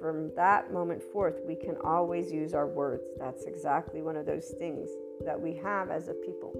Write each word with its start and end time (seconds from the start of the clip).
from 0.00 0.30
that 0.36 0.72
moment 0.72 1.02
forth, 1.02 1.40
we 1.46 1.54
can 1.54 1.76
always 1.84 2.32
use 2.32 2.54
our 2.54 2.66
words. 2.66 3.04
That's 3.18 3.44
exactly 3.44 4.02
one 4.02 4.16
of 4.16 4.26
those 4.26 4.54
things 4.58 4.88
that 5.24 5.40
we 5.40 5.54
have 5.56 5.90
as 5.90 6.08
a 6.08 6.14
people. 6.14 6.52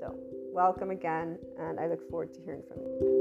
So, 0.00 0.14
welcome 0.52 0.90
again, 0.90 1.38
and 1.58 1.78
I 1.78 1.86
look 1.86 2.08
forward 2.10 2.32
to 2.34 2.40
hearing 2.40 2.62
from 2.68 2.78
you. 2.82 3.20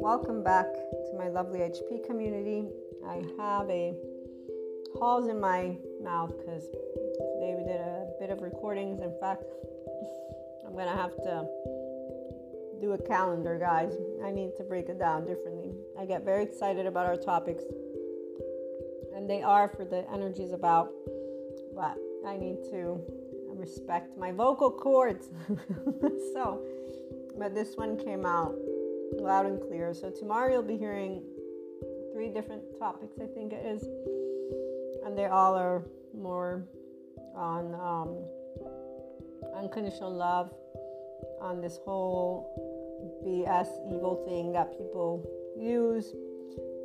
Welcome 0.00 0.44
back 0.44 0.72
to 0.72 1.16
my 1.18 1.28
lovely 1.28 1.60
HP 1.60 2.06
community. 2.06 2.68
I 3.06 3.24
have 3.38 3.68
a 3.70 3.94
halls 4.98 5.28
in 5.28 5.40
my 5.40 5.76
mouth 6.02 6.32
because 6.38 6.64
today 6.64 7.54
we 7.58 7.64
did 7.64 7.80
a 7.80 8.06
bit 8.20 8.30
of 8.30 8.40
recordings. 8.40 9.00
In 9.00 9.12
fact, 9.20 9.44
I'm 10.66 10.76
gonna 10.76 10.96
have 10.96 11.16
to 11.16 11.46
do 12.84 12.92
a 12.92 12.98
calendar, 12.98 13.58
guys. 13.58 13.94
I 14.22 14.30
need 14.30 14.56
to 14.58 14.62
break 14.62 14.90
it 14.90 14.98
down 14.98 15.24
differently. 15.24 15.72
I 15.98 16.04
get 16.04 16.22
very 16.22 16.42
excited 16.42 16.84
about 16.84 17.06
our 17.06 17.16
topics, 17.16 17.64
and 19.16 19.28
they 19.28 19.40
are 19.40 19.68
for 19.68 19.86
the 19.86 20.04
energies 20.12 20.52
about, 20.52 20.90
but 21.74 21.96
I 22.26 22.36
need 22.36 22.58
to 22.70 23.00
respect 23.48 24.18
my 24.18 24.32
vocal 24.32 24.70
cords. 24.70 25.28
so, 26.34 26.60
but 27.38 27.54
this 27.54 27.74
one 27.76 27.96
came 27.96 28.26
out 28.26 28.54
loud 29.12 29.46
and 29.46 29.62
clear. 29.62 29.94
So, 29.94 30.10
tomorrow 30.10 30.52
you'll 30.52 30.62
be 30.62 30.76
hearing 30.76 31.22
three 32.12 32.28
different 32.28 32.62
topics, 32.78 33.16
I 33.18 33.26
think 33.26 33.54
it 33.54 33.64
is, 33.64 33.84
and 35.06 35.16
they 35.16 35.26
all 35.26 35.54
are 35.54 35.82
more 36.14 36.66
on 37.34 37.74
um, 37.74 38.18
unconditional 39.56 40.12
love, 40.12 40.52
on 41.40 41.62
this 41.62 41.78
whole 41.84 42.73
BS 43.24 43.68
evil 43.88 44.24
thing 44.26 44.52
that 44.52 44.76
people 44.76 45.24
use 45.56 46.14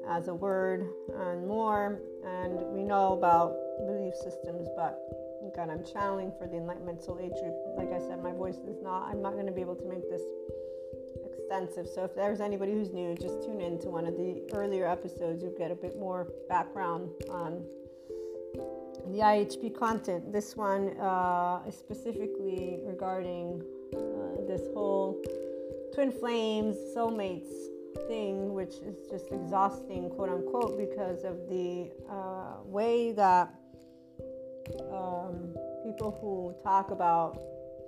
as 0.08 0.28
a 0.28 0.34
word 0.34 0.90
and 1.16 1.48
more. 1.48 2.00
And 2.26 2.60
we 2.74 2.84
know 2.84 3.14
about 3.14 3.56
belief 3.86 4.14
systems, 4.16 4.68
but 4.76 5.00
again, 5.48 5.70
I'm 5.70 5.84
channeling 5.84 6.32
for 6.38 6.48
the 6.48 6.58
Enlightenment 6.58 7.02
Soul 7.02 7.20
Age 7.22 7.32
group. 7.42 7.56
Like 7.78 7.92
I 7.92 8.00
said, 8.00 8.22
my 8.24 8.32
voice 8.32 8.58
is 8.68 8.82
not, 8.82 9.10
I'm 9.10 9.22
not 9.22 9.34
going 9.34 9.46
to 9.46 9.52
be 9.52 9.62
able 9.62 9.76
to 9.76 9.86
make 9.86 10.10
this 10.10 10.22
extensive. 11.26 11.88
So 11.88 12.04
if 12.04 12.16
there's 12.16 12.42
anybody 12.42 12.74
who's 12.74 12.92
new, 12.92 13.16
just 13.16 13.44
tune 13.44 13.62
in 13.62 13.80
to 13.80 13.90
one 13.90 14.06
of 14.06 14.16
the 14.16 14.42
earlier 14.54 14.88
episodes. 14.88 15.42
You'll 15.42 15.58
get 15.58 15.72
a 15.72 15.76
bit 15.76 15.98
more 15.98 16.28
background 16.48 17.10
on 17.30 17.64
the 19.12 19.20
IHP 19.20 19.76
content. 19.76 20.32
This 20.32 20.56
one 20.56 20.90
uh, 21.00 21.62
is 21.68 21.76
specifically 21.76 22.80
regarding 22.84 23.64
uh, 23.96 24.46
this 24.48 24.62
whole 24.74 25.22
twin 26.00 26.12
flames, 26.14 26.78
soulmates 26.96 27.52
thing, 28.08 28.54
which 28.54 28.76
is 28.76 28.96
just 29.12 29.34
exhausting, 29.34 30.10
quote 30.10 30.30
unquote, 30.30 30.78
because 30.78 31.26
of 31.26 31.36
the 31.50 31.92
uh, 32.10 32.64
way 32.64 33.12
that 33.12 33.54
um, 34.94 35.54
people 35.84 36.18
who 36.22 36.56
talk 36.64 36.92
about 36.92 37.42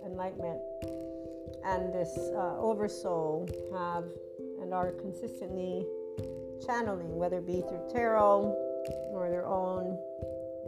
enlightenment 0.06 0.60
and 1.63 1.94
this 1.94 2.18
uh, 2.36 2.60
oversoul 2.60 3.48
have 3.74 4.03
and 4.62 4.74
are 4.74 4.91
consistently 4.91 5.86
channeling, 6.68 7.15
whether 7.15 7.38
it 7.38 7.48
be 7.48 7.62
through 7.62 7.88
tarot 7.94 8.53
or 9.13 9.30
their 9.30 9.46
own 9.46 9.98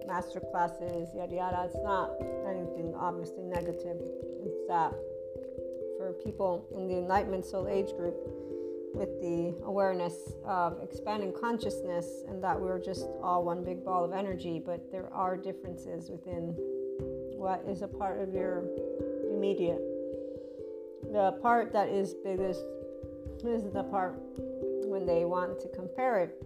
master 0.08 0.40
classes, 0.40 1.10
yada 1.14 1.36
yada. 1.36 1.64
It's 1.66 1.84
not 1.84 2.10
anything 2.48 2.94
obviously 2.96 3.44
negative. 3.44 3.98
It's 4.46 4.66
that 4.70 4.94
for 6.14 6.24
people 6.24 6.68
in 6.76 6.88
the 6.88 6.98
Enlightenment 6.98 7.46
Soul 7.46 7.68
Age 7.68 7.96
group 7.98 8.16
with 8.94 9.10
the 9.22 9.56
awareness 9.66 10.34
of 10.46 10.78
expanding 10.84 11.34
consciousness 11.40 12.24
and 12.28 12.44
that 12.44 12.60
we're 12.60 12.80
just 12.80 13.08
all 13.22 13.44
one 13.44 13.64
big 13.64 13.84
ball 13.84 14.04
of 14.06 14.14
energy, 14.14 14.62
but 14.64 14.92
there 14.92 15.12
are 15.12 15.36
differences 15.36 16.10
within 16.10 16.54
what 17.36 17.64
is 17.68 17.82
a 17.82 17.88
part 17.88 18.22
of 18.22 18.34
your 18.34 18.66
immediate. 19.32 19.82
The 21.12 21.38
part 21.42 21.74
that 21.74 21.90
is 21.90 22.14
biggest 22.14 22.64
is 23.44 23.64
the 23.74 23.84
part 23.84 24.16
when 24.86 25.06
they 25.06 25.26
want 25.26 25.60
to 25.62 25.68
compare 25.70 26.20
it 26.20 26.44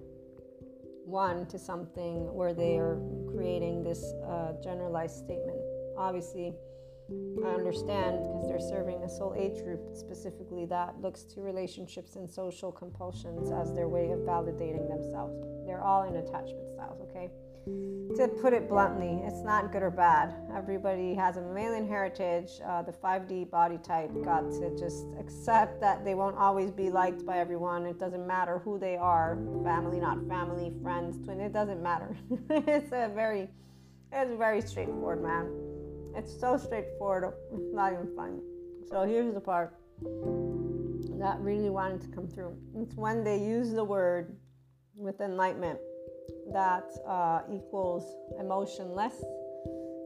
one 1.05 1.45
to 1.47 1.59
something 1.59 2.33
where 2.33 2.53
they 2.53 2.77
are 2.77 2.99
creating 3.29 3.83
this 3.83 4.13
uh, 4.27 4.53
generalized 4.63 5.17
statement. 5.17 5.57
Obviously, 5.97 6.53
I 7.09 7.49
understand 7.49 8.19
because 8.19 8.49
they're 8.49 8.59
serving 8.59 9.03
a 9.03 9.09
soul 9.09 9.33
age 9.37 9.63
group 9.63 9.95
specifically 9.95 10.65
that 10.65 10.99
looks 11.01 11.23
to 11.23 11.41
relationships 11.41 12.15
and 12.15 12.29
social 12.29 12.71
compulsions 12.71 13.51
as 13.51 13.73
their 13.73 13.87
way 13.87 14.11
of 14.11 14.19
validating 14.19 14.89
themselves. 14.89 15.35
They're 15.65 15.83
all 15.83 16.03
in 16.03 16.17
attachment 16.17 16.69
styles, 16.73 16.99
okay? 17.01 17.29
To 18.17 18.27
put 18.41 18.53
it 18.53 18.67
bluntly, 18.69 19.21
it's 19.25 19.43
not 19.43 19.71
good 19.71 19.83
or 19.83 19.91
bad. 19.91 20.33
Everybody 20.55 21.13
has 21.13 21.37
a 21.37 21.41
mammalian 21.41 21.87
heritage. 21.87 22.49
Uh, 22.65 22.81
the 22.81 22.93
5D 22.93 23.49
body 23.51 23.77
type 23.77 24.09
got 24.23 24.49
to 24.51 24.75
just 24.77 25.05
accept 25.19 25.79
that 25.81 26.03
they 26.03 26.15
won't 26.15 26.37
always 26.37 26.71
be 26.71 26.89
liked 26.89 27.25
by 27.25 27.37
everyone. 27.37 27.85
It 27.85 27.99
doesn't 27.99 28.25
matter 28.25 28.59
who 28.59 28.79
they 28.79 28.95
are 28.95 29.37
family, 29.63 29.99
not 29.99 30.25
family, 30.27 30.73
friends, 30.81 31.23
twin, 31.23 31.39
it 31.39 31.53
doesn't 31.53 31.83
matter. 31.83 32.17
it's 32.49 32.91
a 32.91 33.11
very, 33.13 33.49
it's 34.11 34.37
very 34.37 34.61
straightforward, 34.61 35.21
man. 35.21 35.76
It's 36.17 36.39
so 36.39 36.57
straightforward, 36.57 37.31
not 37.51 37.93
even 37.93 38.09
funny. 38.15 38.39
So 38.89 39.03
here's 39.03 39.35
the 39.35 39.39
part 39.39 39.75
that 41.19 41.39
really 41.39 41.69
wanted 41.69 42.01
to 42.01 42.07
come 42.07 42.27
through. 42.27 42.57
It's 42.75 42.95
when 42.95 43.23
they 43.23 43.37
use 43.37 43.71
the 43.71 43.83
word 43.83 44.35
with 44.95 45.21
enlightenment 45.21 45.77
that 46.51 46.89
uh, 47.07 47.41
equals 47.53 48.03
emotionless, 48.39 49.13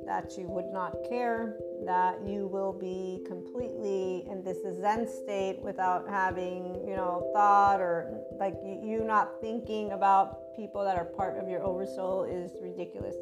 that 0.06 0.34
you 0.38 0.50
would 0.50 0.74
not 0.74 0.97
care, 1.08 1.56
that 1.86 2.19
you 2.28 2.45
will 2.45 2.74
be 2.74 3.24
completely 3.26 4.26
in 4.30 4.43
this 4.43 4.58
Zen 4.82 5.08
state 5.08 5.60
without 5.62 6.10
having, 6.10 6.76
you 6.86 6.97
know, 6.97 7.32
thought 7.34 7.80
or 7.80 8.19
like 8.38 8.56
you 8.65 9.06
not 9.06 9.39
thinking 9.39 9.93
about 9.93 10.54
people 10.58 10.84
that 10.84 10.97
are 10.97 11.06
part 11.06 11.38
of 11.41 11.47
your 11.47 11.63
oversoul 11.63 12.26
is 12.26 12.52
ridiculous 12.62 13.15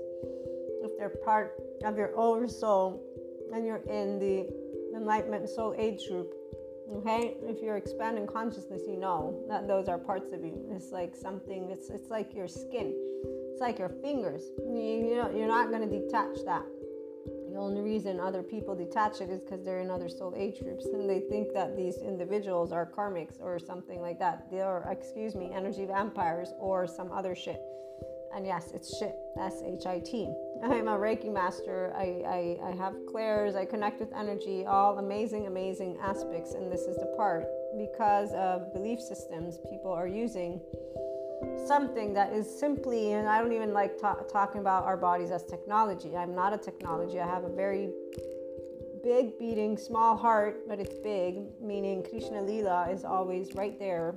if 0.81 0.97
they're 0.97 1.17
part 1.23 1.55
of 1.85 1.97
your 1.97 2.15
own 2.15 2.47
soul 2.47 3.03
and 3.53 3.65
you're 3.65 3.83
in 3.89 4.19
the 4.19 4.47
enlightenment 4.95 5.49
soul 5.49 5.75
age 5.77 6.07
group 6.07 6.33
okay? 6.97 7.37
If 7.43 7.61
you're 7.61 7.77
expanding 7.77 8.27
consciousness 8.27 8.81
you 8.87 8.97
know 8.97 9.43
that 9.47 9.67
those 9.67 9.87
are 9.87 9.97
parts 9.97 10.31
of 10.33 10.43
you. 10.43 10.65
It's 10.71 10.91
like 10.91 11.15
something 11.15 11.69
it's 11.71 11.89
it's 11.89 12.09
like 12.09 12.33
your 12.33 12.47
skin. 12.47 12.93
It's 13.51 13.61
like 13.61 13.79
your 13.79 13.89
fingers. 13.89 14.43
You, 14.59 15.09
you 15.09 15.15
know 15.15 15.31
you're 15.35 15.47
not 15.47 15.69
going 15.69 15.87
to 15.87 15.99
detach 15.99 16.43
that. 16.45 16.63
The 17.51 17.57
only 17.57 17.81
reason 17.81 18.19
other 18.19 18.43
people 18.43 18.75
detach 18.75 19.21
it 19.21 19.29
is 19.29 19.41
because 19.41 19.63
they're 19.63 19.81
in 19.81 19.89
other 19.89 20.07
soul 20.07 20.33
age 20.37 20.59
groups 20.59 20.85
and 20.85 21.09
they 21.09 21.19
think 21.19 21.53
that 21.53 21.75
these 21.75 21.97
individuals 21.97 22.71
are 22.71 22.85
karmics 22.85 23.39
or 23.39 23.59
something 23.59 24.01
like 24.01 24.19
that. 24.19 24.49
They 24.51 24.61
are 24.61 24.87
excuse 24.91 25.35
me 25.35 25.51
energy 25.53 25.85
vampires 25.85 26.53
or 26.59 26.87
some 26.87 27.11
other 27.11 27.35
shit. 27.35 27.61
And 28.35 28.45
yes, 28.45 28.71
it's 28.73 28.97
shit. 28.97 29.15
S 29.39 29.61
H 29.65 29.85
I 29.85 29.99
T. 29.99 30.31
I'm 30.63 30.87
a 30.87 30.97
Reiki 30.97 31.31
master. 31.33 31.93
I, 31.95 32.57
I, 32.63 32.69
I 32.69 32.75
have 32.75 32.93
clairs. 33.09 33.55
I 33.55 33.65
connect 33.65 33.99
with 33.99 34.11
energy. 34.13 34.65
All 34.65 34.97
amazing, 34.97 35.47
amazing 35.47 35.97
aspects. 36.01 36.53
And 36.53 36.71
this 36.71 36.81
is 36.81 36.97
the 36.97 37.13
part 37.17 37.45
because 37.77 38.33
of 38.33 38.73
belief 38.73 38.99
systems 38.99 39.57
people 39.69 39.91
are 39.91 40.07
using 40.07 40.59
something 41.65 42.13
that 42.13 42.33
is 42.33 42.59
simply, 42.59 43.13
and 43.13 43.29
I 43.29 43.39
don't 43.39 43.53
even 43.53 43.73
like 43.73 43.97
ta- 43.97 44.23
talking 44.31 44.59
about 44.59 44.83
our 44.83 44.97
bodies 44.97 45.31
as 45.31 45.43
technology. 45.43 46.17
I'm 46.17 46.35
not 46.35 46.53
a 46.53 46.57
technology. 46.57 47.19
I 47.19 47.27
have 47.27 47.45
a 47.45 47.49
very 47.49 47.91
big 49.01 49.39
beating, 49.39 49.77
small 49.77 50.17
heart, 50.17 50.67
but 50.67 50.79
it's 50.79 50.97
big, 50.99 51.43
meaning 51.61 52.03
Krishna 52.03 52.41
Lila 52.41 52.89
is 52.91 53.05
always 53.05 53.55
right 53.55 53.79
there 53.79 54.15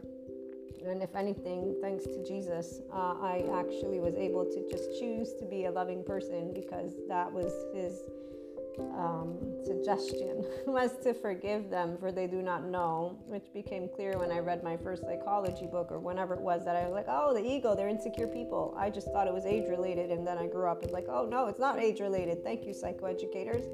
and 0.87 1.03
if 1.03 1.15
anything, 1.15 1.77
thanks 1.81 2.05
to 2.05 2.25
Jesus, 2.27 2.81
uh, 2.93 3.15
I 3.21 3.45
actually 3.55 4.01
was 4.01 4.15
able 4.15 4.45
to 4.45 4.69
just 4.71 4.99
choose 4.99 5.35
to 5.35 5.47
be 5.47 5.67
a 5.67 5.71
loving 5.71 6.05
person 6.05 6.53
because 6.53 6.93
that 7.09 7.33
was 7.33 7.53
his 7.75 8.03
um, 8.97 9.39
suggestion 9.65 10.45
was 10.67 10.93
to 11.03 11.15
forgive 11.15 11.71
them 11.71 11.97
for 11.99 12.11
they 12.11 12.27
do 12.27 12.43
not 12.43 12.65
know, 12.65 13.19
which 13.27 13.53
became 13.53 13.89
clear 13.89 14.19
when 14.19 14.31
I 14.31 14.39
read 14.39 14.63
my 14.63 14.77
first 14.77 15.03
psychology 15.03 15.67
book 15.67 15.89
or 15.91 15.99
whenever 15.99 16.35
it 16.35 16.41
was 16.41 16.65
that 16.65 16.77
I 16.77 16.85
was 16.85 16.93
like, 16.93 17.07
oh, 17.09 17.35
the 17.35 17.45
ego, 17.45 17.75
they're 17.75 17.89
insecure 17.89 18.27
people. 18.27 18.75
I 18.79 18.91
just 18.91 19.09
thought 19.09 19.27
it 19.27 19.35
was 19.35 19.47
age 19.47 19.69
related, 19.69 20.11
and 20.11 20.27
then 20.27 20.39
I 20.39 20.47
grew 20.47 20.69
up 20.69 20.83
and 20.83 20.93
like, 20.93 21.07
oh 21.09 21.27
no, 21.27 21.47
it's 21.47 21.61
not 21.61 21.79
age 21.79 22.01
related. 22.01 22.43
Thank 22.43 22.65
you, 22.65 22.73
psychoeducators. 22.73 23.69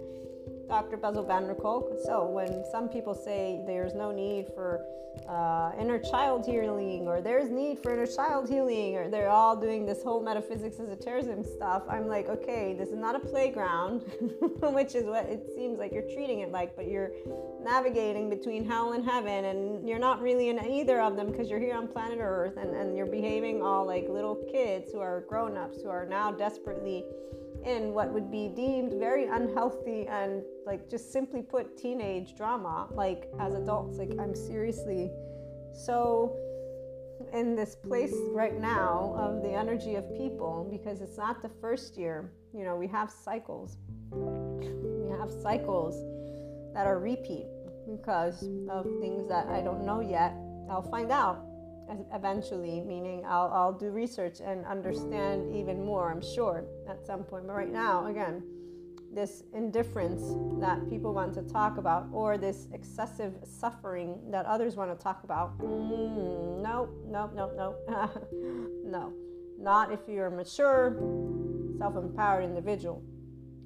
Dr. 0.68 0.98
Bessel 0.98 1.24
van 1.24 1.54
Kolk. 1.54 1.98
So, 2.04 2.26
when 2.26 2.64
some 2.70 2.88
people 2.88 3.14
say 3.14 3.62
there's 3.66 3.94
no 3.94 4.12
need 4.12 4.46
for 4.54 4.84
uh, 5.26 5.72
inner 5.80 5.98
child 5.98 6.46
healing, 6.46 7.06
or 7.06 7.20
there's 7.20 7.50
need 7.50 7.78
for 7.78 7.92
inner 7.92 8.06
child 8.06 8.48
healing, 8.48 8.96
or 8.96 9.08
they're 9.08 9.30
all 9.30 9.56
doing 9.56 9.86
this 9.86 10.02
whole 10.02 10.22
metaphysics 10.22 10.78
as 10.78 10.88
a 10.88 10.92
esotericism 10.92 11.44
stuff, 11.44 11.82
I'm 11.88 12.06
like, 12.06 12.28
okay, 12.28 12.74
this 12.78 12.90
is 12.90 12.98
not 12.98 13.16
a 13.16 13.18
playground, 13.18 14.00
which 14.60 14.94
is 14.94 15.04
what 15.04 15.26
it 15.26 15.46
seems 15.54 15.78
like 15.78 15.92
you're 15.92 16.10
treating 16.14 16.40
it 16.40 16.52
like, 16.52 16.76
but 16.76 16.88
you're 16.88 17.10
navigating 17.62 18.30
between 18.30 18.64
hell 18.64 18.92
and 18.92 19.04
heaven, 19.04 19.46
and 19.46 19.88
you're 19.88 19.98
not 19.98 20.20
really 20.20 20.48
in 20.48 20.64
either 20.64 21.00
of 21.00 21.16
them 21.16 21.30
because 21.30 21.50
you're 21.50 21.60
here 21.60 21.74
on 21.74 21.88
planet 21.88 22.18
Earth, 22.20 22.56
and, 22.56 22.74
and 22.74 22.96
you're 22.96 23.06
behaving 23.06 23.62
all 23.62 23.86
like 23.86 24.08
little 24.08 24.36
kids 24.50 24.92
who 24.92 25.00
are 25.00 25.22
grown 25.28 25.56
ups 25.56 25.82
who 25.82 25.88
are 25.88 26.06
now 26.06 26.30
desperately 26.30 27.04
in 27.64 27.92
what 27.92 28.12
would 28.12 28.30
be 28.30 28.48
deemed 28.48 28.92
very 28.94 29.26
unhealthy 29.26 30.06
and 30.06 30.42
like 30.66 30.88
just 30.88 31.12
simply 31.12 31.42
put 31.42 31.76
teenage 31.76 32.36
drama 32.36 32.86
like 32.92 33.28
as 33.40 33.54
adults 33.54 33.98
like 33.98 34.12
i'm 34.18 34.34
seriously 34.34 35.10
so 35.72 36.36
in 37.32 37.54
this 37.54 37.74
place 37.74 38.14
right 38.32 38.58
now 38.58 39.14
of 39.16 39.42
the 39.42 39.52
energy 39.52 39.96
of 39.96 40.04
people 40.16 40.68
because 40.70 41.00
it's 41.00 41.16
not 41.16 41.42
the 41.42 41.50
first 41.60 41.96
year. 41.96 42.30
You 42.54 42.64
know, 42.64 42.76
we 42.76 42.86
have 42.88 43.10
cycles. 43.10 43.76
We 44.10 45.10
have 45.18 45.30
cycles 45.30 45.94
that 46.74 46.86
are 46.86 46.98
repeat 46.98 47.46
because 47.86 48.42
of 48.70 48.86
things 49.00 49.28
that 49.28 49.46
I 49.48 49.60
don't 49.60 49.84
know 49.84 50.00
yet. 50.00 50.34
I'll 50.70 50.88
find 50.90 51.10
out 51.10 51.44
eventually, 52.12 52.80
meaning 52.80 53.24
I'll, 53.26 53.50
I'll 53.52 53.72
do 53.72 53.90
research 53.90 54.40
and 54.40 54.64
understand 54.66 55.54
even 55.54 55.84
more, 55.84 56.10
I'm 56.10 56.22
sure, 56.22 56.64
at 56.88 57.04
some 57.06 57.24
point. 57.24 57.46
But 57.46 57.54
right 57.54 57.72
now, 57.72 58.06
again, 58.06 58.42
this 59.12 59.42
indifference 59.54 60.22
that 60.60 60.88
people 60.88 61.14
want 61.14 61.34
to 61.34 61.42
talk 61.42 61.78
about 61.78 62.06
or 62.12 62.36
this 62.36 62.68
excessive 62.72 63.34
suffering 63.44 64.18
that 64.30 64.44
others 64.46 64.76
want 64.76 64.96
to 64.96 65.02
talk 65.02 65.24
about, 65.24 65.58
no, 65.60 66.88
no, 67.06 67.30
no, 67.34 67.50
no, 67.56 68.10
no. 68.84 69.12
Not 69.58 69.92
if 69.92 70.00
you're 70.06 70.26
a 70.26 70.30
mature, 70.30 70.96
self 71.78 71.96
empowered 71.96 72.44
individual, 72.44 73.02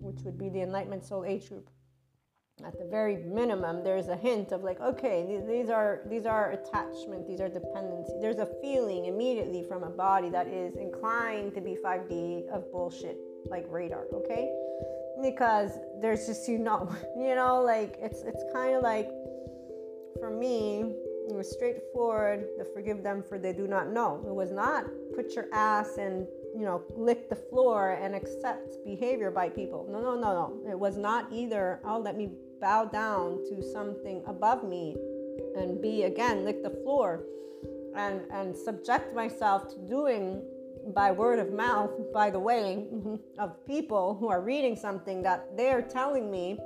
which 0.01 0.23
would 0.25 0.39
be 0.39 0.49
the 0.49 0.63
Enlightenment 0.63 1.05
Soul 1.05 1.25
Age 1.25 1.49
group 1.49 1.69
at 2.67 2.79
the 2.79 2.85
very 2.85 3.17
minimum 3.17 3.83
there's 3.83 4.09
a 4.09 4.17
hint 4.17 4.53
of 4.53 4.63
like 4.63 4.81
okay 4.81 5.43
these 5.47 5.69
are 5.69 6.03
these 6.09 6.27
are 6.27 6.53
attachment 6.53 7.27
these 7.27 7.41
are 7.41 7.49
dependency. 7.49 8.13
There's 8.21 8.39
a 8.39 8.49
feeling 8.61 9.07
immediately 9.07 9.63
from 9.63 9.83
a 9.85 9.91
body 9.91 10.31
that 10.31 10.49
is 10.49 10.77
inclined 10.77 11.55
to 11.55 11.61
be 11.61 11.77
5d 11.85 12.49
of 12.49 12.71
bullshit 12.71 13.17
like 13.47 13.67
radar 13.69 14.07
okay? 14.13 14.51
Because 15.23 15.73
there's 16.01 16.27
just 16.27 16.49
you 16.49 16.59
know 16.59 16.89
you 17.17 17.35
know 17.35 17.63
like 17.63 17.97
it's 18.01 18.23
it's 18.23 18.45
kind 18.53 18.77
of 18.77 18.83
like 18.83 19.09
for 20.19 20.31
me 20.31 20.95
it 21.29 21.35
was 21.35 21.51
straightforward 21.51 22.47
forgive 22.75 23.03
them 23.03 23.23
for 23.23 23.39
they 23.39 23.53
do 23.53 23.67
not 23.67 23.91
know. 23.91 24.23
It 24.27 24.35
was 24.35 24.51
not 24.51 24.87
put 25.15 25.35
your 25.35 25.47
ass 25.53 25.97
and 25.99 26.27
you 26.55 26.65
know 26.65 26.83
lick 26.97 27.29
the 27.29 27.37
floor 27.37 27.93
and 27.93 28.15
accept 28.15 28.77
behavior 28.85 29.31
by 29.31 29.49
people. 29.49 29.87
No 29.91 30.01
no 30.01 30.15
no 30.15 30.33
no. 30.33 30.71
It 30.71 30.79
was 30.79 30.97
not 30.97 31.33
either 31.33 31.81
oh 31.85 31.99
let 31.99 32.17
me 32.17 32.31
bow 32.63 32.85
down 32.85 33.43
to 33.49 33.61
something 33.61 34.23
above 34.27 34.63
me 34.63 34.97
and 35.57 35.83
be 35.83 36.05
again 36.05 36.45
lick 36.45 36.63
the 36.63 36.71
floor 36.71 37.25
and 37.97 38.21
and 38.33 38.57
subject 38.57 39.15
myself 39.15 39.69
to 39.69 39.79
doing 39.89 40.41
by 40.95 41.11
word 41.11 41.41
of 41.41 41.53
mouth 41.53 41.91
by 42.15 42.31
the 42.31 42.39
way 42.39 42.87
of 43.39 43.67
people 43.67 44.17
who 44.19 44.29
are 44.29 44.41
reading 44.41 44.77
something 44.77 45.23
that 45.23 45.57
they're 45.57 45.83
telling 45.83 46.31
me 46.31 46.59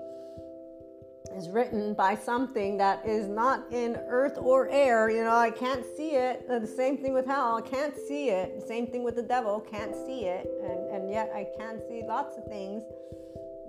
is 1.34 1.48
written 1.48 1.94
by 1.94 2.14
something 2.14 2.76
that 2.76 3.04
is 3.06 3.26
not 3.26 3.64
in 3.72 3.96
earth 4.08 4.38
or 4.38 4.68
air. 4.70 5.10
You 5.10 5.24
know 5.24 5.34
i 5.34 5.50
can't 5.50 5.84
see 5.96 6.10
it. 6.10 6.46
The 6.48 6.66
same 6.66 6.98
thing 6.98 7.12
with 7.14 7.26
hell. 7.26 7.56
I 7.56 7.68
can't 7.68 7.96
see 8.08 8.30
it. 8.30 8.60
The 8.60 8.66
same 8.66 8.86
thing 8.86 9.02
with 9.02 9.16
the 9.16 9.22
devil. 9.22 9.60
Can't 9.60 9.94
see 9.94 10.26
it. 10.26 10.46
And 10.62 10.80
and 10.94 11.10
yet 11.10 11.30
i 11.34 11.46
can 11.58 11.80
see 11.88 12.02
lots 12.06 12.36
of 12.36 12.44
things 12.46 12.82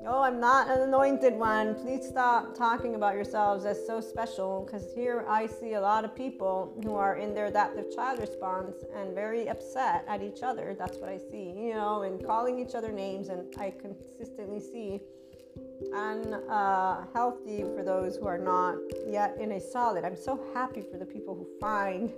Oh, 0.05 0.21
I'm 0.21 0.39
not 0.39 0.69
an 0.69 0.81
anointed 0.81 1.33
one. 1.33 1.75
Please 1.75 2.07
stop 2.07 2.55
talking 2.55 2.95
about 2.95 3.15
yourselves 3.15 3.65
as 3.65 3.85
so 3.85 3.99
special 3.99 4.63
because 4.65 4.85
here 4.95 5.25
I 5.27 5.47
see 5.47 5.73
a 5.73 5.81
lot 5.81 6.05
of 6.05 6.15
people 6.15 6.79
who 6.83 6.95
are 6.95 7.17
in 7.17 7.33
their 7.33 7.47
adaptive 7.47 7.93
child 7.93 8.19
response 8.19 8.75
and 8.95 9.13
very 9.13 9.49
upset 9.49 10.05
at 10.07 10.21
each 10.21 10.43
other. 10.43 10.75
That's 10.77 10.97
what 10.97 11.09
I 11.09 11.17
see, 11.17 11.53
you 11.57 11.73
know, 11.73 12.03
and 12.03 12.23
calling 12.25 12.59
each 12.59 12.75
other 12.75 12.91
names. 12.91 13.29
And 13.29 13.53
I 13.57 13.71
consistently 13.71 14.59
see 14.59 15.01
unhealthy 15.93 17.63
uh, 17.63 17.75
for 17.75 17.83
those 17.83 18.17
who 18.17 18.27
are 18.27 18.37
not 18.37 18.75
yet 19.07 19.37
in 19.39 19.53
a 19.53 19.59
solid. 19.59 20.05
I'm 20.05 20.15
so 20.15 20.39
happy 20.53 20.81
for 20.81 20.97
the 20.97 21.05
people 21.05 21.35
who 21.35 21.47
find, 21.59 22.11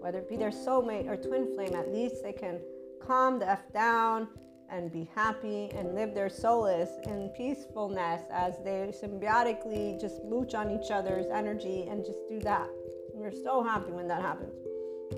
whether 0.00 0.18
it 0.18 0.28
be 0.28 0.36
their 0.36 0.50
soulmate 0.50 1.08
or 1.08 1.16
twin 1.16 1.54
flame, 1.54 1.74
at 1.74 1.92
least 1.92 2.22
they 2.22 2.32
can 2.32 2.60
calm 3.06 3.38
the 3.38 3.48
F 3.48 3.72
down 3.72 4.28
and 4.70 4.92
be 4.92 5.08
happy 5.14 5.70
and 5.74 5.94
live 5.94 6.14
their 6.14 6.28
solace 6.28 6.90
in 7.04 7.30
peacefulness 7.36 8.22
as 8.30 8.58
they 8.64 8.92
symbiotically 9.02 10.00
just 10.00 10.24
mooch 10.24 10.54
on 10.54 10.70
each 10.70 10.90
other's 10.90 11.26
energy 11.32 11.86
and 11.88 12.04
just 12.04 12.18
do 12.28 12.40
that. 12.40 12.68
We're 13.14 13.32
so 13.32 13.62
happy 13.62 13.92
when 13.92 14.08
that 14.08 14.22
happens. 14.22 14.54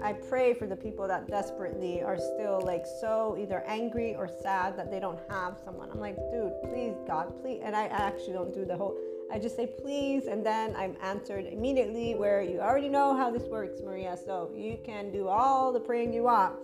I 0.03 0.13
pray 0.13 0.55
for 0.55 0.67
the 0.67 0.77
people 0.77 1.09
that 1.09 1.27
desperately 1.27 2.03
are 2.03 2.19
still 2.19 2.61
like 2.63 2.85
so 3.01 3.37
either 3.41 3.65
angry 3.67 4.15
or 4.15 4.29
sad 4.29 4.77
that 4.79 4.91
they 4.91 5.01
don't 5.01 5.19
have 5.29 5.59
someone. 5.65 5.91
I'm 5.91 5.99
like, 5.99 6.17
dude, 6.31 6.53
please, 6.63 6.95
God, 7.07 7.33
please. 7.41 7.61
And 7.65 7.75
I 7.75 7.87
actually 7.87 8.35
don't 8.35 8.55
do 8.55 8.65
the 8.65 8.77
whole, 8.77 8.97
I 9.33 9.39
just 9.39 9.57
say 9.57 9.67
please, 9.67 10.27
and 10.27 10.45
then 10.45 10.77
I'm 10.77 10.97
answered 11.03 11.47
immediately 11.47 12.15
where 12.15 12.43
you 12.43 12.61
already 12.61 12.89
know 12.89 13.17
how 13.17 13.31
this 13.31 13.45
works, 13.45 13.81
Maria. 13.83 14.17
So 14.17 14.51
you 14.55 14.79
can 14.85 15.11
do 15.11 15.27
all 15.27 15.73
the 15.73 15.81
praying 15.81 16.13
you 16.13 16.25
want 16.25 16.55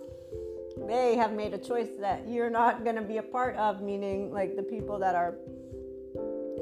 they 0.87 1.15
have 1.15 1.33
made 1.33 1.53
a 1.53 1.57
choice 1.57 1.89
that 1.99 2.27
you're 2.27 2.49
not 2.49 2.83
going 2.83 2.95
to 2.95 3.01
be 3.01 3.17
a 3.17 3.23
part 3.23 3.55
of, 3.55 3.81
meaning 3.81 4.31
like 4.31 4.55
the 4.55 4.63
people 4.63 4.99
that 4.99 5.15
are 5.15 5.35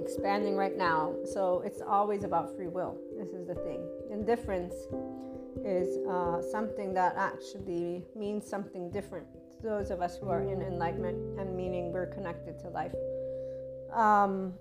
expanding 0.03 0.55
right 0.55 0.77
now. 0.77 1.15
So 1.25 1.61
it's 1.65 1.81
always 1.81 2.23
about 2.23 2.55
free 2.55 2.67
will. 2.67 2.97
This 3.17 3.29
is 3.29 3.47
the 3.47 3.55
thing. 3.55 3.81
Indifference 4.11 4.73
is 5.63 5.97
uh, 6.07 6.41
something 6.41 6.93
that 6.93 7.15
actually 7.17 8.03
means 8.15 8.45
something 8.45 8.89
different 8.91 9.27
to 9.61 9.67
those 9.67 9.91
of 9.91 10.01
us 10.01 10.17
who 10.17 10.29
are 10.29 10.41
in 10.41 10.61
enlightenment 10.61 11.39
and 11.39 11.55
meaning 11.55 11.91
we're 11.91 12.07
connected 12.07 12.59
to 12.59 12.69
life. 12.69 12.93
Um, 13.93 14.53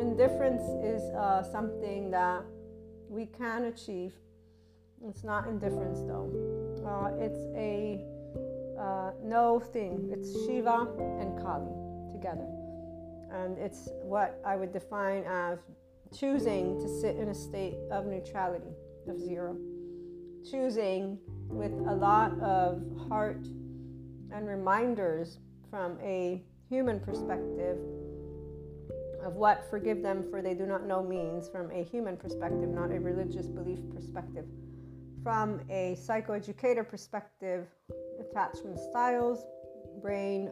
indifference 0.00 0.62
is 0.82 1.02
uh, 1.14 1.42
something 1.42 2.10
that 2.12 2.44
we 3.08 3.26
can 3.26 3.64
achieve. 3.64 4.14
It's 5.06 5.24
not 5.24 5.46
indifference 5.48 6.00
though. 6.00 6.30
Uh, 6.86 7.10
it's 7.20 7.44
a 7.56 8.04
uh, 8.78 9.12
no 9.22 9.60
thing. 9.60 10.10
It's 10.12 10.32
Shiva 10.46 10.88
and 11.20 11.38
Kali 11.40 11.72
together. 12.12 12.46
And 13.32 13.58
it's 13.58 13.88
what 14.02 14.40
I 14.44 14.56
would 14.56 14.72
define 14.72 15.24
as 15.24 15.58
choosing 16.16 16.80
to 16.80 16.88
sit 17.00 17.16
in 17.16 17.28
a 17.28 17.34
state 17.34 17.76
of 17.90 18.06
neutrality, 18.06 18.72
of 19.08 19.18
zero. 19.18 19.56
Choosing 20.50 21.18
with 21.48 21.72
a 21.72 21.94
lot 21.94 22.38
of 22.40 22.82
heart 23.08 23.46
and 24.32 24.46
reminders 24.46 25.38
from 25.70 25.98
a 26.02 26.42
human 26.68 27.00
perspective 27.00 27.78
of 29.24 29.34
what 29.34 29.68
forgive 29.70 30.02
them 30.02 30.24
for 30.30 30.42
they 30.42 30.54
do 30.54 30.66
not 30.66 30.86
know 30.86 31.02
means 31.02 31.48
from 31.48 31.70
a 31.70 31.82
human 31.82 32.16
perspective, 32.16 32.68
not 32.68 32.92
a 32.92 33.00
religious 33.00 33.46
belief 33.46 33.78
perspective. 33.92 34.44
From 35.22 35.60
a 35.70 35.96
psychoeducator 35.98 36.86
perspective, 36.86 37.66
attachment 38.30 38.78
styles, 38.78 39.44
brain, 40.00 40.50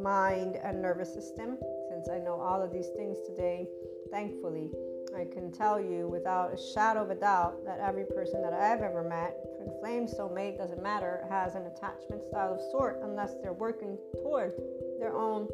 mind, 0.00 0.56
and 0.62 0.80
nervous 0.80 1.12
system. 1.12 1.58
Since 1.90 2.08
I 2.08 2.18
know 2.18 2.40
all 2.40 2.62
of 2.62 2.72
these 2.72 2.88
things 2.96 3.18
today, 3.26 3.68
thankfully, 4.10 4.70
I 5.16 5.24
can 5.24 5.50
tell 5.50 5.80
you 5.80 6.08
without 6.08 6.52
a 6.52 6.56
shadow 6.56 7.02
of 7.02 7.10
a 7.10 7.14
doubt 7.14 7.64
that 7.64 7.80
every 7.80 8.04
person 8.04 8.42
that 8.42 8.52
I've 8.52 8.82
ever 8.82 9.02
met, 9.02 9.36
twin 9.56 9.72
flame, 9.80 10.06
soulmate, 10.06 10.58
doesn't 10.58 10.82
matter, 10.82 11.24
has 11.30 11.54
an 11.54 11.66
attachment 11.66 12.22
style 12.28 12.54
of 12.54 12.60
sort 12.70 13.00
unless 13.02 13.34
they're 13.42 13.52
working 13.52 13.96
toward 14.22 14.52
their 14.98 15.14
own 15.14 15.48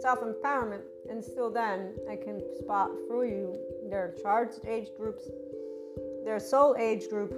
self 0.00 0.20
empowerment. 0.20 0.82
And 1.08 1.24
still, 1.24 1.50
then 1.50 1.94
I 2.10 2.16
can 2.16 2.42
spot 2.58 2.90
through 3.06 3.28
you 3.28 3.58
their 3.88 4.14
charged 4.22 4.66
age 4.66 4.88
groups, 4.96 5.28
their 6.24 6.38
soul 6.38 6.76
age 6.78 7.08
group, 7.08 7.34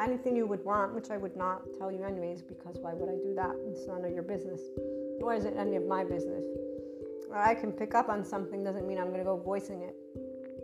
anything 0.00 0.36
you 0.36 0.46
would 0.46 0.64
want, 0.64 0.94
which 0.94 1.10
I 1.10 1.16
would 1.16 1.36
not 1.36 1.62
tell 1.78 1.90
you 1.92 2.04
anyways, 2.04 2.42
because 2.42 2.76
why 2.80 2.92
would 2.94 3.08
I 3.08 3.16
do 3.16 3.34
that? 3.34 3.54
It's 3.68 3.86
none 3.86 4.04
of 4.04 4.12
your 4.12 4.22
business. 4.22 4.60
Nor 5.20 5.34
is 5.34 5.44
it 5.44 5.54
any 5.56 5.76
of 5.76 5.86
my 5.86 6.04
business. 6.04 6.44
I 7.32 7.54
can 7.54 7.70
pick 7.72 7.94
up 7.94 8.08
on 8.08 8.24
something 8.24 8.64
doesn't 8.64 8.88
mean 8.88 8.98
I'm 8.98 9.08
going 9.08 9.18
to 9.18 9.24
go 9.24 9.36
voicing 9.36 9.82
it. 9.82 9.94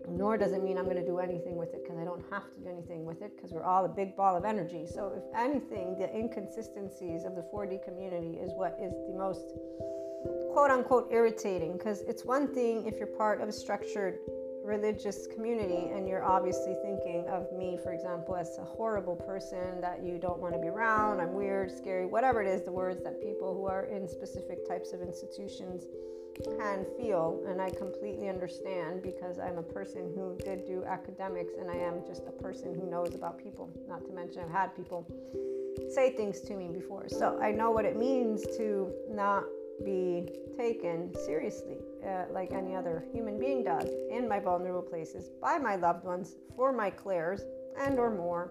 Nor 0.08 0.36
does 0.36 0.52
it 0.52 0.62
mean 0.62 0.78
I'm 0.78 0.84
going 0.84 0.96
to 0.96 1.04
do 1.04 1.18
anything 1.18 1.56
with 1.56 1.74
it 1.74 1.82
because 1.82 1.98
I 1.98 2.04
don't 2.04 2.24
have 2.30 2.44
to 2.54 2.60
do 2.60 2.68
anything 2.70 3.04
with 3.04 3.22
it 3.22 3.36
because 3.36 3.52
we're 3.52 3.64
all 3.64 3.84
a 3.84 3.88
big 3.88 4.16
ball 4.16 4.36
of 4.36 4.44
energy. 4.44 4.86
So, 4.86 5.12
if 5.16 5.24
anything, 5.36 5.98
the 5.98 6.08
inconsistencies 6.14 7.24
of 7.24 7.34
the 7.34 7.44
4D 7.52 7.84
community 7.84 8.38
is 8.38 8.52
what 8.54 8.78
is 8.80 8.92
the 9.08 9.14
most 9.18 9.54
quote 10.52 10.70
unquote 10.70 11.08
irritating 11.10 11.72
because 11.76 12.00
it's 12.02 12.24
one 12.24 12.48
thing 12.48 12.86
if 12.86 12.98
you're 12.98 13.06
part 13.06 13.40
of 13.40 13.48
a 13.48 13.52
structured 13.52 14.18
religious 14.66 15.26
community 15.28 15.90
and 15.94 16.08
you're 16.08 16.24
obviously 16.24 16.74
thinking 16.82 17.24
of 17.28 17.50
me, 17.52 17.78
for 17.82 17.92
example, 17.92 18.34
as 18.34 18.58
a 18.58 18.64
horrible 18.64 19.14
person 19.14 19.80
that 19.80 20.02
you 20.02 20.18
don't 20.18 20.40
want 20.40 20.52
to 20.54 20.60
be 20.60 20.66
around, 20.66 21.20
I'm 21.20 21.32
weird, 21.32 21.70
scary, 21.70 22.04
whatever 22.04 22.42
it 22.42 22.48
is, 22.48 22.62
the 22.62 22.72
words 22.72 23.02
that 23.04 23.22
people 23.22 23.54
who 23.54 23.66
are 23.66 23.84
in 23.84 24.08
specific 24.08 24.68
types 24.68 24.92
of 24.92 25.00
institutions 25.00 25.84
can 26.58 26.84
feel. 26.98 27.44
And 27.48 27.62
I 27.62 27.70
completely 27.70 28.28
understand 28.28 29.02
because 29.02 29.38
I'm 29.38 29.58
a 29.58 29.62
person 29.62 30.12
who 30.14 30.36
did 30.44 30.66
do 30.66 30.84
academics 30.84 31.54
and 31.58 31.70
I 31.70 31.76
am 31.76 32.02
just 32.06 32.22
a 32.26 32.42
person 32.42 32.74
who 32.74 32.90
knows 32.90 33.14
about 33.14 33.42
people. 33.42 33.70
Not 33.88 34.04
to 34.06 34.12
mention, 34.12 34.42
I've 34.42 34.50
had 34.50 34.76
people 34.76 35.06
say 35.90 36.10
things 36.10 36.40
to 36.40 36.56
me 36.56 36.68
before. 36.68 37.08
So 37.08 37.38
I 37.40 37.52
know 37.52 37.70
what 37.70 37.84
it 37.84 37.96
means 37.96 38.42
to 38.56 38.92
not 39.08 39.44
be 39.84 40.28
taken 40.56 41.12
seriously 41.26 41.78
uh, 42.06 42.24
like 42.30 42.52
any 42.52 42.74
other 42.74 43.04
human 43.12 43.38
being 43.38 43.64
does 43.64 43.88
in 44.10 44.28
my 44.28 44.40
vulnerable 44.40 44.82
places 44.82 45.30
by 45.40 45.58
my 45.58 45.76
loved 45.76 46.04
ones 46.04 46.36
for 46.54 46.72
my 46.72 46.90
clairs 46.90 47.42
and 47.78 47.98
or 47.98 48.10
more 48.10 48.50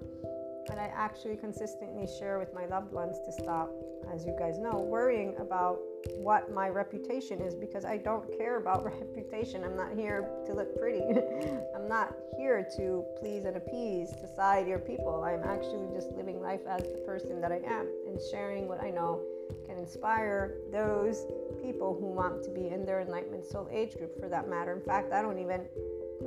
And 0.70 0.80
I 0.80 0.92
actually 0.96 1.38
consistently 1.38 2.08
share 2.20 2.40
with 2.40 2.54
my 2.54 2.66
loved 2.66 2.92
ones 2.92 3.18
to 3.26 3.32
stop, 3.32 3.70
as 4.12 4.26
you 4.26 4.36
guys 4.38 4.58
know, 4.58 4.80
worrying 4.80 5.36
about 5.38 5.78
what 6.18 6.52
my 6.52 6.70
reputation 6.70 7.40
is 7.40 7.54
because 7.54 7.86
I 7.86 7.98
don't 7.98 8.26
care 8.38 8.58
about 8.58 8.84
reputation. 9.00 9.64
I'm 9.64 9.78
not 9.78 9.94
here 9.96 10.28
to 10.48 10.54
look 10.54 10.76
pretty. 10.80 11.02
I'm 11.76 11.88
not 11.88 12.16
here 12.38 12.68
to 12.78 13.06
please 13.20 13.46
and 13.46 13.58
appease 13.58 14.10
society 14.20 14.72
or 14.72 14.80
people. 14.80 15.24
I'm 15.24 15.44
actually 15.44 15.88
just 15.94 16.12
living 16.14 16.42
life 16.42 16.62
as 16.68 16.82
the 16.82 17.02
person 17.06 17.42
that 17.42 17.52
I 17.52 17.62
am 17.66 17.88
and 18.08 18.20
sharing 18.32 18.68
what 18.68 18.82
I 18.82 18.90
know 18.90 19.22
can 19.66 19.78
inspire 19.78 20.56
those 20.72 21.26
people 21.62 21.98
who 22.00 22.08
want 22.08 22.44
to 22.44 22.50
be 22.50 22.68
in 22.68 22.86
their 22.86 23.02
enlightenment 23.02 23.46
soul 23.46 23.68
age 23.72 23.96
group 23.98 24.20
for 24.20 24.30
that 24.30 24.50
matter. 24.50 24.74
In 24.74 24.82
fact, 24.82 25.14
I 25.14 25.22
don't 25.22 25.40
even 25.40 25.62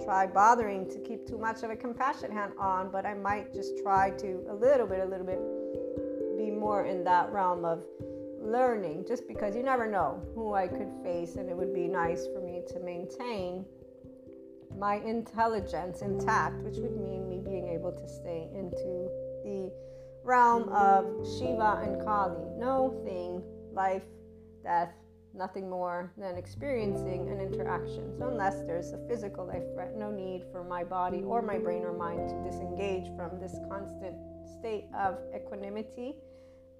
try 0.05 0.27
bothering 0.27 0.89
to 0.91 0.99
keep 0.99 1.27
too 1.27 1.39
much 1.39 1.63
of 1.63 1.71
a 1.71 1.77
compassion 1.77 2.31
hand 2.31 2.53
on, 2.59 2.91
but 2.91 3.07
I 3.07 3.15
might 3.15 3.53
just 3.53 3.79
try 3.83 4.11
to 4.11 4.45
a 4.49 4.55
little 4.55 4.87
bit, 4.87 5.01
a 5.01 5.05
little 5.05 5.27
bit 5.27 5.41
be 6.37 6.51
more 6.51 6.85
in 6.85 7.05
that 7.05 7.33
realm 7.33 7.65
of 7.65 7.85
learning 8.41 9.05
just 9.07 9.27
because 9.27 9.57
you 9.57 9.63
never 9.63 9.87
know 9.91 10.23
who 10.35 10.55
I 10.55 10.69
could 10.69 10.91
face, 11.03 11.37
and 11.37 11.49
it 11.49 11.57
would 11.57 11.75
be 11.75 11.89
nice 11.89 12.27
for 12.27 12.41
me 12.41 12.63
to 12.69 12.81
maintain 12.81 13.65
my 14.79 14.97
intelligence 14.97 16.03
intact, 16.03 16.63
which 16.63 16.77
would 16.77 16.97
mean 17.01 17.29
me 17.29 17.39
being 17.39 17.69
able 17.69 17.93
to 17.93 18.09
stay 18.09 18.49
into 18.55 19.11
the 19.45 19.73
realm 20.29 20.69
of 20.69 21.07
Shiva 21.27 21.81
and 21.83 22.05
Kali. 22.05 22.45
No 22.59 23.01
thing, 23.03 23.43
life, 23.73 24.03
death, 24.63 24.93
nothing 25.35 25.71
more 25.71 26.13
than 26.19 26.37
experiencing 26.37 27.31
an 27.31 27.41
interaction. 27.41 28.13
So, 28.19 28.29
unless 28.29 28.61
there's 28.67 28.93
a 28.93 28.99
physical 29.09 29.47
life 29.47 29.63
threat, 29.73 29.97
no 29.97 30.11
need 30.11 30.45
for 30.53 30.63
my 30.63 30.85
body 30.85 31.23
or 31.23 31.41
my 31.41 31.57
brain 31.57 31.83
or 31.83 31.95
mind 31.95 32.29
to 32.29 32.43
disengage 32.45 33.07
from 33.17 33.41
this 33.41 33.59
constant 33.71 34.17
state 34.59 34.85
of 34.95 35.17
equanimity. 35.35 36.15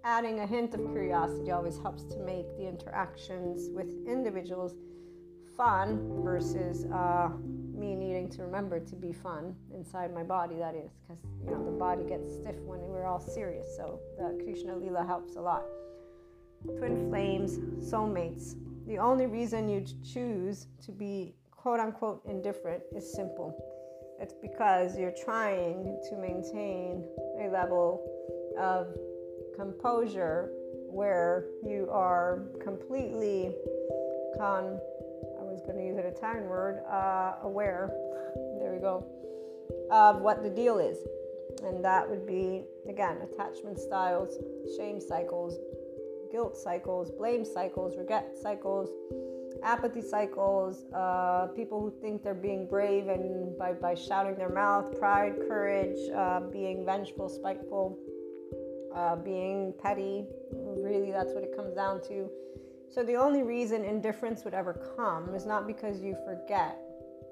Adding 0.05 0.41
a 0.41 0.47
hint 0.47 0.75
of 0.75 0.81
curiosity 0.93 1.51
always 1.51 1.79
helps 1.79 2.05
to 2.05 2.19
make 2.19 2.47
the 2.59 2.69
interactions 2.69 3.71
with 3.71 3.89
individuals 4.07 4.75
fun 5.57 6.23
versus 6.23 6.85
uh, 6.93 7.31
me 7.79 7.95
needing 7.95 8.29
to 8.31 8.43
remember 8.43 8.81
to 8.81 8.97
be 8.97 9.13
fun 9.13 9.55
inside 9.75 10.13
my 10.13 10.23
body. 10.23 10.57
That 10.57 10.75
is, 10.75 10.91
because 11.07 11.23
you 11.45 11.51
know 11.51 11.65
the 11.65 11.79
body 11.79 12.05
gets 12.05 12.35
stiff 12.35 12.57
when 12.67 12.81
we're 12.81 13.07
all 13.07 13.21
serious. 13.21 13.69
So 13.77 14.01
the 14.19 14.43
Krishna 14.45 14.77
Lila 14.77 15.05
helps 15.05 15.37
a 15.37 15.41
lot 15.41 15.63
twin 16.79 17.09
flames, 17.09 17.59
soulmates. 17.81 18.57
The 18.87 18.99
only 18.99 19.27
reason 19.27 19.69
you 19.69 19.85
choose 20.03 20.67
to 20.85 20.93
be 20.93 21.35
quote 21.51 21.81
unquote 21.81 22.23
indifferent 22.27 22.83
is 22.97 23.13
simple. 23.13 23.55
It's 24.21 24.35
because 24.41 24.99
you're 24.99 25.15
trying 25.25 26.01
to 26.09 26.17
maintain 26.17 27.05
a 27.41 27.49
level 27.49 28.03
of 28.59 28.89
composure 29.55 30.51
where 30.91 31.47
you 31.63 31.89
are 31.91 32.45
completely 32.63 33.55
con 34.37 34.81
was 35.59 35.67
going 35.67 35.79
to 35.79 35.85
use 35.85 35.99
an 35.99 36.07
Italian 36.07 36.49
word 36.49 36.83
uh, 36.91 37.35
aware 37.43 37.91
there 38.61 38.73
we 38.73 38.81
go 38.81 39.05
of 39.91 40.21
what 40.21 40.43
the 40.43 40.51
deal 40.51 40.79
is 40.79 40.99
and 41.65 41.85
that 41.85 42.09
would 42.09 42.27
be 42.27 42.63
again 42.89 43.19
attachment 43.33 43.79
styles 43.79 44.39
shame 44.77 45.01
cycles 45.01 45.59
guilt 46.31 46.57
cycles, 46.57 47.11
blame 47.11 47.45
cycles, 47.45 47.97
regret 47.97 48.37
cycles, 48.41 48.91
apathy 49.63 50.03
cycles, 50.03 50.85
uh, 50.95 51.47
people 51.57 51.81
who 51.81 51.91
think 52.01 52.23
they're 52.23 52.35
being 52.35 52.67
brave 52.67 53.09
and 53.09 53.57
by, 53.59 53.73
by 53.73 53.95
shouting 53.95 54.37
their 54.37 54.51
mouth, 54.51 54.99
pride, 54.99 55.35
courage, 55.49 55.99
uh, 56.15 56.41
being 56.41 56.85
vengeful, 56.85 57.29
spiteful, 57.29 57.99
uh, 58.95 59.17
being 59.17 59.73
petty. 59.83 60.25
Really, 60.53 61.11
that's 61.11 61.33
what 61.33 61.43
it 61.43 61.55
comes 61.57 61.75
down 61.75 62.01
to. 62.09 62.31
So, 62.91 63.03
the 63.03 63.17
only 63.17 63.43
reason 63.43 63.85
indifference 63.85 64.45
would 64.45 64.55
ever 64.55 64.75
come 64.97 65.35
is 65.35 65.45
not 65.45 65.67
because 65.67 66.01
you 66.01 66.17
forget 66.25 66.79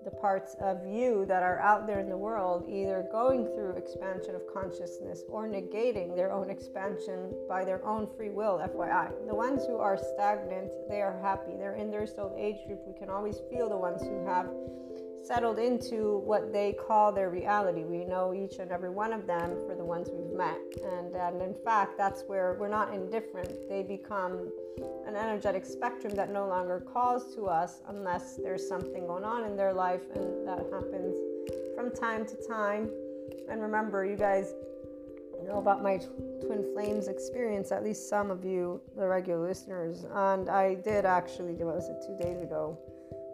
the 0.06 0.10
parts 0.12 0.54
of 0.60 0.86
you 0.86 1.26
that 1.26 1.42
are 1.42 1.58
out 1.58 1.84
there 1.84 1.98
in 1.98 2.08
the 2.08 2.16
world 2.16 2.64
either 2.68 3.08
going 3.10 3.44
through 3.44 3.72
expansion 3.72 4.36
of 4.36 4.42
consciousness 4.54 5.24
or 5.28 5.48
negating 5.48 6.14
their 6.14 6.30
own 6.30 6.48
expansion 6.48 7.34
by 7.48 7.64
their 7.64 7.84
own 7.84 8.06
free 8.16 8.30
will, 8.30 8.58
FYI. 8.58 9.10
The 9.26 9.34
ones 9.34 9.66
who 9.66 9.78
are 9.78 9.96
stagnant, 9.96 10.72
they 10.88 11.02
are 11.02 11.18
happy. 11.22 11.54
They're 11.58 11.74
in 11.74 11.90
their 11.90 12.06
soul 12.06 12.36
age 12.38 12.64
group. 12.68 12.82
We 12.86 12.94
can 12.94 13.10
always 13.10 13.40
feel 13.50 13.68
the 13.68 13.76
ones 13.76 14.02
who 14.02 14.24
have 14.26 14.48
settled 15.24 15.58
into 15.58 16.18
what 16.18 16.52
they 16.52 16.72
call 16.72 17.10
their 17.10 17.30
reality. 17.30 17.82
We 17.82 18.04
know 18.04 18.32
each 18.32 18.58
and 18.58 18.70
every 18.70 18.90
one 18.90 19.12
of 19.12 19.26
them 19.26 19.56
for 19.66 19.74
the 19.74 19.84
ones 19.84 20.08
we've 20.12 20.36
met. 20.36 20.60
And, 20.84 21.16
and 21.16 21.42
in 21.42 21.54
fact, 21.64 21.98
that's 21.98 22.22
where 22.28 22.56
we're 22.60 22.68
not 22.68 22.94
indifferent. 22.94 23.68
They 23.68 23.82
become 23.82 24.52
an 25.06 25.16
energetic 25.16 25.64
spectrum 25.64 26.14
that 26.14 26.30
no 26.30 26.46
longer 26.46 26.80
calls 26.80 27.34
to 27.34 27.46
us 27.46 27.80
unless 27.88 28.36
there's 28.36 28.66
something 28.66 29.06
going 29.06 29.24
on 29.24 29.44
in 29.44 29.56
their 29.56 29.72
life, 29.72 30.02
and 30.14 30.46
that 30.46 30.58
happens 30.72 31.16
from 31.74 31.90
time 31.90 32.26
to 32.26 32.36
time. 32.46 32.90
And 33.50 33.60
remember, 33.62 34.04
you 34.04 34.16
guys 34.16 34.54
know 35.46 35.58
about 35.58 35.82
my 35.82 35.98
twin 36.44 36.64
flames 36.74 37.08
experience, 37.08 37.70
at 37.72 37.84
least 37.84 38.08
some 38.08 38.30
of 38.30 38.44
you, 38.44 38.80
the 38.96 39.06
regular 39.06 39.46
listeners. 39.46 40.04
And 40.12 40.48
I 40.48 40.74
did 40.74 41.04
actually, 41.04 41.54
what 41.54 41.76
was 41.76 41.88
it, 41.88 42.02
two 42.06 42.16
days 42.16 42.42
ago? 42.42 42.78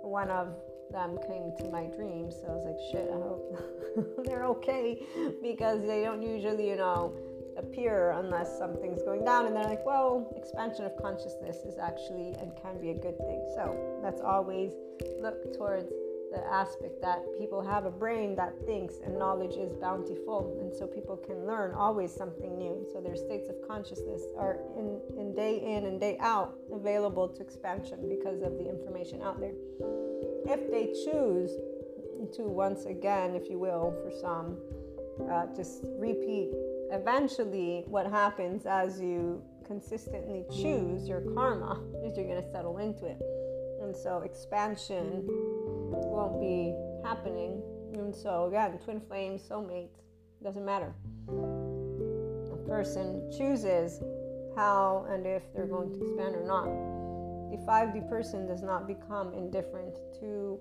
One 0.02 0.30
of 0.30 0.54
them 0.90 1.18
came 1.26 1.52
to 1.58 1.70
my 1.70 1.86
dreams. 1.86 2.34
So 2.40 2.48
I 2.48 2.54
was 2.54 2.64
like, 2.64 2.76
shit, 2.90 3.08
I 3.10 3.14
hope 3.14 4.24
they're 4.26 4.44
okay 4.46 5.02
because 5.42 5.80
they 5.86 6.02
don't 6.02 6.22
usually, 6.22 6.68
you 6.68 6.76
know, 6.76 7.14
appear 7.56 8.12
unless 8.12 8.58
something's 8.58 9.02
going 9.02 9.24
down. 9.24 9.46
And 9.46 9.56
they're 9.56 9.64
like, 9.64 9.84
well, 9.84 10.32
expansion 10.36 10.84
of 10.84 10.96
consciousness 11.00 11.56
is 11.64 11.78
actually 11.78 12.34
and 12.40 12.52
can 12.60 12.80
be 12.80 12.90
a 12.90 12.94
good 12.94 13.18
thing. 13.18 13.44
So 13.54 14.00
let's 14.02 14.20
always 14.20 14.72
look 15.20 15.56
towards 15.56 15.90
the 16.32 16.42
aspect 16.50 17.02
that 17.02 17.22
people 17.38 17.60
have 17.60 17.84
a 17.84 17.90
brain 17.90 18.34
that 18.36 18.54
thinks 18.64 18.94
and 19.04 19.18
knowledge 19.18 19.56
is 19.56 19.74
bountiful 19.74 20.56
and 20.62 20.74
so 20.74 20.86
people 20.86 21.14
can 21.14 21.46
learn 21.46 21.74
always 21.74 22.10
something 22.10 22.56
new 22.56 22.86
so 22.90 23.02
their 23.02 23.16
states 23.16 23.50
of 23.50 23.56
consciousness 23.68 24.22
are 24.38 24.56
in, 24.78 24.98
in 25.18 25.34
day 25.34 25.60
in 25.60 25.84
and 25.84 26.00
day 26.00 26.16
out 26.20 26.56
available 26.72 27.28
to 27.28 27.42
expansion 27.42 28.08
because 28.08 28.40
of 28.40 28.56
the 28.56 28.66
information 28.66 29.20
out 29.20 29.38
there 29.40 29.52
if 30.46 30.70
they 30.70 30.86
choose 31.04 31.50
to 32.32 32.42
once 32.42 32.86
again, 32.86 33.34
if 33.34 33.50
you 33.50 33.58
will, 33.58 33.94
for 34.02 34.10
some, 34.10 34.58
uh, 35.30 35.46
just 35.54 35.82
repeat. 35.98 36.50
Eventually, 36.92 37.84
what 37.86 38.06
happens 38.06 38.66
as 38.66 39.00
you 39.00 39.42
consistently 39.66 40.44
choose 40.50 41.08
your 41.08 41.22
karma 41.34 41.82
is 42.04 42.18
you're 42.18 42.26
going 42.26 42.42
to 42.42 42.50
settle 42.52 42.76
into 42.76 43.06
it. 43.06 43.18
And 43.80 43.96
so 43.96 44.18
expansion 44.18 45.24
won't 45.26 46.38
be 46.38 46.74
happening. 47.02 47.62
And 47.94 48.14
so, 48.14 48.44
again, 48.44 48.78
twin 48.84 49.00
flames, 49.00 49.40
soulmates, 49.40 50.02
doesn't 50.42 50.64
matter. 50.64 50.94
A 51.28 52.68
person 52.68 53.32
chooses 53.38 54.02
how 54.54 55.06
and 55.08 55.26
if 55.26 55.42
they're 55.54 55.66
going 55.66 55.94
to 55.94 55.96
expand 55.98 56.36
or 56.36 56.44
not 56.46 56.66
The 57.52 57.58
5D 57.66 58.08
person 58.08 58.46
does 58.46 58.62
not 58.62 58.86
become 58.86 59.32
indifferent 59.32 59.94
to 60.20 60.58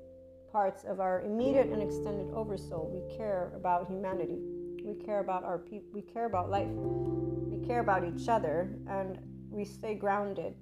parts 0.51 0.85
of 0.85 1.01
our 1.01 1.23
immediate 1.23 1.67
and 1.67 1.81
extended 1.81 2.27
oversoul. 2.33 2.89
We 2.89 3.17
care 3.17 3.51
about 3.55 3.87
humanity. 3.87 4.39
We 4.83 4.93
care 4.95 5.19
about 5.19 5.43
our 5.43 5.57
people. 5.57 5.87
We 5.93 6.01
care 6.01 6.25
about 6.25 6.49
life. 6.49 6.67
We 6.69 7.65
care 7.65 7.79
about 7.79 8.03
each 8.03 8.27
other, 8.27 8.75
and 8.87 9.19
we 9.49 9.65
stay 9.65 9.95
grounded 9.95 10.55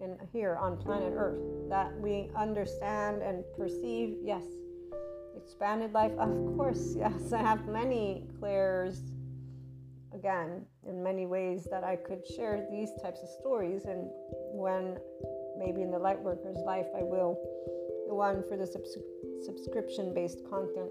in 0.00 0.18
here 0.32 0.56
on 0.56 0.76
planet 0.76 1.12
Earth. 1.16 1.40
That 1.68 1.92
we 2.00 2.30
understand 2.36 3.22
and 3.22 3.44
perceive. 3.56 4.16
Yes, 4.22 4.44
expanded 5.36 5.92
life. 5.92 6.12
Of 6.18 6.56
course, 6.56 6.94
yes. 6.98 7.32
I 7.32 7.38
have 7.38 7.66
many 7.68 8.26
clairs. 8.38 9.02
Again, 10.14 10.66
in 10.86 11.02
many 11.02 11.26
ways 11.26 11.66
that 11.70 11.84
I 11.84 11.96
could 11.96 12.26
share 12.36 12.66
these 12.70 12.90
types 13.02 13.22
of 13.22 13.28
stories, 13.40 13.84
and 13.86 14.08
when 14.52 14.98
maybe 15.58 15.82
in 15.82 15.90
the 15.90 15.98
Lightworker's 15.98 16.62
life, 16.64 16.86
I 16.96 17.02
will. 17.02 17.38
The 18.08 18.14
one 18.14 18.42
for 18.48 18.56
the 18.56 18.66
subs- 18.66 18.98
subscription 19.44 20.12
based 20.12 20.44
content. 20.48 20.90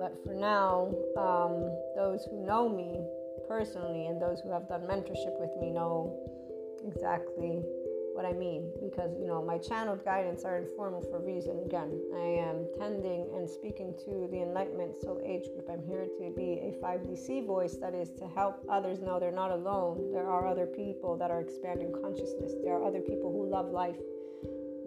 But 0.00 0.16
for 0.24 0.32
now, 0.32 0.88
um, 1.20 1.68
those 1.94 2.24
who 2.24 2.40
know 2.46 2.70
me 2.70 3.04
personally 3.46 4.06
and 4.06 4.16
those 4.20 4.40
who 4.40 4.50
have 4.50 4.66
done 4.66 4.88
mentorship 4.88 5.36
with 5.38 5.50
me 5.60 5.70
know 5.70 6.16
exactly 6.88 7.60
what 8.14 8.24
I 8.24 8.32
mean 8.32 8.72
because 8.82 9.12
you 9.20 9.26
know 9.26 9.44
my 9.44 9.58
channeled 9.58 10.02
guidance 10.04 10.42
are 10.44 10.56
informal 10.56 11.02
for 11.02 11.18
a 11.18 11.20
reason. 11.20 11.60
Again, 11.66 12.00
I 12.16 12.48
am 12.48 12.66
tending 12.78 13.28
and 13.36 13.48
speaking 13.48 13.94
to 14.06 14.26
the 14.32 14.40
enlightenment 14.40 15.00
soul 15.02 15.20
age 15.22 15.44
group. 15.52 15.68
I'm 15.70 15.84
here 15.84 16.08
to 16.18 16.32
be 16.34 16.64
a 16.64 16.72
5DC 16.82 17.46
voice 17.46 17.76
that 17.82 17.94
is 17.94 18.10
to 18.20 18.26
help 18.26 18.64
others 18.70 19.00
know 19.00 19.20
they're 19.20 19.30
not 19.30 19.50
alone. 19.50 20.12
There 20.12 20.26
are 20.26 20.46
other 20.46 20.66
people 20.66 21.18
that 21.18 21.30
are 21.30 21.42
expanding 21.42 21.92
consciousness. 21.92 22.54
There 22.64 22.72
are 22.72 22.84
other 22.88 23.00
people 23.00 23.30
who 23.30 23.50
love 23.50 23.70
life. 23.70 24.00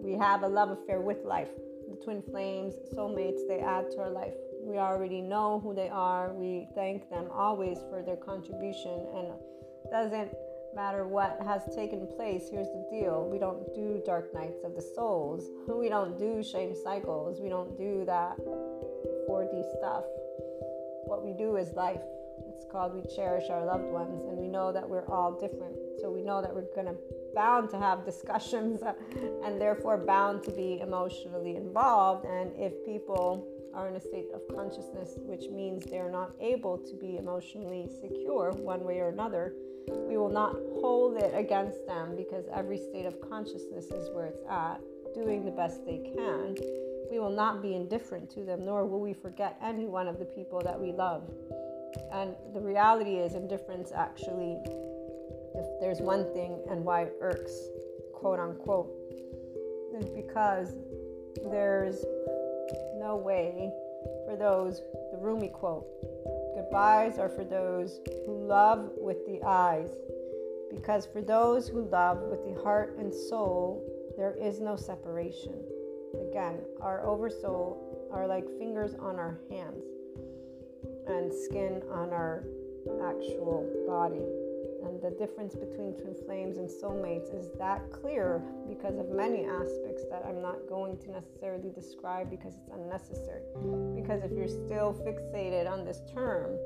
We 0.02 0.18
have 0.18 0.42
a 0.42 0.48
love 0.48 0.70
affair 0.70 1.00
with 1.00 1.24
life. 1.24 1.50
The 1.88 1.96
twin 2.02 2.20
flames, 2.20 2.74
soulmates, 2.92 3.46
they 3.46 3.60
add 3.60 3.92
to 3.92 3.98
our 3.98 4.10
life. 4.10 4.34
We 4.64 4.78
already 4.78 5.20
know 5.20 5.60
who 5.60 5.74
they 5.74 5.90
are. 5.90 6.32
We 6.32 6.68
thank 6.74 7.10
them 7.10 7.28
always 7.30 7.78
for 7.90 8.02
their 8.02 8.16
contribution 8.16 9.06
and 9.14 9.28
doesn't 9.92 10.32
matter 10.74 11.06
what 11.06 11.38
has 11.44 11.62
taken 11.76 12.06
place. 12.16 12.48
Here's 12.50 12.68
the 12.68 12.86
deal. 12.90 13.28
We 13.30 13.38
don't 13.38 13.74
do 13.74 14.02
dark 14.06 14.32
nights 14.34 14.64
of 14.64 14.74
the 14.74 14.82
souls. 14.82 15.44
We 15.68 15.88
don't 15.90 16.18
do 16.18 16.42
shame 16.42 16.74
cycles. 16.82 17.40
We 17.42 17.50
don't 17.50 17.76
do 17.76 18.04
that 18.06 18.38
4D 19.28 19.64
stuff. 19.76 20.04
What 21.04 21.22
we 21.22 21.34
do 21.34 21.56
is 21.56 21.72
life. 21.74 22.00
It's 22.48 22.64
called 22.70 22.94
we 22.94 23.02
cherish 23.14 23.44
our 23.50 23.64
loved 23.66 23.84
ones 23.84 24.24
and 24.24 24.36
we 24.38 24.48
know 24.48 24.72
that 24.72 24.88
we're 24.88 25.06
all 25.06 25.32
different. 25.38 25.76
So 26.00 26.10
we 26.10 26.22
know 26.22 26.40
that 26.40 26.54
we're 26.54 26.72
going 26.74 26.86
to 26.86 26.96
bound 27.34 27.68
to 27.70 27.78
have 27.78 28.04
discussions 28.12 28.80
and 29.44 29.60
therefore 29.60 29.98
bound 29.98 30.42
to 30.44 30.52
be 30.52 30.80
emotionally 30.80 31.56
involved 31.56 32.24
and 32.24 32.50
if 32.56 32.72
people 32.84 33.46
are 33.74 33.88
in 33.88 33.96
a 33.96 34.00
state 34.00 34.26
of 34.34 34.40
consciousness 34.54 35.14
which 35.22 35.48
means 35.50 35.84
they're 35.86 36.10
not 36.10 36.32
able 36.40 36.78
to 36.78 36.94
be 36.96 37.16
emotionally 37.16 37.88
secure 38.00 38.52
one 38.52 38.84
way 38.84 39.00
or 39.00 39.08
another 39.08 39.54
we 39.88 40.16
will 40.16 40.30
not 40.30 40.54
hold 40.80 41.16
it 41.16 41.32
against 41.34 41.86
them 41.86 42.16
because 42.16 42.46
every 42.52 42.78
state 42.78 43.06
of 43.06 43.20
consciousness 43.20 43.86
is 43.86 44.10
where 44.14 44.26
it's 44.26 44.42
at 44.48 44.80
doing 45.14 45.44
the 45.44 45.50
best 45.50 45.84
they 45.84 45.98
can. 45.98 46.56
We 47.10 47.18
will 47.18 47.30
not 47.30 47.62
be 47.62 47.74
indifferent 47.74 48.30
to 48.30 48.44
them 48.44 48.64
nor 48.64 48.86
will 48.86 49.00
we 49.00 49.12
forget 49.12 49.58
any 49.62 49.86
one 49.86 50.08
of 50.08 50.18
the 50.18 50.24
people 50.24 50.60
that 50.64 50.78
we 50.78 50.92
love. 50.92 51.30
And 52.12 52.34
the 52.52 52.60
reality 52.60 53.16
is, 53.16 53.34
indifference 53.34 53.92
actually, 53.94 54.58
if 55.54 55.80
there's 55.80 56.00
one 56.00 56.32
thing 56.32 56.60
and 56.68 56.84
why 56.84 57.02
it 57.02 57.14
irks, 57.20 57.52
quote 58.12 58.40
unquote, 58.40 58.90
is 59.96 60.08
because 60.08 60.74
there's 61.50 62.04
no 63.04 63.16
way 63.16 63.70
for 64.24 64.34
those, 64.34 64.80
the 65.12 65.18
Rumi 65.18 65.48
quote, 65.48 65.84
goodbyes 66.56 67.18
are 67.18 67.28
for 67.28 67.44
those 67.44 68.00
who 68.24 68.46
love 68.46 68.92
with 68.96 69.26
the 69.26 69.42
eyes. 69.46 69.90
Because 70.70 71.04
for 71.04 71.20
those 71.20 71.68
who 71.68 71.86
love 71.86 72.22
with 72.22 72.42
the 72.46 72.62
heart 72.62 72.96
and 72.98 73.12
soul, 73.12 73.84
there 74.16 74.34
is 74.40 74.58
no 74.58 74.74
separation. 74.74 75.52
Again, 76.30 76.60
our 76.80 77.06
oversoul 77.06 78.08
are 78.10 78.26
like 78.26 78.46
fingers 78.58 78.94
on 78.94 79.16
our 79.16 79.38
hands 79.50 79.84
and 81.06 81.30
skin 81.30 81.82
on 81.92 82.08
our 82.08 82.44
actual 83.06 83.68
body. 83.86 84.24
And 84.84 85.00
the 85.00 85.10
difference 85.10 85.54
between 85.54 85.94
twin 85.94 86.14
flames 86.26 86.58
and 86.58 86.68
soulmates 86.68 87.34
is 87.34 87.48
that 87.58 87.90
clear 87.90 88.42
because 88.68 88.98
of 88.98 89.08
many 89.08 89.44
aspects 89.44 90.04
that 90.10 90.22
I'm 90.26 90.42
not 90.42 90.68
going 90.68 90.98
to 90.98 91.10
necessarily 91.10 91.70
describe 91.74 92.30
because 92.30 92.54
it's 92.54 92.70
unnecessary. 92.72 93.42
Because 93.94 94.22
if 94.22 94.32
you're 94.32 94.48
still 94.48 94.92
fixated 95.06 95.70
on 95.70 95.84
this 95.84 96.00
term, 96.12 96.58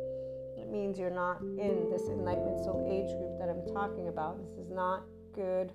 it 0.56 0.68
means 0.68 0.98
you're 0.98 1.10
not 1.10 1.40
in 1.40 1.88
this 1.90 2.02
enlightenment 2.08 2.58
soul 2.64 2.84
age 2.90 3.14
group 3.16 3.38
that 3.38 3.48
I'm 3.48 3.64
talking 3.72 4.08
about. 4.08 4.38
This 4.42 4.58
is 4.58 4.70
not 4.70 5.04
good 5.32 5.72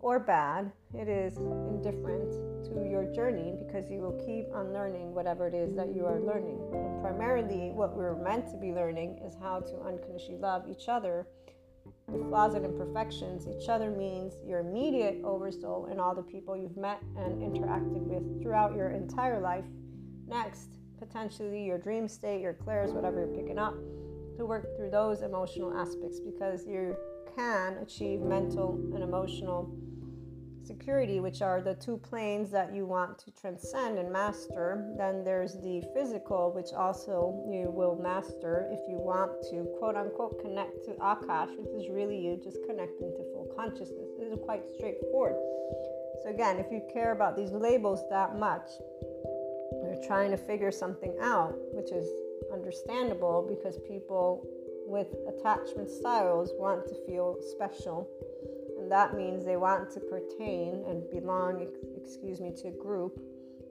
or 0.00 0.18
bad, 0.18 0.70
it 0.94 1.08
is 1.08 1.36
indifferent 1.38 2.30
to 2.66 2.86
your 2.88 3.04
journey 3.14 3.54
because 3.58 3.90
you 3.90 4.00
will 4.00 4.20
keep 4.26 4.46
on 4.54 4.72
learning 4.72 5.14
whatever 5.14 5.48
it 5.48 5.54
is 5.54 5.74
that 5.74 5.94
you 5.94 6.04
are 6.04 6.20
learning. 6.20 6.60
And 6.72 7.00
primarily, 7.00 7.70
what 7.70 7.96
we're 7.96 8.14
meant 8.14 8.50
to 8.50 8.58
be 8.58 8.72
learning 8.72 9.20
is 9.26 9.34
how 9.40 9.60
to 9.60 9.80
unconditionally 9.86 10.38
love 10.38 10.68
each 10.68 10.88
other 10.88 11.26
with 12.08 12.28
flaws 12.28 12.54
and 12.54 12.64
imperfections. 12.64 13.46
Each 13.48 13.68
other 13.68 13.90
means 13.90 14.34
your 14.44 14.60
immediate 14.60 15.20
oversoul 15.24 15.88
and 15.90 16.00
all 16.00 16.14
the 16.14 16.22
people 16.22 16.56
you've 16.56 16.76
met 16.76 17.02
and 17.16 17.40
interacted 17.42 18.02
with 18.02 18.42
throughout 18.42 18.74
your 18.74 18.90
entire 18.90 19.40
life. 19.40 19.64
Next, 20.28 20.68
potentially 20.98 21.64
your 21.64 21.78
dream 21.78 22.08
state, 22.08 22.40
your 22.40 22.54
clairs, 22.54 22.92
whatever 22.92 23.26
you're 23.26 23.36
picking 23.36 23.58
up, 23.58 23.74
to 24.36 24.44
work 24.44 24.76
through 24.76 24.90
those 24.90 25.22
emotional 25.22 25.76
aspects 25.76 26.20
because 26.20 26.66
you 26.66 26.96
can 27.34 27.78
achieve 27.78 28.20
mental 28.20 28.80
and 28.94 29.02
emotional 29.02 29.70
security, 30.66 31.20
which 31.20 31.42
are 31.42 31.60
the 31.60 31.74
two 31.74 31.96
planes 31.96 32.50
that 32.50 32.74
you 32.74 32.84
want 32.86 33.18
to 33.18 33.30
transcend 33.30 33.98
and 33.98 34.12
master. 34.12 34.92
Then 34.98 35.22
there's 35.24 35.54
the 35.54 35.82
physical, 35.94 36.52
which 36.52 36.72
also 36.76 37.44
you 37.48 37.70
will 37.70 37.96
master 37.96 38.66
if 38.70 38.80
you 38.88 38.98
want 38.98 39.32
to 39.50 39.66
quote 39.78 39.96
unquote 39.96 40.42
connect 40.42 40.84
to 40.86 40.92
Akash, 40.92 41.56
which 41.56 41.84
is 41.84 41.90
really 41.90 42.18
you 42.18 42.40
just 42.42 42.58
connecting 42.68 43.12
to 43.12 43.22
full 43.32 43.52
consciousness. 43.56 44.10
This 44.18 44.32
is 44.32 44.38
quite 44.44 44.62
straightforward. 44.76 45.36
So, 46.22 46.30
again, 46.30 46.58
if 46.58 46.72
you 46.72 46.82
care 46.92 47.12
about 47.12 47.36
these 47.36 47.52
labels 47.52 48.02
that 48.10 48.38
much, 48.38 48.68
you're 49.72 50.02
trying 50.06 50.30
to 50.30 50.36
figure 50.36 50.72
something 50.72 51.14
out, 51.20 51.54
which 51.72 51.92
is 51.92 52.08
understandable 52.52 53.46
because 53.48 53.78
people 53.86 54.46
with 54.86 55.08
attachment 55.28 55.90
styles 55.90 56.52
want 56.58 56.86
to 56.86 56.94
feel 57.06 57.36
special 57.40 58.08
that 58.88 59.16
means 59.16 59.44
they 59.44 59.56
want 59.56 59.90
to 59.92 60.00
pertain 60.00 60.84
and 60.88 61.08
belong, 61.10 61.66
excuse 61.96 62.40
me, 62.40 62.52
to 62.62 62.68
a 62.68 62.70
group. 62.72 63.20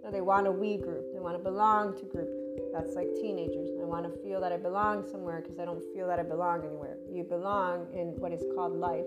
No, 0.04 0.12
they 0.12 0.22
want 0.22 0.48
a 0.48 0.52
we 0.52 0.78
group. 0.78 1.14
They 1.14 1.20
want 1.20 1.38
to 1.38 1.44
belong 1.44 1.98
to 1.98 2.06
group. 2.06 2.30
That's 2.74 2.94
like 2.94 3.08
teenagers. 3.16 3.70
I 3.82 3.86
want 3.86 4.06
to 4.06 4.22
feel 4.22 4.40
that 4.42 4.52
I 4.52 4.58
belong 4.58 5.04
somewhere 5.10 5.42
because 5.42 5.60
I 5.60 5.66
don't 5.66 5.84
feel 5.94 6.08
that 6.08 6.20
I 6.20 6.24
belong 6.24 6.66
anywhere. 6.66 6.98
You 7.10 7.24
belong 7.24 7.88
in 7.94 8.20
what 8.20 8.32
is 8.32 8.44
called 8.56 8.74
life. 8.74 9.06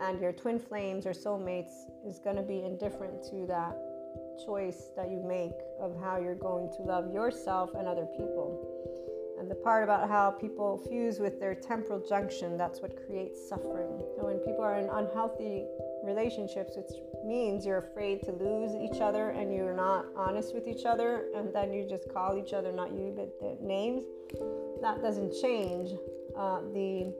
And 0.00 0.20
your 0.20 0.32
twin 0.32 0.58
flames 0.58 1.06
or 1.06 1.12
soulmates 1.12 1.72
is 2.06 2.20
going 2.20 2.36
to 2.36 2.42
be 2.42 2.62
indifferent 2.64 3.22
to 3.30 3.46
that 3.48 3.76
choice 4.46 4.92
that 4.96 5.10
you 5.10 5.20
make 5.26 5.58
of 5.80 6.00
how 6.00 6.18
you're 6.18 6.34
going 6.34 6.70
to 6.76 6.82
love 6.82 7.12
yourself 7.12 7.70
and 7.74 7.88
other 7.88 8.06
people. 8.16 8.77
And 9.38 9.50
the 9.50 9.54
part 9.54 9.84
about 9.84 10.08
how 10.08 10.30
people 10.30 10.78
fuse 10.88 11.18
with 11.18 11.38
their 11.38 11.54
temporal 11.54 12.00
junction, 12.00 12.56
that's 12.56 12.80
what 12.80 12.96
creates 13.06 13.48
suffering. 13.48 14.02
So 14.16 14.26
when 14.26 14.38
people 14.38 14.62
are 14.62 14.76
in 14.76 14.88
unhealthy 14.88 15.64
relationships, 16.04 16.72
which 16.76 16.90
means 17.24 17.64
you're 17.64 17.78
afraid 17.78 18.22
to 18.22 18.32
lose 18.32 18.74
each 18.74 19.00
other 19.00 19.30
and 19.30 19.54
you're 19.54 19.76
not 19.76 20.06
honest 20.16 20.54
with 20.54 20.66
each 20.66 20.84
other, 20.84 21.26
and 21.36 21.54
then 21.54 21.72
you 21.72 21.88
just 21.88 22.12
call 22.12 22.36
each 22.36 22.52
other 22.52 22.72
not 22.72 22.92
you 22.92 23.12
but 23.14 23.38
their 23.40 23.56
names, 23.60 24.02
that 24.82 25.02
doesn't 25.02 25.32
change 25.40 25.92
uh, 26.36 26.60
the 26.72 27.12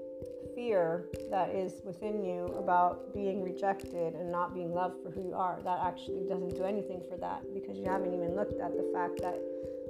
fear 0.54 1.06
that 1.30 1.50
is 1.50 1.80
within 1.84 2.24
you 2.24 2.46
about 2.58 3.14
being 3.14 3.42
rejected 3.42 4.14
and 4.14 4.30
not 4.30 4.54
being 4.54 4.72
loved 4.72 4.96
for 5.02 5.10
who 5.10 5.22
you 5.28 5.34
are. 5.34 5.60
That 5.62 5.78
actually 5.82 6.24
doesn't 6.28 6.56
do 6.56 6.64
anything 6.64 7.02
for 7.08 7.16
that 7.18 7.42
because 7.54 7.78
you 7.78 7.84
haven't 7.84 8.12
even 8.12 8.34
looked 8.34 8.60
at 8.60 8.76
the 8.76 8.90
fact 8.92 9.20
that 9.22 9.40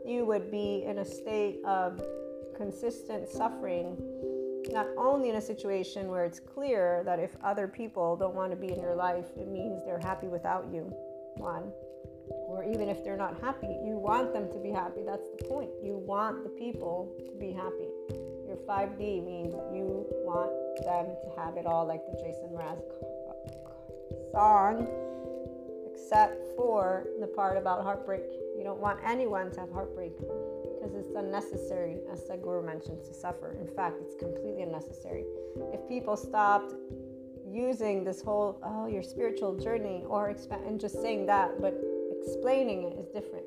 you 0.09 0.25
would 0.25 0.51
be 0.51 0.85
in 0.87 0.99
a 0.99 1.05
state 1.05 1.59
of 1.65 2.01
consistent 2.57 3.29
suffering, 3.29 3.97
not 4.71 4.87
only 4.97 5.29
in 5.31 5.37
a 5.37 5.41
situation 5.41 6.09
where 6.09 6.25
it's 6.25 6.41
clear 6.41 7.03
that 7.05 7.19
if 7.19 7.37
other 7.45 7.69
people 7.69 8.17
don't 8.17 8.35
want 8.35 8.51
to 8.51 8.57
be 8.57 8.73
in 8.73 8.81
your 8.81 8.95
life, 8.95 9.27
it 9.37 9.49
means 9.49 9.85
they're 9.85 10.01
happy 10.01 10.27
without 10.27 10.67
you, 10.73 10.93
one. 11.37 11.71
Or 12.49 12.65
even 12.65 12.89
if 12.89 13.05
they're 13.05 13.17
not 13.17 13.41
happy, 13.41 13.69
you 13.85 13.97
want 13.97 14.33
them 14.33 14.51
to 14.51 14.59
be 14.59 14.71
happy. 14.71 15.03
That's 15.05 15.29
the 15.39 15.45
point. 15.45 15.71
You 15.83 15.97
want 15.97 16.43
the 16.43 16.51
people 16.51 17.15
to 17.25 17.33
be 17.39 17.53
happy. 17.53 17.89
Your 18.47 18.57
5D 18.69 19.25
means 19.25 19.55
you 19.73 20.07
want 20.25 20.51
them 20.85 21.15
to 21.23 21.41
have 21.41 21.57
it 21.57 21.67
all 21.67 21.87
like 21.87 22.01
the 22.07 22.17
Jason 22.19 22.49
Mraz 22.53 22.81
song, 24.33 24.87
except 25.91 26.57
for 26.57 27.07
the 27.21 27.27
part 27.27 27.57
about 27.57 27.83
heartbreak. 27.83 28.25
You 28.59 28.65
don't 28.65 28.81
want 28.81 28.99
anyone 29.07 29.53
to 29.53 29.61
have 29.61 29.71
heartbreak 29.71 30.19
because 30.19 30.93
it's 30.97 31.15
unnecessary, 31.15 31.99
as 32.13 32.23
Sadhguru 32.23 32.65
mentions, 32.67 33.07
to 33.07 33.15
suffer. 33.15 33.57
In 33.61 33.69
fact, 33.69 33.99
it's 34.03 34.17
completely 34.17 34.63
unnecessary. 34.63 35.25
If 35.73 35.87
people 35.89 36.17
stopped 36.17 36.75
using 37.49 38.03
this 38.03 38.21
whole, 38.21 38.61
oh, 38.65 38.87
your 38.89 39.05
spiritual 39.05 39.57
journey, 39.57 40.03
or 40.09 40.29
exp- 40.35 40.67
and 40.67 40.81
just 40.81 41.01
saying 41.01 41.27
that, 41.27 41.61
but 41.61 41.73
explaining 42.21 42.83
it 42.83 42.99
is 42.99 43.07
different. 43.07 43.47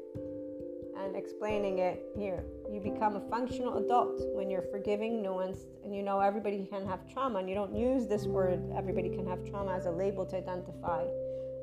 And 0.97 1.17
explaining 1.17 1.79
it 1.79 2.05
here, 2.15 2.45
you 2.71 2.79
become 2.79 3.17
a 3.17 3.29
functional 3.29 3.83
adult 3.83 4.21
when 4.33 4.49
you're 4.49 4.61
forgiving, 4.61 5.21
nuanced, 5.21 5.65
and 5.83 5.93
you 5.93 6.03
know 6.03 6.21
everybody 6.21 6.65
can 6.65 6.87
have 6.87 7.11
trauma. 7.11 7.39
And 7.39 7.49
you 7.49 7.55
don't 7.55 7.75
use 7.75 8.07
this 8.07 8.27
word, 8.27 8.61
everybody 8.77 9.09
can 9.09 9.27
have 9.27 9.43
trauma, 9.49 9.73
as 9.73 9.87
a 9.87 9.91
label 9.91 10.25
to 10.27 10.37
identify 10.37 11.03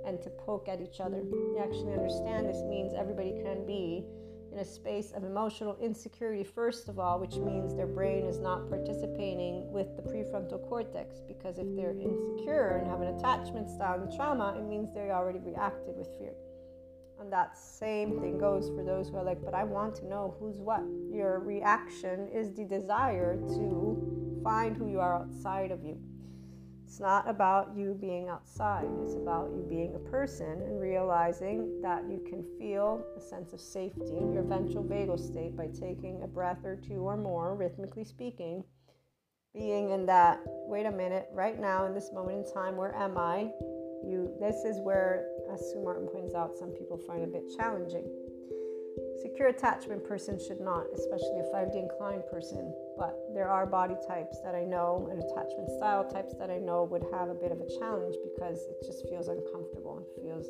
and 0.07 0.20
to 0.22 0.30
poke 0.30 0.68
at 0.68 0.80
each 0.80 1.01
other. 1.01 1.18
You 1.18 1.59
actually 1.62 1.92
understand 1.92 2.49
this 2.49 2.62
means 2.62 2.92
everybody 2.94 3.32
can 3.42 3.66
be 3.66 4.05
in 4.53 4.59
a 4.59 4.64
space 4.64 5.12
of 5.12 5.24
emotional 5.24 5.76
insecurity, 5.80 6.42
first 6.42 6.88
of 6.88 6.99
all, 6.99 7.20
which 7.20 7.36
means 7.36 7.74
their 7.74 7.86
brain 7.86 8.24
is 8.24 8.38
not 8.38 8.68
participating 8.68 9.70
with 9.70 9.94
the 9.96 10.03
prefrontal 10.03 10.66
cortex. 10.68 11.20
Because 11.26 11.59
if 11.59 11.66
they're 11.76 11.99
insecure 11.99 12.78
and 12.78 12.86
have 12.86 13.01
an 13.01 13.14
attachment 13.14 13.68
style 13.68 14.01
and 14.01 14.12
trauma, 14.14 14.55
it 14.59 14.64
means 14.64 14.92
they 14.94 15.11
already 15.11 15.38
reacted 15.38 15.96
with 15.96 16.09
fear. 16.18 16.32
And 17.20 17.32
that 17.32 17.59
same 17.59 18.20
thing 18.20 18.38
goes 18.38 18.68
for 18.68 18.84
those 18.84 19.09
who 19.09 19.16
are 19.16 19.24
like, 19.24 19.44
but 19.44 19.53
I 19.53 19.64
want 19.64 19.96
to 19.96 20.07
know 20.07 20.36
who's 20.38 20.59
what. 20.59 20.82
Your 21.11 21.40
reaction 21.40 22.28
is 22.28 22.55
the 22.55 22.64
desire 22.64 23.36
to 23.36 24.40
find 24.44 24.76
who 24.76 24.88
you 24.88 25.01
are 25.01 25.16
outside 25.16 25.72
of 25.72 25.84
you. 25.84 25.99
It's 26.89 27.01
not 27.01 27.28
about 27.28 27.76
you 27.76 27.95
being 28.01 28.30
outside, 28.30 28.89
it's 29.03 29.14
about 29.14 29.51
you 29.51 29.62
being 29.68 29.95
a 29.95 30.11
person 30.11 30.62
and 30.62 30.80
realizing 30.80 31.82
that 31.82 32.05
you 32.09 32.24
can 32.26 32.43
feel 32.59 33.05
a 33.14 33.20
sense 33.20 33.53
of 33.53 33.61
safety 33.61 34.16
in 34.16 34.32
your 34.32 34.43
ventral 34.43 34.82
vagal 34.82 35.20
state 35.20 35.55
by 35.55 35.66
taking 35.66 36.22
a 36.22 36.26
breath 36.26 36.64
or 36.64 36.76
two 36.76 37.01
or 37.01 37.18
more, 37.18 37.55
rhythmically 37.55 38.05
speaking. 38.05 38.64
Being 39.53 39.91
in 39.91 40.07
that, 40.07 40.41
wait 40.47 40.86
a 40.86 40.91
minute, 40.91 41.28
right 41.30 41.61
now 41.61 41.84
in 41.84 41.93
this 41.93 42.11
moment 42.11 42.47
in 42.49 42.55
time, 42.55 42.74
where 42.74 42.95
am 42.95 43.18
I? 43.18 43.51
You 44.03 44.34
this 44.41 44.64
is 44.64 44.80
where, 44.80 45.28
as 45.53 45.61
Sue 45.61 45.82
Martin 45.84 46.09
points 46.09 46.34
out, 46.34 46.57
some 46.57 46.70
people 46.70 46.97
find 47.07 47.22
a 47.22 47.26
bit 47.26 47.53
challenging. 47.55 48.09
Secure 49.20 49.49
attachment 49.49 50.09
person 50.09 50.39
should 50.39 50.61
not, 50.62 50.86
especially 50.95 51.41
a 51.41 51.55
5D 51.55 51.82
inclined 51.82 52.22
person, 52.30 52.72
but 52.99 53.16
there 53.32 53.49
are 53.49 53.64
body 53.64 53.94
types 54.07 54.40
that 54.42 54.55
I 54.55 54.64
know 54.64 55.09
and 55.11 55.22
attachment 55.22 55.70
style 55.78 56.05
types 56.05 56.34
that 56.38 56.51
I 56.51 56.59
know 56.59 56.84
would 56.90 57.05
have 57.12 57.28
a 57.28 57.34
bit 57.34 57.53
of 57.53 57.61
a 57.61 57.68
challenge 57.78 58.16
because 58.24 58.66
it 58.66 58.84
just 58.84 59.09
feels 59.09 59.28
uncomfortable. 59.28 60.03
It 60.03 60.22
feels 60.22 60.49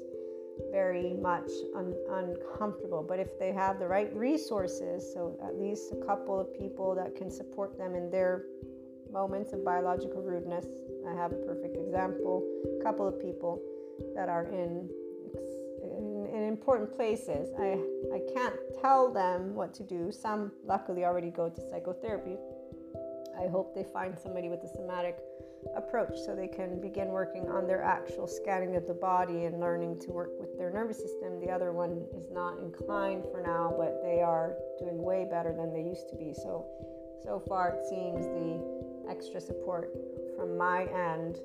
very 0.72 1.14
much 1.14 1.50
un- 1.76 1.94
uncomfortable. 2.10 3.04
But 3.06 3.20
if 3.20 3.38
they 3.38 3.52
have 3.52 3.78
the 3.78 3.86
right 3.86 4.14
resources, 4.14 5.12
so 5.12 5.38
at 5.44 5.58
least 5.58 5.92
a 5.92 6.06
couple 6.06 6.40
of 6.40 6.52
people 6.54 6.94
that 6.94 7.14
can 7.14 7.30
support 7.30 7.76
them 7.78 7.94
in 7.94 8.10
their 8.10 8.46
moments 9.12 9.52
of 9.52 9.64
biological 9.64 10.22
rudeness, 10.22 10.66
I 11.06 11.14
have 11.14 11.32
a 11.32 11.36
perfect 11.36 11.76
example, 11.76 12.44
a 12.80 12.82
couple 12.82 13.06
of 13.06 13.20
people 13.20 13.60
that 14.14 14.28
are 14.28 14.46
in 14.46 14.88
in 16.38 16.44
important 16.44 16.94
places. 16.94 17.50
I, 17.58 17.78
I 18.14 18.20
can't 18.32 18.54
tell 18.80 19.12
them 19.12 19.54
what 19.54 19.74
to 19.74 19.82
do. 19.82 20.12
Some 20.12 20.52
luckily 20.64 21.04
already 21.04 21.30
go 21.30 21.48
to 21.48 21.60
psychotherapy. 21.70 22.36
I 23.38 23.48
hope 23.48 23.74
they 23.74 23.84
find 23.92 24.16
somebody 24.18 24.48
with 24.48 24.62
a 24.62 24.68
somatic 24.68 25.18
approach 25.76 26.16
so 26.24 26.34
they 26.34 26.46
can 26.46 26.80
begin 26.80 27.08
working 27.08 27.48
on 27.48 27.66
their 27.66 27.82
actual 27.82 28.28
scanning 28.28 28.76
of 28.76 28.86
the 28.86 28.94
body 28.94 29.44
and 29.44 29.58
learning 29.58 29.98
to 30.00 30.10
work 30.10 30.30
with 30.38 30.56
their 30.56 30.70
nervous 30.70 30.98
system. 30.98 31.40
The 31.40 31.50
other 31.50 31.72
one 31.72 32.04
is 32.16 32.30
not 32.30 32.58
inclined 32.58 33.24
for 33.32 33.42
now, 33.42 33.74
but 33.76 34.00
they 34.02 34.22
are 34.22 34.54
doing 34.78 35.02
way 35.02 35.26
better 35.28 35.52
than 35.52 35.72
they 35.72 35.82
used 35.82 36.08
to 36.10 36.16
be. 36.16 36.32
So, 36.34 36.66
so 37.24 37.42
far 37.48 37.70
it 37.70 37.84
seems 37.88 38.26
the 38.26 39.10
extra 39.10 39.40
support 39.40 39.90
from 40.36 40.56
my 40.56 40.84
end 40.84 41.40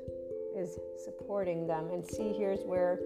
is 0.56 0.78
supporting 1.04 1.66
them. 1.66 1.90
And 1.92 2.06
see, 2.06 2.32
here's 2.38 2.62
where 2.64 3.00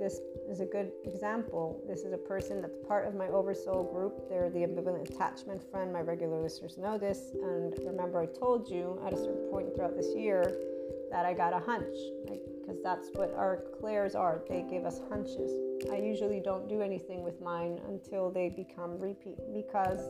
this 0.00 0.18
is 0.48 0.60
a 0.60 0.66
good 0.66 0.92
example. 1.04 1.82
This 1.86 2.00
is 2.00 2.12
a 2.12 2.18
person 2.18 2.60
that's 2.60 2.76
part 2.88 3.06
of 3.06 3.14
my 3.14 3.28
oversoul 3.28 3.84
group. 3.84 4.28
They're 4.28 4.50
the 4.50 4.60
ambivalent 4.60 5.10
attachment 5.10 5.62
friend. 5.70 5.92
My 5.92 6.00
regular 6.00 6.40
listeners 6.40 6.78
know 6.78 6.98
this. 6.98 7.32
And 7.42 7.74
remember, 7.84 8.20
I 8.20 8.26
told 8.26 8.68
you 8.68 9.00
at 9.06 9.12
a 9.12 9.16
certain 9.16 9.48
point 9.50 9.74
throughout 9.74 9.96
this 9.96 10.14
year 10.16 10.58
that 11.10 11.26
I 11.26 11.34
got 11.34 11.52
a 11.52 11.58
hunch, 11.58 11.96
because 12.26 12.78
that's 12.82 13.08
what 13.14 13.34
our 13.34 13.64
clairs 13.78 14.14
are. 14.14 14.42
They 14.48 14.64
give 14.68 14.84
us 14.84 15.00
hunches. 15.10 15.52
I 15.90 15.96
usually 15.96 16.40
don't 16.40 16.68
do 16.68 16.82
anything 16.82 17.22
with 17.22 17.40
mine 17.40 17.80
until 17.88 18.30
they 18.30 18.48
become 18.48 18.98
repeat 18.98 19.38
because 19.52 20.00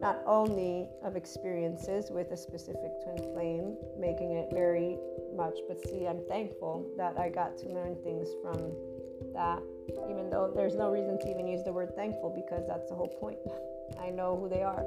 not 0.00 0.22
only 0.26 0.88
of 1.02 1.16
experiences 1.16 2.10
with 2.10 2.30
a 2.30 2.36
specific 2.36 2.90
twin 3.02 3.32
flame, 3.32 3.76
making 3.98 4.32
it 4.32 4.48
very 4.52 4.96
much, 5.36 5.58
but 5.66 5.80
see, 5.88 6.06
I'm 6.06 6.20
thankful 6.28 6.86
that 6.96 7.18
I 7.18 7.28
got 7.28 7.58
to 7.58 7.68
learn 7.68 7.96
things 8.02 8.28
from 8.42 8.72
that, 9.38 9.62
even 10.10 10.28
though 10.30 10.50
there's 10.54 10.74
no 10.74 10.90
reason 10.90 11.18
to 11.20 11.30
even 11.30 11.46
use 11.46 11.62
the 11.62 11.72
word 11.72 11.94
thankful 11.94 12.28
because 12.34 12.66
that's 12.66 12.88
the 12.90 12.94
whole 12.94 13.08
point. 13.08 13.38
I 14.02 14.10
know 14.10 14.36
who 14.36 14.48
they 14.48 14.62
are. 14.62 14.84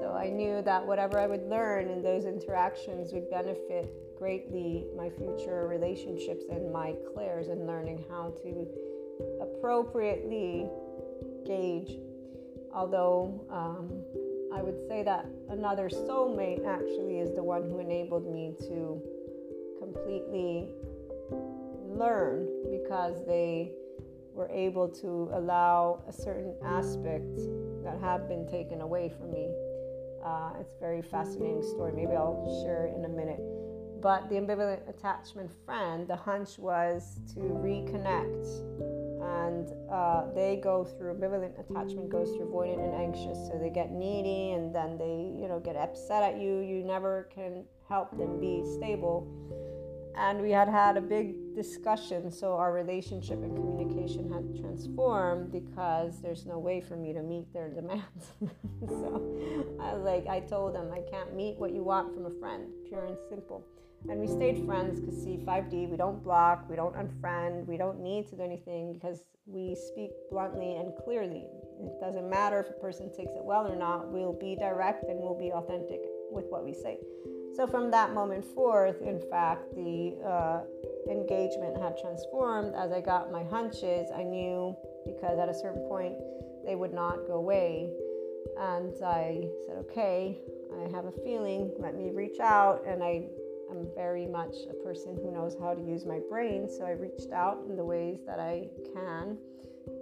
So 0.00 0.16
I 0.18 0.30
knew 0.30 0.62
that 0.62 0.84
whatever 0.84 1.18
I 1.18 1.26
would 1.26 1.46
learn 1.48 1.88
in 1.88 2.02
those 2.02 2.24
interactions 2.24 3.12
would 3.12 3.30
benefit 3.30 3.92
greatly 4.18 4.86
my 4.96 5.10
future 5.10 5.68
relationships 5.68 6.44
and 6.50 6.72
my 6.72 6.94
clairs 7.12 7.48
and 7.48 7.66
learning 7.66 8.04
how 8.08 8.32
to 8.42 8.66
appropriately 9.40 10.68
gauge. 11.46 11.98
Although 12.74 13.44
um, 13.50 14.02
I 14.54 14.62
would 14.62 14.88
say 14.88 15.02
that 15.02 15.26
another 15.50 15.88
soulmate 15.88 16.66
actually 16.66 17.18
is 17.20 17.34
the 17.34 17.42
one 17.42 17.62
who 17.62 17.78
enabled 17.78 18.26
me 18.26 18.54
to 18.68 19.02
completely 19.78 20.68
learn 21.94 22.48
because 22.70 23.24
they 23.26 23.72
were 24.34 24.48
able 24.48 24.88
to 24.88 25.30
allow 25.34 26.02
a 26.08 26.12
certain 26.12 26.54
aspect 26.64 27.36
that 27.84 27.98
had 28.00 28.28
been 28.28 28.46
taken 28.46 28.80
away 28.80 29.08
from 29.08 29.30
me. 29.30 29.48
Uh, 30.24 30.52
it's 30.60 30.74
a 30.74 30.80
very 30.80 31.02
fascinating 31.02 31.62
story. 31.62 31.92
Maybe 31.92 32.12
I'll 32.12 32.62
share 32.64 32.86
in 32.86 33.04
a 33.04 33.08
minute. 33.08 33.40
But 34.00 34.28
the 34.28 34.34
ambivalent 34.36 34.88
attachment 34.88 35.50
friend, 35.64 36.08
the 36.08 36.16
hunch 36.16 36.58
was 36.58 37.20
to 37.34 37.40
reconnect. 37.40 38.46
And 39.22 39.72
uh, 39.90 40.32
they 40.34 40.56
go 40.62 40.84
through 40.84 41.14
ambivalent 41.14 41.58
attachment 41.60 42.08
goes 42.08 42.30
through 42.30 42.46
avoidant 42.46 42.84
and 42.84 42.94
anxious. 42.94 43.38
So 43.48 43.58
they 43.60 43.70
get 43.70 43.92
needy 43.92 44.52
and 44.52 44.74
then 44.74 44.98
they, 44.98 45.32
you 45.40 45.46
know, 45.48 45.60
get 45.60 45.76
upset 45.76 46.22
at 46.22 46.40
you. 46.40 46.58
You 46.58 46.82
never 46.82 47.28
can 47.32 47.64
help 47.88 48.16
them 48.18 48.40
be 48.40 48.64
stable 48.76 49.28
and 50.16 50.40
we 50.40 50.50
had 50.50 50.68
had 50.68 50.96
a 50.96 51.00
big 51.00 51.54
discussion 51.54 52.30
so 52.30 52.54
our 52.54 52.72
relationship 52.72 53.42
and 53.42 53.54
communication 53.54 54.30
had 54.32 54.58
transformed 54.60 55.52
because 55.52 56.20
there's 56.20 56.46
no 56.46 56.58
way 56.58 56.80
for 56.80 56.96
me 56.96 57.12
to 57.12 57.22
meet 57.22 57.52
their 57.52 57.68
demands. 57.74 58.32
So 58.88 59.76
i 59.80 59.94
was 59.94 60.02
like 60.04 60.26
i 60.26 60.40
told 60.40 60.74
them 60.74 60.90
i 60.92 61.00
can't 61.10 61.34
meet 61.34 61.56
what 61.58 61.72
you 61.72 61.82
want 61.82 62.14
from 62.14 62.26
a 62.26 62.30
friend 62.30 62.64
pure 62.88 63.06
and 63.06 63.16
simple. 63.28 63.64
And 64.08 64.18
we 64.18 64.26
stayed 64.26 64.66
friends 64.66 64.98
because 64.98 65.22
see 65.22 65.38
5d 65.46 65.88
we 65.88 65.96
don't 65.96 66.22
block 66.24 66.68
we 66.68 66.76
don't 66.76 66.94
unfriend 66.96 67.66
we 67.66 67.76
don't 67.76 68.00
need 68.00 68.28
to 68.28 68.36
do 68.36 68.42
anything 68.42 68.92
because 68.92 69.24
we 69.46 69.74
speak 69.74 70.10
bluntly 70.30 70.76
and 70.76 70.92
clearly. 71.04 71.44
It 71.80 72.00
doesn't 72.00 72.28
matter 72.28 72.60
if 72.60 72.68
a 72.70 72.80
person 72.80 73.08
takes 73.08 73.32
it 73.32 73.44
well 73.44 73.66
or 73.66 73.76
not 73.76 74.10
we'll 74.10 74.32
be 74.32 74.56
direct 74.56 75.04
and 75.04 75.18
we'll 75.20 75.38
be 75.38 75.52
authentic 75.52 76.00
with 76.30 76.46
what 76.48 76.64
we 76.64 76.74
say 76.74 76.98
so 77.56 77.66
from 77.66 77.90
that 77.90 78.14
moment 78.14 78.44
forth, 78.44 79.00
in 79.02 79.20
fact, 79.30 79.74
the 79.74 80.16
uh, 80.24 80.60
engagement 81.10 81.80
had 81.80 81.98
transformed. 81.98 82.74
As 82.74 82.92
I 82.92 83.00
got 83.00 83.30
my 83.30 83.44
hunches, 83.44 84.08
I 84.14 84.22
knew 84.22 84.74
because 85.04 85.38
at 85.38 85.48
a 85.48 85.54
certain 85.54 85.82
point 85.88 86.14
they 86.64 86.76
would 86.76 86.94
not 86.94 87.26
go 87.26 87.34
away. 87.34 87.90
And 88.58 88.92
I 89.04 89.48
said, 89.66 89.76
okay, 89.78 90.38
I 90.80 90.88
have 90.90 91.04
a 91.04 91.12
feeling, 91.24 91.72
let 91.78 91.94
me 91.94 92.10
reach 92.10 92.40
out. 92.40 92.82
And 92.86 93.02
I 93.02 93.24
am 93.70 93.86
very 93.94 94.26
much 94.26 94.54
a 94.70 94.74
person 94.84 95.16
who 95.22 95.30
knows 95.30 95.56
how 95.60 95.74
to 95.74 95.82
use 95.82 96.04
my 96.06 96.20
brain. 96.30 96.68
So 96.68 96.84
I 96.84 96.90
reached 96.90 97.32
out 97.32 97.64
in 97.68 97.76
the 97.76 97.84
ways 97.84 98.20
that 98.26 98.38
I 98.38 98.68
can. 98.94 99.36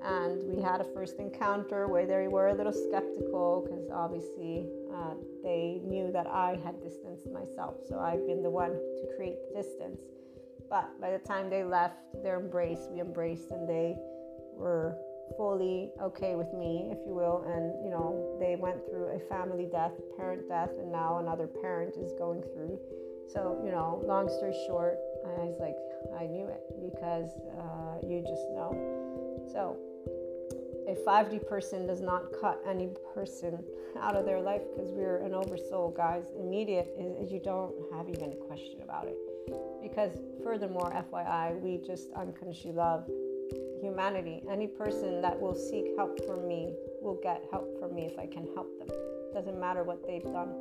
And 0.02 0.42
we 0.44 0.62
had 0.62 0.80
a 0.80 0.84
first 0.94 1.18
encounter 1.18 1.88
where 1.88 2.06
they 2.06 2.28
were 2.28 2.48
a 2.48 2.54
little 2.54 2.72
skeptical 2.72 3.66
because 3.66 3.88
obviously 3.90 4.66
uh, 5.00 5.14
they 5.42 5.80
knew 5.84 6.12
that 6.12 6.26
I 6.26 6.58
had 6.64 6.82
distanced 6.82 7.30
myself. 7.32 7.76
So 7.88 7.98
I've 7.98 8.26
been 8.26 8.42
the 8.42 8.50
one 8.50 8.72
to 8.72 9.04
create 9.16 9.38
distance. 9.54 10.02
But 10.68 11.00
by 11.00 11.10
the 11.10 11.18
time 11.18 11.50
they 11.50 11.64
left 11.64 11.96
their 12.22 12.38
embrace, 12.38 12.86
we 12.90 13.00
embraced 13.00 13.50
and 13.50 13.68
they 13.68 13.96
were 14.54 14.96
fully 15.36 15.90
okay 16.00 16.34
with 16.34 16.52
me, 16.54 16.90
if 16.92 16.98
you 17.06 17.14
will. 17.14 17.42
And, 17.46 17.84
you 17.84 17.90
know, 17.90 18.36
they 18.38 18.56
went 18.56 18.78
through 18.88 19.16
a 19.16 19.20
family 19.28 19.66
death, 19.70 19.92
parent 20.16 20.48
death, 20.48 20.70
and 20.78 20.92
now 20.92 21.18
another 21.18 21.46
parent 21.46 21.96
is 21.96 22.12
going 22.18 22.42
through. 22.54 22.78
So, 23.32 23.60
you 23.64 23.70
know, 23.70 24.02
long 24.06 24.28
story 24.28 24.54
short, 24.66 24.98
I 25.24 25.44
was 25.44 25.56
like, 25.60 25.76
I 26.18 26.26
knew 26.26 26.46
it 26.46 26.62
because 26.82 27.30
uh, 27.58 28.06
you 28.06 28.22
just 28.22 28.46
know. 28.50 28.74
So, 29.52 29.78
a 30.88 30.96
5D 31.06 31.46
person 31.48 31.86
does 31.86 32.00
not 32.00 32.24
cut 32.40 32.60
any 32.66 32.90
person 33.14 33.62
out 34.00 34.16
of 34.16 34.24
their 34.24 34.40
life 34.40 34.62
because 34.74 34.90
we're 34.92 35.18
an 35.18 35.34
oversoul, 35.34 35.90
guys. 35.90 36.24
Immediate 36.38 36.94
is, 36.98 37.30
you 37.30 37.40
don't 37.40 37.74
have 37.92 38.08
even 38.08 38.32
a 38.32 38.36
question 38.36 38.80
about 38.82 39.06
it. 39.06 39.16
Because, 39.82 40.12
furthermore, 40.42 40.92
FYI, 41.12 41.60
we 41.60 41.78
just 41.86 42.10
unconditionally 42.16 42.76
love 42.76 43.08
humanity. 43.80 44.42
Any 44.50 44.66
person 44.66 45.20
that 45.22 45.40
will 45.40 45.54
seek 45.54 45.96
help 45.96 46.24
from 46.26 46.46
me 46.46 46.74
will 47.00 47.18
get 47.22 47.42
help 47.50 47.78
from 47.78 47.94
me 47.94 48.06
if 48.06 48.18
I 48.18 48.26
can 48.26 48.46
help 48.54 48.78
them. 48.78 48.88
Doesn't 49.32 49.58
matter 49.58 49.82
what 49.82 50.06
they've 50.06 50.22
done. 50.22 50.54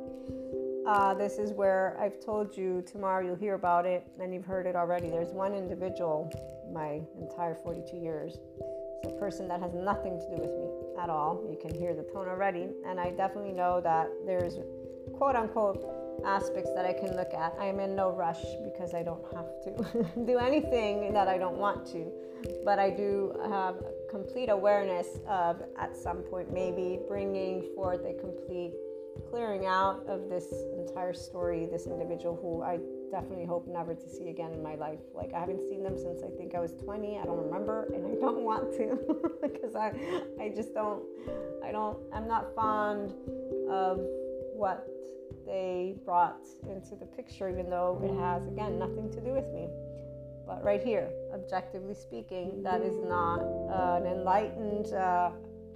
Uh, 0.86 1.14
this 1.14 1.38
is 1.38 1.52
where 1.52 1.96
I've 2.00 2.24
told 2.24 2.56
you 2.56 2.82
tomorrow 2.90 3.24
you'll 3.24 3.36
hear 3.36 3.54
about 3.54 3.84
it, 3.84 4.06
and 4.18 4.32
you've 4.32 4.46
heard 4.46 4.66
it 4.66 4.74
already. 4.74 5.10
There's 5.10 5.32
one 5.32 5.54
individual, 5.54 6.32
my 6.72 7.00
entire 7.20 7.54
42 7.54 7.96
years, 7.96 8.38
it's 9.02 9.12
a 9.12 9.16
person 9.16 9.48
that 9.48 9.60
has 9.60 9.72
nothing 9.72 10.18
to 10.18 10.26
do 10.26 10.42
with 10.42 10.50
me 10.50 10.68
at 11.02 11.08
all. 11.08 11.42
You 11.48 11.56
can 11.56 11.74
hear 11.74 11.94
the 11.94 12.02
tone 12.02 12.28
already. 12.28 12.68
And 12.86 13.00
I 13.00 13.10
definitely 13.10 13.52
know 13.52 13.80
that 13.80 14.08
there's 14.26 14.58
quote 15.16 15.36
unquote 15.36 15.82
aspects 16.26 16.70
that 16.74 16.84
I 16.84 16.92
can 16.92 17.16
look 17.16 17.32
at. 17.32 17.54
I 17.58 17.66
am 17.66 17.80
in 17.80 17.96
no 17.96 18.10
rush 18.10 18.42
because 18.62 18.92
I 18.92 19.02
don't 19.02 19.24
have 19.34 19.46
to 19.64 20.06
do 20.26 20.38
anything 20.38 21.14
that 21.14 21.28
I 21.28 21.38
don't 21.38 21.56
want 21.56 21.86
to. 21.92 22.12
But 22.64 22.78
I 22.78 22.90
do 22.90 23.34
have 23.48 23.76
complete 24.10 24.50
awareness 24.50 25.18
of, 25.26 25.62
at 25.78 25.96
some 25.96 26.18
point, 26.18 26.52
maybe 26.52 26.98
bringing 27.08 27.70
forth 27.74 28.04
a 28.04 28.14
complete 28.14 28.72
clearing 29.30 29.66
out 29.66 30.04
of 30.06 30.28
this 30.28 30.52
entire 30.76 31.12
story, 31.12 31.66
this 31.70 31.86
individual 31.86 32.38
who 32.40 32.62
I 32.62 32.78
definitely 33.10 33.44
hope 33.44 33.66
never 33.66 33.94
to 33.94 34.08
see 34.08 34.28
again 34.28 34.52
in 34.52 34.62
my 34.62 34.74
life. 34.74 35.00
Like 35.14 35.32
I 35.34 35.40
haven't 35.40 35.68
seen 35.68 35.82
them 35.82 35.96
since 35.96 36.22
I 36.22 36.28
think 36.36 36.54
I 36.54 36.60
was 36.60 36.72
20. 36.74 37.18
I 37.18 37.24
don't 37.24 37.42
remember, 37.44 37.90
and 37.94 38.06
I 38.06 38.20
don't 38.20 38.42
want 38.42 38.72
to 38.76 38.98
because 39.42 39.74
I, 39.74 39.92
I 40.40 40.50
just 40.54 40.74
don't, 40.74 41.02
I 41.64 41.72
don't, 41.72 41.98
I'm 42.12 42.28
not 42.28 42.54
fond 42.54 43.14
of 43.70 44.00
what 44.54 44.86
they 45.46 45.96
brought 46.04 46.46
into 46.68 46.94
the 46.94 47.06
picture, 47.06 47.48
even 47.48 47.68
though 47.68 48.00
it 48.04 48.14
has 48.20 48.46
again 48.46 48.78
nothing 48.78 49.10
to 49.12 49.20
do 49.20 49.32
with 49.32 49.46
me. 49.52 49.68
But 50.46 50.64
right 50.64 50.82
here, 50.82 51.10
objectively 51.32 51.94
speaking, 51.94 52.62
that 52.62 52.82
is 52.82 52.96
not 53.04 53.40
uh, 53.40 54.00
an 54.00 54.06
enlightened 54.06 54.92
uh, 54.92 55.30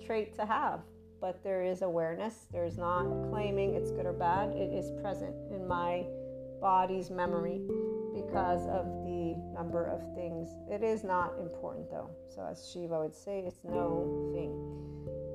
trait 0.05 0.35
to 0.37 0.47
have 0.47 0.81
but 1.25 1.43
there 1.43 1.63
is 1.63 1.81
awareness. 1.81 2.49
There's 2.53 2.77
not 2.77 3.07
claiming 3.31 3.73
it's 3.73 3.91
good 3.91 4.05
or 4.05 4.13
bad. 4.13 4.51
It 4.51 4.75
is 4.75 4.91
present 5.01 5.35
in 5.51 5.67
my 5.67 6.05
body's 6.65 7.11
memory 7.11 7.61
because 8.15 8.67
of 8.69 8.87
the 9.05 9.37
number 9.53 9.85
of 9.85 10.01
things. 10.15 10.49
It 10.71 10.83
is 10.83 11.05
not 11.05 11.35
important 11.39 11.91
though. 11.91 12.09
So, 12.35 12.41
as 12.51 12.71
Shiva 12.73 13.01
would 13.01 13.15
say, 13.15 13.41
it's 13.41 13.63
no 13.65 14.33
thing. 14.33 14.53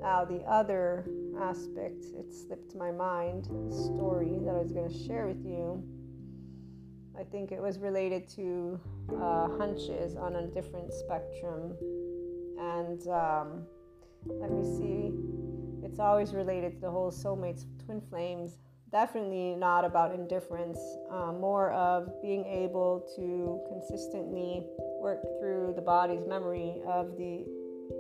Now, 0.02 0.26
the 0.26 0.42
other 0.50 1.06
aspect, 1.40 2.04
it 2.18 2.34
slipped 2.34 2.76
my 2.76 2.92
mind, 2.92 3.46
story 3.72 4.40
that 4.44 4.56
I 4.56 4.60
was 4.60 4.72
going 4.72 4.90
to 4.90 4.98
share 5.06 5.28
with 5.28 5.46
you. 5.46 5.84
I 7.16 7.24
think 7.24 7.52
it 7.52 7.62
was 7.62 7.78
related 7.78 8.28
to 8.30 8.80
uh, 9.22 9.50
hunches 9.56 10.16
on 10.16 10.36
a 10.38 10.48
different 10.48 10.92
spectrum. 10.92 11.76
And 12.58 13.08
um, 13.08 13.68
let 14.26 14.50
me 14.50 14.64
see 14.64 15.14
it's 15.86 16.00
always 16.00 16.34
related 16.34 16.74
to 16.74 16.82
the 16.82 16.90
whole 16.90 17.12
soulmates, 17.12 17.66
twin 17.86 18.02
flames. 18.02 18.58
Definitely 18.92 19.56
not 19.56 19.86
about 19.86 20.16
indifference, 20.16 20.80
um, 21.12 21.40
more 21.40 21.72
of 21.74 22.10
being 22.24 22.44
able 22.46 23.08
to 23.16 23.62
consistently 23.70 24.66
work 25.00 25.22
through 25.40 25.74
the 25.76 25.82
body's 25.82 26.26
memory 26.26 26.82
of 26.88 27.16
the 27.16 27.46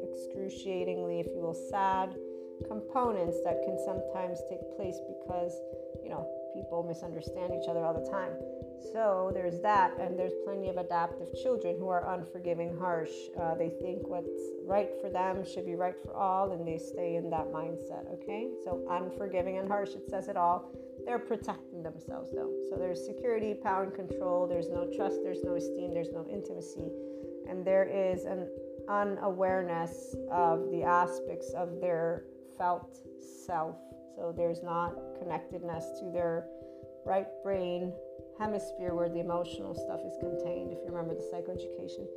excruciatingly, 0.04 1.20
if 1.20 1.28
you 1.28 1.42
will, 1.42 1.54
sad 1.70 2.16
components 2.68 3.38
that 3.46 3.62
can 3.64 3.78
sometimes 3.86 4.40
take 4.50 4.60
place 4.76 4.98
because, 5.08 5.54
you 6.04 6.10
know, 6.10 6.28
people 6.56 6.84
misunderstand 6.84 7.54
each 7.54 7.70
other 7.70 7.86
all 7.86 7.94
the 7.94 8.10
time. 8.10 8.34
So 8.94 9.32
there's 9.34 9.60
that, 9.62 10.00
and 10.00 10.18
there's 10.18 10.34
plenty 10.46 10.70
of 10.70 10.78
adaptive 10.78 11.28
children 11.42 11.76
who 11.78 11.90
are 11.90 12.14
unforgiving, 12.14 12.78
harsh. 12.78 13.12
Uh, 13.40 13.56
they 13.56 13.70
think 13.82 14.08
what's 14.08 14.32
right 14.66 14.90
for 15.02 15.10
them 15.10 15.46
should 15.46 15.66
be 15.66 15.76
right 15.76 15.96
for 16.04 16.16
all, 16.16 16.52
and 16.52 16.68
they 16.68 16.78
stay 16.78 17.16
in 17.16 17.30
that 17.30 17.48
mindset. 17.48 18.12
Okay, 18.14 18.50
so 18.64 18.86
unforgiving 18.90 19.58
and 19.58 19.68
harsh, 19.68 19.90
it 19.90 20.10
says 20.10 20.28
it 20.28 20.38
all. 20.38 20.72
They're 21.06 21.20
protecting 21.20 21.84
themselves 21.84 22.32
though. 22.32 22.52
So 22.70 22.78
there's 22.78 23.06
security, 23.06 23.54
power, 23.54 23.84
and 23.84 23.94
control. 23.94 24.48
There's 24.48 24.70
no 24.70 24.90
trust, 24.96 25.20
there's 25.24 25.44
no 25.44 25.56
esteem, 25.56 25.94
there's 25.94 26.12
no 26.12 26.26
intimacy, 26.32 26.92
and 27.50 27.66
there 27.66 27.86
is 27.86 28.26
an 28.26 28.48
unawareness 28.90 30.16
of 30.32 30.72
the 30.72 30.84
aspects 30.84 31.52
of 31.56 31.80
their 31.80 32.24
felt 32.58 32.98
self. 33.46 33.76
So 34.16 34.34
there's 34.36 34.62
not 34.64 34.94
connectedness 35.20 35.86
to 36.00 36.12
their 36.12 36.46
right 37.06 37.28
brain 37.44 37.94
hemisphere 38.40 38.94
where 38.94 39.10
the 39.10 39.20
emotional 39.20 39.76
stuff 39.76 40.00
is 40.06 40.16
contained, 40.20 40.72
if 40.72 40.80
you 40.80 40.92
remember 40.92 41.14
the 41.14 41.28
psychoeducation. 41.28 42.08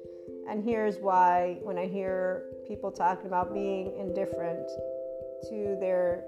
And 0.48 0.62
here's 0.62 0.98
why 0.98 1.58
when 1.62 1.76
I 1.76 1.86
hear 1.86 2.44
people 2.66 2.90
talking 2.92 3.26
about 3.26 3.52
being 3.52 3.92
indifferent 3.98 4.68
to 5.50 5.76
their 5.80 6.24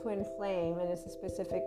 twin 0.00 0.24
flame, 0.36 0.78
and 0.78 0.88
it's 0.88 1.04
a 1.04 1.10
specific 1.10 1.64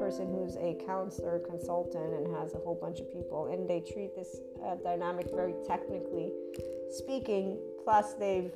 person 0.00 0.26
who's 0.26 0.56
a 0.56 0.76
counselor, 0.86 1.38
consultant, 1.38 2.14
and 2.14 2.34
has 2.34 2.54
a 2.54 2.58
whole 2.58 2.78
bunch 2.80 2.98
of 2.98 3.12
people, 3.12 3.52
and 3.52 3.68
they 3.68 3.80
treat 3.80 4.16
this 4.16 4.40
uh, 4.64 4.74
dynamic 4.82 5.26
very 5.32 5.54
technically 5.66 6.32
speaking, 6.90 7.58
plus 7.84 8.14
they've 8.14 8.50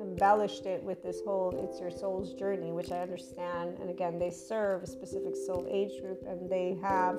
embellished 0.00 0.66
it 0.66 0.82
with 0.82 1.02
this 1.02 1.20
whole 1.26 1.54
it's 1.62 1.78
your 1.78 1.90
soul's 1.90 2.32
journey 2.32 2.72
which 2.72 2.90
i 2.90 3.00
understand 3.00 3.76
and 3.80 3.90
again 3.90 4.18
they 4.18 4.30
serve 4.30 4.82
a 4.82 4.86
specific 4.86 5.36
soul 5.36 5.66
age 5.70 6.00
group 6.00 6.24
and 6.26 6.48
they 6.48 6.74
have 6.80 7.18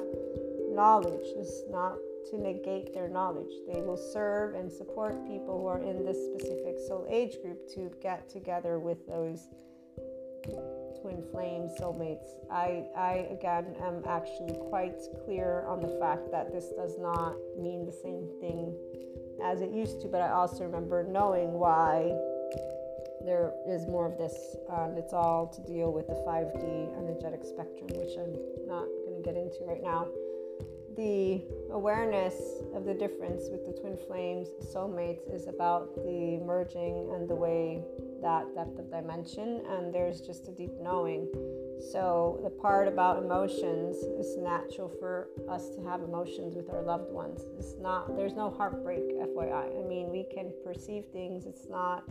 knowledge. 0.72 1.26
It's 1.38 1.64
not 1.70 1.96
to 2.30 2.38
negate 2.38 2.94
their 2.94 3.10
knowledge. 3.10 3.52
They 3.72 3.82
will 3.82 3.98
serve 3.98 4.56
and 4.56 4.72
support 4.72 5.28
people 5.28 5.60
who 5.60 5.68
are 5.68 5.82
in 5.82 6.06
this 6.06 6.18
specific 6.26 6.78
soul 6.88 7.08
age 7.10 7.42
group 7.42 7.68
to 7.76 7.92
get 8.02 8.30
together 8.30 8.80
with 8.80 9.06
those 9.08 9.48
twin 11.02 11.24
flame 11.32 11.70
soulmates. 11.80 12.26
I, 12.52 12.86
I 12.96 13.28
again 13.32 13.76
am 13.82 14.04
actually 14.08 14.56
quite 14.70 14.98
clear 15.26 15.66
on 15.68 15.82
the 15.82 15.98
fact 16.00 16.32
that 16.32 16.52
this 16.52 16.70
does 16.78 16.98
not 17.00 17.36
mean 17.60 17.86
the 17.86 17.92
same 17.92 18.28
thing 18.40 18.76
as 19.44 19.62
it 19.62 19.72
used 19.72 20.02
to, 20.02 20.08
but 20.08 20.22
I 20.22 20.32
also 20.32 20.64
remember 20.64 21.04
knowing 21.04 21.54
why 21.54 22.14
there 23.26 23.54
is 23.68 23.86
more 23.86 24.12
of 24.12 24.18
this, 24.18 24.56
and 24.70 24.98
it's 24.98 25.14
all 25.14 25.48
to 25.48 25.62
deal 25.62 25.94
with 25.94 26.08
the 26.08 26.18
5D 26.26 26.98
energetic 26.98 27.44
spectrum, 27.44 27.88
which 27.94 28.18
I'm 28.18 28.34
not 28.68 28.86
going 29.06 29.18
to 29.18 29.24
get 29.24 29.38
into 29.38 29.64
right 29.66 29.82
now 29.84 30.08
the 30.96 31.42
awareness 31.72 32.36
of 32.76 32.86
the 32.86 32.94
difference 32.94 33.44
with 33.50 33.66
the 33.66 33.80
twin 33.80 33.98
flames 34.08 34.48
soulmates 34.74 35.34
is 35.34 35.48
about 35.48 35.96
the 35.96 36.40
merging 36.46 37.10
and 37.14 37.30
the 37.30 37.36
way 37.36 37.84
that 38.22 38.54
depth 38.54 38.78
of 38.78 38.92
dimension 38.92 39.62
and 39.70 39.94
there's 39.94 40.22
just 40.22 40.48
a 40.48 40.52
deep 40.52 40.72
knowing. 40.82 41.28
So 41.92 42.40
the 42.44 42.50
part 42.50 42.88
about 42.88 43.24
emotions 43.24 43.98
is 43.98 44.38
natural 44.38 44.90
for 45.00 45.30
us 45.50 45.70
to 45.76 45.84
have 45.84 46.02
emotions 46.02 46.56
with 46.56 46.70
our 46.70 46.84
loved 46.84 47.12
ones. 47.12 47.42
It's 47.58 47.76
not 47.80 48.16
there's 48.16 48.34
no 48.34 48.50
heartbreak 48.50 49.02
fyi 49.18 49.52
i 49.52 49.88
mean 49.88 50.12
we 50.12 50.26
can 50.34 50.52
perceive 50.64 51.06
things. 51.12 51.46
It's 51.46 51.68
not 51.70 52.04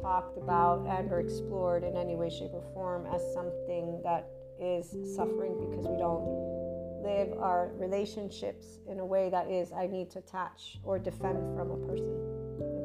talked 0.00 0.36
about 0.36 0.86
and 0.86 1.10
or 1.12 1.20
explored 1.20 1.84
in 1.84 1.96
any 1.96 2.16
way 2.16 2.28
shape 2.28 2.52
or 2.52 2.64
form 2.74 3.06
as 3.06 3.22
something 3.32 4.00
that 4.02 4.28
is 4.60 4.90
suffering 5.16 5.54
because 5.58 5.86
we 5.86 5.96
don't 5.96 6.63
live 7.04 7.32
our 7.38 7.70
relationships 7.74 8.78
in 8.88 8.98
a 8.98 9.04
way 9.04 9.28
that 9.30 9.50
is 9.50 9.70
I 9.72 9.86
need 9.86 10.10
to 10.12 10.18
attach 10.20 10.78
or 10.82 10.98
defend 10.98 11.54
from 11.54 11.70
a 11.70 11.76
person. 11.86 12.34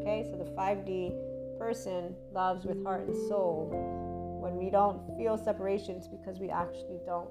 Okay, 0.01 0.27
so 0.29 0.37
the 0.37 0.51
5D 0.51 1.57
person 1.57 2.13
loves 2.33 2.65
with 2.65 2.83
heart 2.83 3.07
and 3.07 3.15
soul. 3.29 3.71
When 4.41 4.57
we 4.57 4.69
don't 4.69 5.01
feel 5.17 5.37
separations 5.37 6.07
because 6.07 6.39
we 6.39 6.49
actually 6.49 6.99
don't 7.05 7.29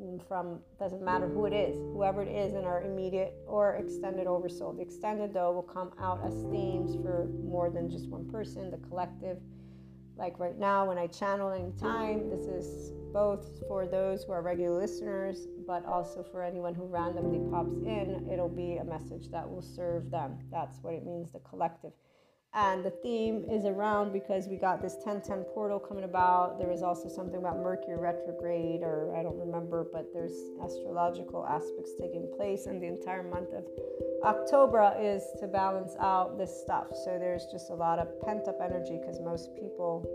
mm, 0.00 0.20
from 0.26 0.60
doesn't 0.78 1.02
matter 1.02 1.28
who 1.28 1.46
it 1.46 1.52
is, 1.52 1.76
whoever 1.76 2.22
it 2.22 2.28
is 2.28 2.54
in 2.54 2.64
our 2.64 2.82
immediate 2.82 3.34
or 3.46 3.76
extended 3.76 4.26
oversoul. 4.26 4.72
The 4.72 4.82
extended 4.82 5.32
though 5.32 5.52
will 5.52 5.62
come 5.62 5.92
out 6.00 6.20
as 6.26 6.34
themes 6.50 6.96
for 7.02 7.28
more 7.44 7.70
than 7.70 7.88
just 7.88 8.08
one 8.08 8.28
person, 8.28 8.70
the 8.70 8.78
collective. 8.88 9.38
Like 10.18 10.40
right 10.40 10.58
now, 10.58 10.84
when 10.84 10.98
I 10.98 11.06
channel 11.06 11.52
anytime, 11.52 12.28
this 12.28 12.46
is 12.46 12.90
both 13.12 13.62
for 13.68 13.86
those 13.86 14.24
who 14.24 14.32
are 14.32 14.42
regular 14.42 14.76
listeners, 14.76 15.46
but 15.64 15.86
also 15.86 16.24
for 16.24 16.42
anyone 16.42 16.74
who 16.74 16.86
randomly 16.86 17.48
pops 17.50 17.76
in. 17.86 18.28
It'll 18.30 18.48
be 18.48 18.78
a 18.78 18.84
message 18.84 19.30
that 19.30 19.48
will 19.48 19.62
serve 19.62 20.10
them. 20.10 20.38
That's 20.50 20.78
what 20.82 20.94
it 20.94 21.06
means, 21.06 21.30
the 21.30 21.38
collective. 21.38 21.92
And 22.54 22.84
the 22.84 22.90
theme 22.90 23.44
is 23.50 23.66
around 23.66 24.12
because 24.12 24.48
we 24.48 24.56
got 24.56 24.80
this 24.80 24.94
1010 25.04 25.44
portal 25.54 25.78
coming 25.78 26.04
about. 26.04 26.58
There 26.58 26.72
is 26.72 26.82
also 26.82 27.08
something 27.08 27.38
about 27.38 27.58
Mercury 27.58 27.98
retrograde, 27.98 28.82
or 28.82 29.14
I 29.14 29.22
don't 29.22 29.38
remember, 29.38 29.86
but 29.92 30.12
there's 30.14 30.32
astrological 30.64 31.46
aspects 31.46 31.92
taking 32.00 32.32
place. 32.36 32.66
And 32.66 32.82
the 32.82 32.86
entire 32.86 33.22
month 33.22 33.52
of 33.52 33.64
October 34.24 34.96
is 34.98 35.22
to 35.40 35.46
balance 35.46 35.92
out 36.00 36.38
this 36.38 36.50
stuff. 36.62 36.86
So 37.04 37.18
there's 37.18 37.44
just 37.52 37.70
a 37.70 37.74
lot 37.74 37.98
of 37.98 38.08
pent 38.22 38.48
up 38.48 38.58
energy 38.64 38.98
because 38.98 39.20
most 39.20 39.54
people 39.54 40.08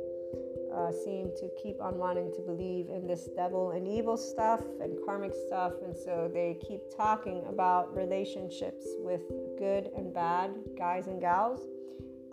uh, 0.76 0.92
seem 1.06 1.30
to 1.38 1.50
keep 1.62 1.80
on 1.80 1.98
wanting 1.98 2.32
to 2.34 2.42
believe 2.42 2.90
in 2.90 3.06
this 3.06 3.30
devil 3.36 3.72
and 3.72 3.88
evil 3.88 4.18
stuff 4.18 4.62
and 4.82 4.98
karmic 5.06 5.34
stuff. 5.48 5.74
And 5.86 5.96
so 5.96 6.30
they 6.34 6.58
keep 6.68 6.82
talking 6.98 7.44
about 7.48 7.96
relationships 7.96 8.86
with 8.98 9.22
good 9.60 9.92
and 9.96 10.12
bad 10.14 10.52
guys 10.76 11.06
and 11.08 11.22
gals. 11.22 11.62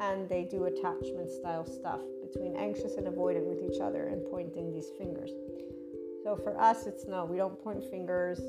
And 0.00 0.28
they 0.28 0.44
do 0.44 0.64
attachment 0.64 1.30
style 1.30 1.66
stuff 1.66 2.00
between 2.22 2.56
anxious 2.56 2.96
and 2.96 3.06
avoidant 3.06 3.44
with 3.44 3.62
each 3.62 3.80
other 3.80 4.06
and 4.06 4.24
pointing 4.30 4.72
these 4.72 4.90
fingers. 4.98 5.30
So 6.24 6.36
for 6.36 6.58
us, 6.60 6.86
it's 6.86 7.06
no, 7.06 7.24
we 7.24 7.36
don't 7.36 7.62
point 7.62 7.84
fingers. 7.90 8.40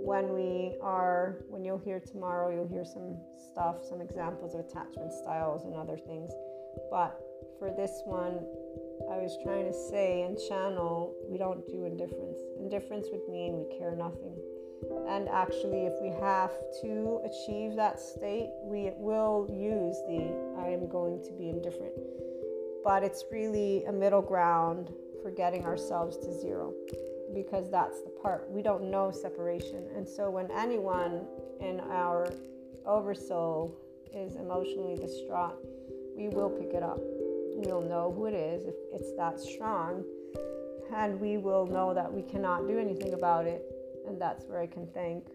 When 0.00 0.32
we 0.32 0.76
are, 0.80 1.38
when 1.48 1.64
you'll 1.64 1.78
hear 1.78 2.00
tomorrow, 2.00 2.54
you'll 2.54 2.68
hear 2.68 2.84
some 2.84 3.16
stuff, 3.50 3.84
some 3.88 4.00
examples 4.00 4.54
of 4.54 4.60
attachment 4.60 5.12
styles 5.12 5.64
and 5.64 5.74
other 5.74 5.96
things. 5.96 6.32
But 6.90 7.20
for 7.58 7.70
this 7.70 8.02
one, 8.04 8.40
I 9.10 9.18
was 9.18 9.36
trying 9.42 9.66
to 9.66 9.72
say 9.72 10.22
and 10.22 10.38
channel, 10.48 11.14
we 11.28 11.38
don't 11.38 11.66
do 11.66 11.84
indifference. 11.84 12.38
Indifference 12.58 13.06
would 13.10 13.28
mean 13.28 13.58
we 13.58 13.78
care 13.78 13.94
nothing. 13.94 14.36
And 15.08 15.28
actually, 15.28 15.86
if 15.86 15.94
we 16.00 16.10
have 16.20 16.52
to 16.82 17.20
achieve 17.24 17.74
that 17.76 17.98
state, 18.00 18.50
we 18.62 18.92
will 18.96 19.46
use 19.50 19.96
the 20.06 20.32
I 20.58 20.68
am 20.68 20.88
going 20.88 21.22
to 21.24 21.32
be 21.32 21.48
indifferent. 21.48 21.94
But 22.84 23.02
it's 23.02 23.24
really 23.32 23.84
a 23.84 23.92
middle 23.92 24.22
ground 24.22 24.92
for 25.22 25.30
getting 25.30 25.64
ourselves 25.64 26.16
to 26.18 26.32
zero. 26.32 26.72
because 27.34 27.70
that's 27.70 28.00
the 28.02 28.10
part 28.10 28.50
we 28.50 28.62
don't 28.62 28.90
know 28.90 29.10
separation. 29.10 29.84
And 29.96 30.08
so 30.08 30.30
when 30.30 30.50
anyone 30.50 31.26
in 31.60 31.80
our 31.80 32.32
oversoul 32.86 33.74
is 34.14 34.36
emotionally 34.36 34.96
distraught, 34.96 35.56
we 36.16 36.28
will 36.28 36.50
pick 36.50 36.72
it 36.72 36.82
up. 36.82 36.98
We'll 37.54 37.82
know 37.82 38.12
who 38.12 38.26
it 38.26 38.34
is 38.34 38.66
if 38.66 38.74
it's 38.92 39.12
that 39.16 39.40
strong, 39.40 40.04
and 40.94 41.20
we 41.20 41.36
will 41.36 41.66
know 41.66 41.92
that 41.92 42.12
we 42.12 42.22
cannot 42.22 42.66
do 42.66 42.78
anything 42.78 43.14
about 43.14 43.46
it. 43.46 43.62
And 44.08 44.20
that's 44.20 44.44
where 44.46 44.60
I 44.60 44.66
can 44.66 44.86
thank 44.94 45.28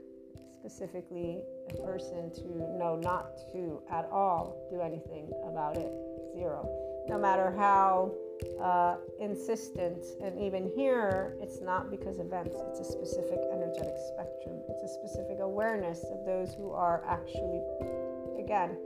specifically 0.60 1.44
a 1.70 1.74
person 1.84 2.32
to 2.34 2.78
know 2.78 3.00
not 3.02 3.38
to 3.52 3.82
at 3.92 4.10
all 4.12 4.68
do 4.72 4.82
anything 4.82 5.30
about 5.48 5.78
it. 5.78 5.92
Zero. 6.34 6.68
No 7.08 7.20
matter 7.20 7.54
how 7.56 8.14
uh, 8.62 8.96
insistent, 9.20 10.04
and 10.24 10.40
even 10.40 10.72
here, 10.76 11.36
it's 11.40 11.62
not 11.62 11.92
because 11.92 12.20
events, 12.20 12.56
it's 12.70 12.80
a 12.80 12.84
specific 12.84 13.40
energetic 13.52 13.96
spectrum, 14.08 14.62
it's 14.70 14.84
a 14.84 14.88
specific 14.88 15.38
awareness 15.40 16.04
of 16.06 16.26
those 16.26 16.56
who 16.56 16.72
are 16.72 17.04
actually, 17.08 17.62
again, 18.40 18.78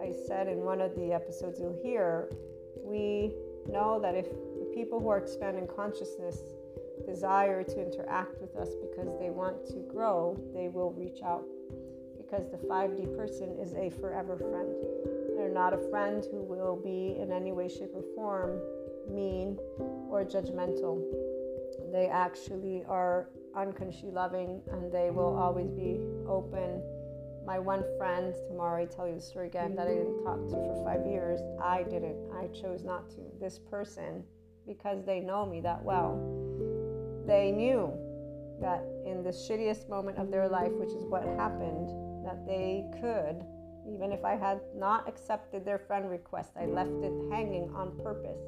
I 0.00 0.14
said 0.26 0.46
in 0.46 0.58
one 0.58 0.80
of 0.80 0.94
the 0.94 1.12
episodes 1.12 1.58
you'll 1.58 1.80
hear, 1.82 2.30
we 2.84 3.34
know 3.68 3.98
that 4.00 4.14
if 4.14 4.30
the 4.30 4.70
people 4.74 5.00
who 5.00 5.08
are 5.08 5.18
expanding 5.18 5.66
consciousness 5.66 6.42
desire 7.06 7.62
to 7.62 7.82
interact 7.82 8.40
with 8.40 8.56
us 8.56 8.70
because 8.80 9.18
they 9.18 9.30
want 9.30 9.66
to 9.68 9.84
grow, 9.88 10.38
they 10.54 10.68
will 10.68 10.92
reach 10.92 11.22
out. 11.24 11.44
Because 12.16 12.50
the 12.50 12.58
5D 12.58 13.16
person 13.16 13.56
is 13.58 13.72
a 13.74 13.90
forever 14.00 14.36
friend. 14.36 14.74
They're 15.36 15.48
not 15.48 15.72
a 15.72 15.88
friend 15.88 16.24
who 16.30 16.42
will 16.42 16.76
be 16.76 17.16
in 17.20 17.32
any 17.32 17.52
way, 17.52 17.68
shape, 17.68 17.94
or 17.94 18.02
form 18.14 18.60
mean 19.10 19.58
or 20.10 20.24
judgmental. 20.24 21.02
They 21.92 22.08
actually 22.08 22.84
are 22.88 23.28
unconsciously 23.56 24.10
loving 24.10 24.60
and 24.70 24.92
they 24.92 25.10
will 25.10 25.36
always 25.36 25.70
be 25.70 26.00
open. 26.28 26.82
My 27.46 27.58
one 27.58 27.82
friend, 27.96 28.34
tomorrow 28.46 28.82
I 28.82 28.84
tell 28.84 29.08
you 29.08 29.14
the 29.14 29.20
story 29.20 29.46
again, 29.46 29.74
that 29.76 29.86
I 29.86 29.94
didn't 29.94 30.22
talk 30.22 30.38
to 30.48 30.54
for 30.54 30.84
five 30.84 31.06
years, 31.06 31.40
I 31.62 31.82
didn't. 31.82 32.18
I 32.30 32.48
chose 32.48 32.84
not 32.84 33.08
to. 33.10 33.20
This 33.40 33.58
person, 33.58 34.22
because 34.66 35.04
they 35.04 35.20
know 35.20 35.46
me 35.46 35.60
that 35.62 35.82
well, 35.82 36.18
they 37.28 37.52
knew 37.52 37.92
that 38.60 38.82
in 39.06 39.22
the 39.22 39.30
shittiest 39.30 39.88
moment 39.88 40.18
of 40.18 40.30
their 40.30 40.48
life, 40.48 40.72
which 40.72 40.88
is 40.88 41.04
what 41.04 41.22
happened, 41.22 41.88
that 42.24 42.44
they 42.46 42.84
could, 43.00 43.44
even 43.86 44.10
if 44.12 44.24
I 44.24 44.34
had 44.34 44.60
not 44.74 45.06
accepted 45.06 45.64
their 45.64 45.78
friend 45.78 46.10
request, 46.10 46.50
I 46.58 46.64
left 46.66 46.90
it 47.02 47.12
hanging 47.30 47.70
on 47.74 47.96
purpose 48.02 48.40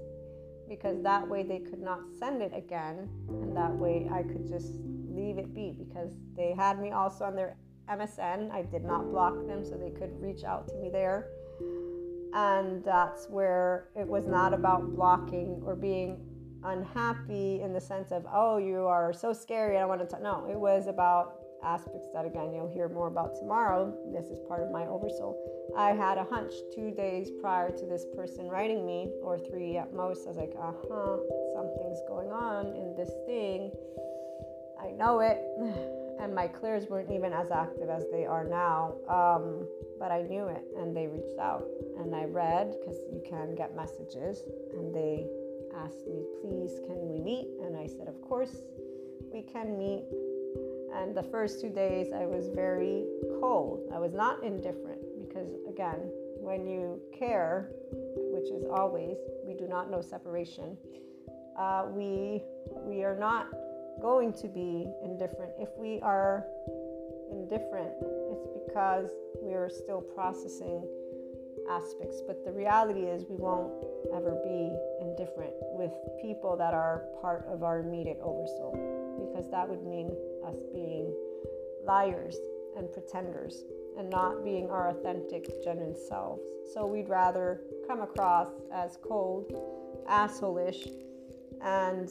because 0.69 1.03
that 1.03 1.29
way 1.29 1.43
they 1.43 1.59
could 1.59 1.81
not 1.81 2.01
send 2.19 2.41
it 2.41 2.53
again 2.55 3.09
and 3.29 3.57
that 3.57 3.75
way 3.75 4.09
I 4.11 4.23
could 4.23 4.47
just 4.49 4.75
leave 5.09 5.37
it 5.37 5.53
be 5.55 5.75
because 5.77 6.13
they 6.37 6.55
had 6.57 6.81
me 6.81 6.93
also 6.93 7.25
on 7.25 7.37
their 7.37 7.57
MSN. 7.91 8.51
I 8.51 8.63
did 8.63 8.85
not 8.85 9.11
block 9.11 9.35
them 9.47 9.65
so 9.65 9.77
they 9.77 9.91
could 9.91 10.13
reach 10.21 10.45
out 10.45 10.69
to 10.69 10.75
me 10.77 10.89
there. 10.91 11.29
And 12.33 12.85
that's 12.85 13.29
where 13.29 13.89
it 13.97 14.07
was 14.07 14.27
not 14.27 14.55
about 14.55 14.95
blocking 14.95 15.61
or 15.67 15.75
being 15.75 16.30
unhappy 16.65 17.61
in 17.63 17.73
the 17.73 17.81
sense 17.81 18.13
of, 18.13 18.27
oh, 18.33 18.59
you 18.59 18.87
are 18.87 19.13
so 19.13 19.33
scary, 19.33 19.77
I 19.77 19.81
don't 19.81 19.89
want 19.89 20.01
to 20.01 20.07
talk. 20.07 20.23
No, 20.23 20.47
it 20.51 20.59
was 20.59 20.87
about 20.87 21.37
aspects 21.63 22.09
that, 22.15 22.25
again, 22.25 22.53
you'll 22.55 22.73
hear 22.73 22.89
more 22.89 23.09
about 23.09 23.35
tomorrow. 23.37 23.95
This 24.13 24.27
is 24.27 24.39
part 24.49 24.63
of 24.63 24.71
my 24.71 24.87
oversoul. 24.87 25.37
I 25.77 25.91
had 25.91 26.19
a 26.19 26.25
hunch 26.25 26.53
two 26.75 26.91
days 26.91 27.31
prior 27.41 27.71
to 27.71 27.87
this 27.87 28.05
person 28.17 28.49
writing 28.49 28.87
me, 28.87 29.11
or 29.23 29.39
three 29.39 29.77
at 29.77 29.95
most. 29.95 30.27
I 30.27 30.29
was 30.29 30.37
like, 30.37 30.55
uh 30.59 30.73
huh, 30.89 31.17
something's 31.55 32.01
going 32.09 32.31
on 32.31 32.67
in 32.75 32.95
this 32.97 33.11
thing. 33.27 33.71
I 34.83 34.91
know 34.93 35.21
it. 35.21 35.41
And 36.21 36.35
my 36.35 36.49
clairs 36.49 36.85
weren't 36.91 37.11
even 37.11 37.33
as 37.33 37.51
active 37.51 37.89
as 37.89 38.05
they 38.13 38.27
are 38.27 38.45
now. 38.45 38.93
Um, 39.09 39.67
but 39.99 40.11
I 40.11 40.21
knew 40.21 40.49
it, 40.49 40.63
and 40.77 40.95
they 40.95 41.07
reached 41.07 41.39
out. 41.39 41.65
And 41.99 42.15
I 42.15 42.25
read, 42.25 42.75
because 42.79 42.99
you 43.11 43.23
can 43.27 43.55
get 43.55 43.75
messages, 43.75 44.43
and 44.75 44.95
they 44.95 45.27
asked 45.77 46.07
me, 46.07 46.23
please, 46.41 46.81
can 46.87 46.97
we 47.09 47.21
meet? 47.21 47.49
And 47.63 47.77
I 47.77 47.87
said, 47.87 48.09
of 48.09 48.21
course, 48.23 48.57
we 49.33 49.43
can 49.43 49.79
meet. 49.79 50.05
And 50.95 51.17
the 51.17 51.23
first 51.23 51.61
two 51.61 51.71
days, 51.71 52.09
I 52.13 52.27
was 52.27 52.49
very 52.49 53.07
cold. 53.41 53.89
I 53.95 53.99
was 53.99 54.13
not 54.13 54.43
indifferent 54.43 55.01
because, 55.21 55.51
again, 55.69 56.11
when 56.41 56.67
you 56.67 57.01
care, 57.17 57.71
which 57.93 58.51
is 58.51 58.65
always, 58.65 59.17
we 59.47 59.55
do 59.55 59.69
not 59.69 59.91
know 59.91 60.01
separation. 60.01 60.77
Uh, 61.59 61.87
we 61.91 62.43
we 62.85 63.05
are 63.05 63.17
not 63.17 63.49
going 64.01 64.33
to 64.33 64.49
be 64.49 64.89
indifferent. 65.05 65.53
If 65.59 65.69
we 65.77 66.01
are 66.01 66.45
indifferent, 67.31 67.93
it's 68.33 68.49
because 68.67 69.11
we 69.43 69.53
are 69.53 69.69
still 69.69 70.01
processing 70.01 70.83
aspects. 71.71 72.21
But 72.27 72.45
the 72.45 72.53
reality 72.53 73.01
is, 73.01 73.25
we 73.29 73.37
won't 73.37 73.73
ever 74.15 74.37
be 74.45 74.77
indifferent 75.01 75.55
with 75.73 75.93
people 76.21 76.57
that 76.57 76.75
are 76.75 77.05
part 77.23 77.47
of 77.49 77.63
our 77.63 77.81
immediate 77.81 78.19
oversoul, 78.23 78.75
because 79.19 79.51
that 79.51 79.69
would 79.69 79.85
mean 79.87 80.11
us 80.47 80.57
being 80.75 81.15
liars 81.87 82.37
and 82.77 82.93
pretenders 82.93 83.65
and 83.99 84.09
not 84.11 84.45
being 84.45 84.71
our 84.71 84.91
authentic, 84.91 85.63
genuine 85.63 85.97
selves. 86.09 86.43
So 86.73 86.87
we'd 86.87 87.09
rather 87.09 87.63
come 87.87 88.01
across 88.03 88.49
as 88.73 88.99
cold, 89.03 89.53
assholeish, 90.09 90.89
and 91.63 92.09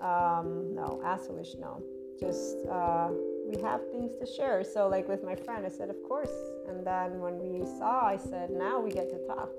um, 0.00 0.74
no, 0.74 1.00
assholeish, 1.04 1.58
no. 1.58 1.82
Just 2.20 2.66
uh, 2.66 3.08
we 3.46 3.60
have 3.62 3.80
things 3.90 4.12
to 4.20 4.26
share. 4.26 4.62
So, 4.62 4.88
like 4.88 5.08
with 5.08 5.24
my 5.24 5.34
friend, 5.34 5.64
I 5.66 5.68
said, 5.68 5.90
of 5.90 5.96
course. 6.06 6.30
And 6.68 6.86
then 6.86 7.20
when 7.20 7.38
we 7.38 7.64
saw, 7.78 8.06
I 8.06 8.16
said, 8.16 8.50
now 8.50 8.80
we 8.80 8.90
get 8.90 9.10
to 9.10 9.26
talk 9.26 9.50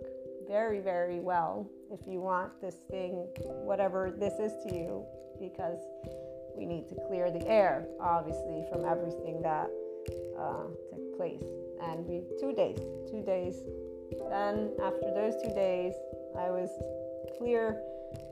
very, 0.48 0.80
very 0.80 1.20
well. 1.20 1.68
If 1.92 2.00
you 2.08 2.20
want 2.20 2.60
this 2.62 2.76
thing, 2.90 3.28
whatever 3.64 4.14
this 4.18 4.34
is 4.40 4.52
to 4.66 4.76
you, 4.76 5.06
because 5.40 5.80
we 6.56 6.66
need 6.66 6.88
to 6.90 6.96
clear 7.08 7.32
the 7.32 7.46
air, 7.48 7.86
obviously, 8.00 8.64
from 8.72 8.86
everything 8.86 9.42
that 9.42 9.70
uh, 10.40 10.68
took 10.90 11.18
place. 11.18 11.44
And 11.82 12.06
we, 12.06 12.24
two 12.40 12.54
days, 12.54 12.80
two 13.10 13.24
days. 13.24 13.56
Then, 14.30 14.72
after 14.82 15.12
those 15.14 15.34
two 15.44 15.54
days, 15.54 15.94
I 16.38 16.50
was 16.50 16.70
clear. 17.38 17.82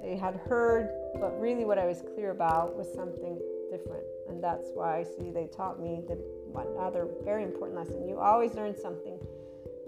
They 0.01 0.15
had 0.15 0.35
heard, 0.47 0.89
but 1.19 1.39
really 1.39 1.65
what 1.65 1.77
I 1.77 1.85
was 1.85 2.01
clear 2.15 2.31
about 2.31 2.75
was 2.75 2.87
something 2.93 3.39
different. 3.69 4.05
And 4.29 4.41
that's 4.41 4.69
why 4.73 4.99
I 4.99 5.03
see 5.03 5.31
they 5.31 5.47
taught 5.47 5.81
me 5.81 6.01
the 6.07 6.15
one 6.53 6.67
other 6.79 7.07
very 7.23 7.43
important 7.43 7.77
lesson. 7.77 8.07
You 8.07 8.19
always 8.19 8.53
learn 8.53 8.75
something. 8.75 9.19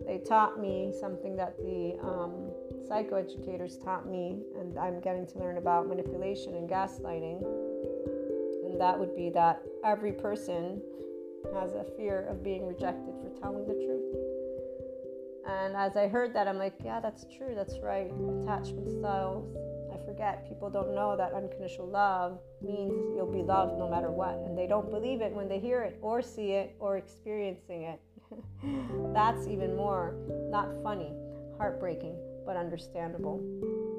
They 0.06 0.18
taught 0.18 0.60
me 0.60 0.94
something 1.00 1.36
that 1.38 1.58
the 1.58 1.98
um, 2.04 2.52
psychoeducators 2.90 3.84
taught 3.84 4.08
me, 4.08 4.44
and 4.60 4.78
I'm 4.78 5.00
getting 5.00 5.26
to 5.28 5.40
learn 5.40 5.58
about 5.58 5.88
manipulation 5.88 6.56
and 6.56 6.70
gaslighting 6.70 7.42
and 8.76 8.82
that 8.82 9.00
would 9.00 9.16
be 9.16 9.30
that 9.30 9.62
every 9.86 10.12
person 10.12 10.82
has 11.54 11.76
a 11.76 11.86
fear 11.96 12.28
of 12.30 12.44
being 12.44 12.68
rejected 12.68 13.14
for 13.22 13.30
telling 13.40 13.66
the 13.66 13.74
truth. 13.74 14.04
And 15.48 15.78
as 15.78 15.96
I 15.96 16.10
heard 16.10 16.34
that, 16.34 16.46
I'm 16.50 16.58
like, 16.58 16.74
yeah, 16.84 17.00
that's 17.00 17.26
true, 17.38 17.54
that's 17.56 17.80
right. 17.80 18.12
Attachment 18.42 18.90
styles. 19.00 19.56
Forget, 20.16 20.48
people 20.48 20.70
don't 20.70 20.96
know 20.96 21.18
that 21.18 21.34
unconditional 21.34 21.90
love 21.90 22.40
means 22.62 22.94
you'll 23.14 23.30
be 23.30 23.42
loved 23.42 23.78
no 23.78 23.90
matter 23.90 24.10
what. 24.10 24.36
And 24.46 24.58
they 24.58 24.66
don't 24.66 24.90
believe 24.90 25.20
it 25.20 25.34
when 25.34 25.50
they 25.50 25.60
hear 25.60 25.82
it 25.82 26.00
or 26.02 26.22
see 26.22 26.52
it 26.52 26.74
or 26.80 26.96
experiencing 26.96 27.82
it. 27.82 28.00
that's 29.14 29.46
even 29.46 29.76
more 29.76 30.16
not 30.50 30.70
funny, 30.82 31.12
heartbreaking, 31.58 32.16
but 32.46 32.56
understandable 32.56 33.42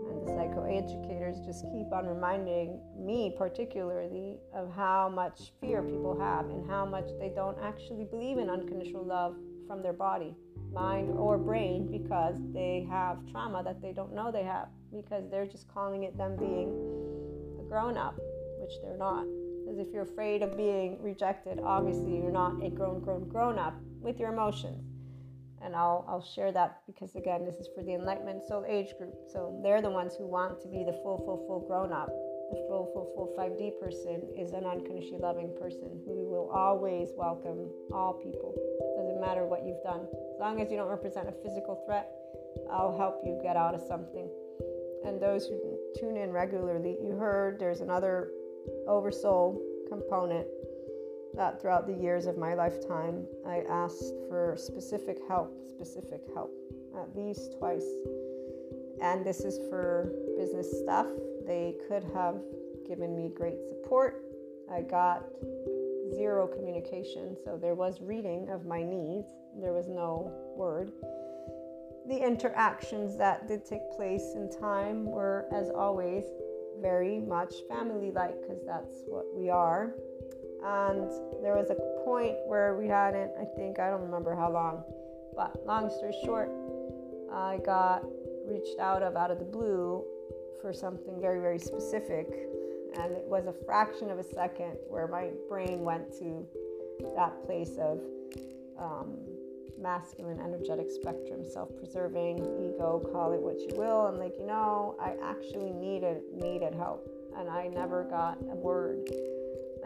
And 0.09 0.27
the 0.27 0.33
psychoeducators 0.33 1.45
just 1.45 1.67
keep 1.71 1.93
on 1.93 2.07
reminding 2.07 2.81
me, 2.99 3.35
particularly, 3.37 4.39
of 4.55 4.73
how 4.75 5.11
much 5.11 5.53
fear 5.61 5.83
people 5.83 6.19
have 6.19 6.47
and 6.47 6.67
how 6.67 6.87
much 6.87 7.11
they 7.21 7.29
don't 7.29 7.59
actually 7.63 8.05
believe 8.05 8.39
in 8.39 8.49
unconditional 8.49 9.05
love 9.05 9.37
from 9.69 9.83
their 9.83 9.93
body, 9.93 10.35
mind, 10.73 11.11
or 11.11 11.37
brain 11.37 11.91
because 11.91 12.37
they 12.55 12.87
have 12.89 13.19
trauma 13.31 13.63
that 13.63 13.83
they 13.83 13.93
don't 13.93 14.15
know 14.15 14.33
they 14.33 14.43
have 14.43 14.69
because 14.93 15.29
they're 15.31 15.47
just 15.47 15.69
calling 15.73 16.05
it 16.05 16.17
them 16.17 16.37
being 16.37 16.69
a 17.61 17.69
grown 17.69 17.97
up, 17.97 18.19
which 18.61 18.73
they're 18.83 18.97
not. 18.97 19.25
Because 19.65 19.79
if 19.79 19.93
you're 19.93 20.03
afraid 20.03 20.43
of 20.43 20.57
being 20.57 21.03
rejected, 21.03 21.61
obviously 21.63 22.17
you're 22.17 22.31
not 22.31 22.63
a 22.63 22.71
grown, 22.71 23.01
grown, 23.01 23.29
grown 23.29 23.59
up 23.59 23.75
with 24.01 24.19
your 24.19 24.33
emotions. 24.33 24.85
And 25.63 25.75
I'll, 25.75 26.05
I'll 26.07 26.23
share 26.23 26.53
that 26.53 26.83
because 26.87 27.17
again 27.17 27.45
this 27.45 27.57
is 27.57 27.69
for 27.75 27.83
the 27.83 27.95
enlightenment 27.95 28.47
soul 28.47 28.65
age 28.69 28.97
group. 28.99 29.15
So 29.33 29.59
they're 29.63 29.83
the 29.83 29.91
ones 29.91 30.15
who 30.17 30.27
want 30.27 30.61
to 30.63 30.69
be 30.69 30.85
the 30.85 30.93
full 31.03 31.19
full 31.19 31.45
full 31.47 31.67
grown 31.67 31.93
up 31.93 32.11
the 32.53 32.63
full 32.69 32.87
full 32.95 33.11
full 33.17 33.35
5d 33.37 33.81
person 33.81 34.23
is 34.39 34.53
an 34.53 34.65
unconditionally 34.65 35.19
loving 35.19 35.53
person 35.61 35.99
who 36.07 36.31
will 36.31 36.49
always 36.55 37.09
welcome 37.17 37.69
all 37.93 38.13
people. 38.23 38.55
Doesn't 38.97 39.21
matter 39.21 39.45
what 39.47 39.67
you've 39.67 39.83
done. 39.83 40.07
As 40.33 40.39
long 40.39 40.61
as 40.61 40.71
you 40.71 40.77
don't 40.77 40.89
represent 40.89 41.29
a 41.29 41.33
physical 41.43 41.83
threat 41.85 42.07
i'll 42.71 42.97
help 42.97 43.21
you 43.25 43.39
get 43.43 43.57
out 43.57 43.75
of 43.75 43.83
something 43.83 44.29
and 45.07 45.21
those 45.21 45.47
who 45.47 45.79
tune 45.99 46.17
in 46.17 46.33
regularly 46.33 46.97
you 47.03 47.13
heard 47.13 47.59
there's 47.59 47.81
another 47.81 48.31
oversoul 48.89 49.61
component 49.89 50.47
that 51.37 51.61
throughout 51.61 51.87
the 51.87 51.93
years 51.93 52.27
of 52.27 52.39
my 52.39 52.55
lifetime, 52.55 53.27
I 53.47 53.63
asked 53.69 54.15
for 54.29 54.57
specific 54.59 55.19
help, 55.29 55.55
specific 55.69 56.23
help, 56.35 56.51
at 56.99 57.15
least 57.15 57.57
twice. 57.59 57.87
And 59.03 59.25
this 59.25 59.41
is 59.41 59.59
for 59.69 60.13
business 60.39 60.81
stuff. 60.83 61.07
They 61.47 61.75
could 61.87 62.05
have 62.15 62.37
given 62.89 63.15
me 63.15 63.31
great 63.35 63.59
support. 63.69 64.25
I 64.73 64.81
got 64.81 65.25
zero 66.15 66.47
communication, 66.47 67.37
so 67.45 67.59
there 67.61 67.75
was 67.75 68.01
reading 68.01 68.49
of 68.49 68.65
my 68.65 68.83
needs, 68.83 69.29
there 69.61 69.75
was 69.75 69.89
no 69.89 70.33
word. 70.57 70.93
The 72.09 72.25
interactions 72.25 73.17
that 73.19 73.49
did 73.49 73.65
take 73.65 73.91
place 73.97 74.33
in 74.35 74.49
time 74.49 75.07
were, 75.07 75.47
as 75.53 75.71
always, 75.71 76.25
very 76.81 77.21
much 77.21 77.53
family 77.69 78.11
like 78.11 78.41
because 78.41 78.63
that's 78.65 79.03
what 79.07 79.25
we 79.35 79.51
are. 79.51 79.95
And 80.65 81.11
there 81.43 81.57
was 81.57 81.71
a 81.71 82.05
point 82.05 82.37
where 82.47 82.77
we 82.77 82.87
hadn't, 82.89 83.33
I 83.41 83.45
think, 83.57 83.79
I 83.79 83.91
don't 83.91 84.03
remember 84.03 84.35
how 84.35 84.53
long, 84.53 84.85
but 85.35 85.67
long 85.67 85.91
story 85.91 86.15
short, 86.25 86.51
I 87.33 87.59
got 87.65 88.03
reached 88.47 88.79
out 88.79 89.03
of 89.03 89.17
out 89.17 89.31
of 89.31 89.39
the 89.39 89.45
blue 89.45 90.05
for 90.61 90.73
something 90.73 91.21
very, 91.21 91.41
very 91.41 91.59
specific. 91.59 92.29
And 92.99 93.13
it 93.13 93.25
was 93.27 93.47
a 93.47 93.53
fraction 93.65 94.11
of 94.11 94.19
a 94.19 94.25
second 94.25 94.77
where 94.89 95.07
my 95.07 95.31
brain 95.49 95.81
went 95.81 96.13
to 96.19 96.47
that 97.15 97.45
place 97.45 97.77
of 97.79 98.01
um, 98.79 99.19
masculine 99.81 100.41
energetic 100.41 100.91
spectrum, 100.91 101.45
self 101.45 101.69
preserving, 101.77 102.39
ego, 102.39 103.03
call 103.13 103.33
it 103.33 103.41
what 103.41 103.59
you 103.61 103.77
will. 103.77 104.07
I'm 104.07 104.19
like, 104.19 104.35
you 104.39 104.47
know, 104.47 104.97
I 105.01 105.15
actually 105.23 105.73
needed 105.73 106.23
needed 106.35 106.75
help 106.75 107.09
and 107.39 107.49
I 107.49 107.69
never 107.69 108.05
got 108.05 108.39
a 108.51 108.55
word. 108.55 109.09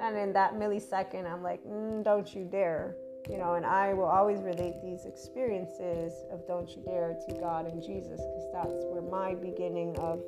And 0.00 0.16
in 0.16 0.32
that 0.32 0.54
millisecond, 0.54 1.30
I'm 1.30 1.42
like, 1.42 1.62
mm, 1.64 2.02
don't 2.04 2.34
you 2.34 2.44
dare. 2.44 2.96
You 3.28 3.36
know, 3.36 3.54
and 3.54 3.66
I 3.66 3.92
will 3.92 4.06
always 4.06 4.40
relate 4.40 4.74
these 4.82 5.04
experiences 5.04 6.14
of 6.32 6.46
don't 6.46 6.68
you 6.70 6.82
dare 6.82 7.16
to 7.28 7.34
God 7.38 7.66
and 7.66 7.82
Jesus 7.82 8.18
because 8.18 8.48
that's 8.52 8.84
where 8.86 9.02
my 9.02 9.34
beginning 9.34 9.96
of 9.98 10.20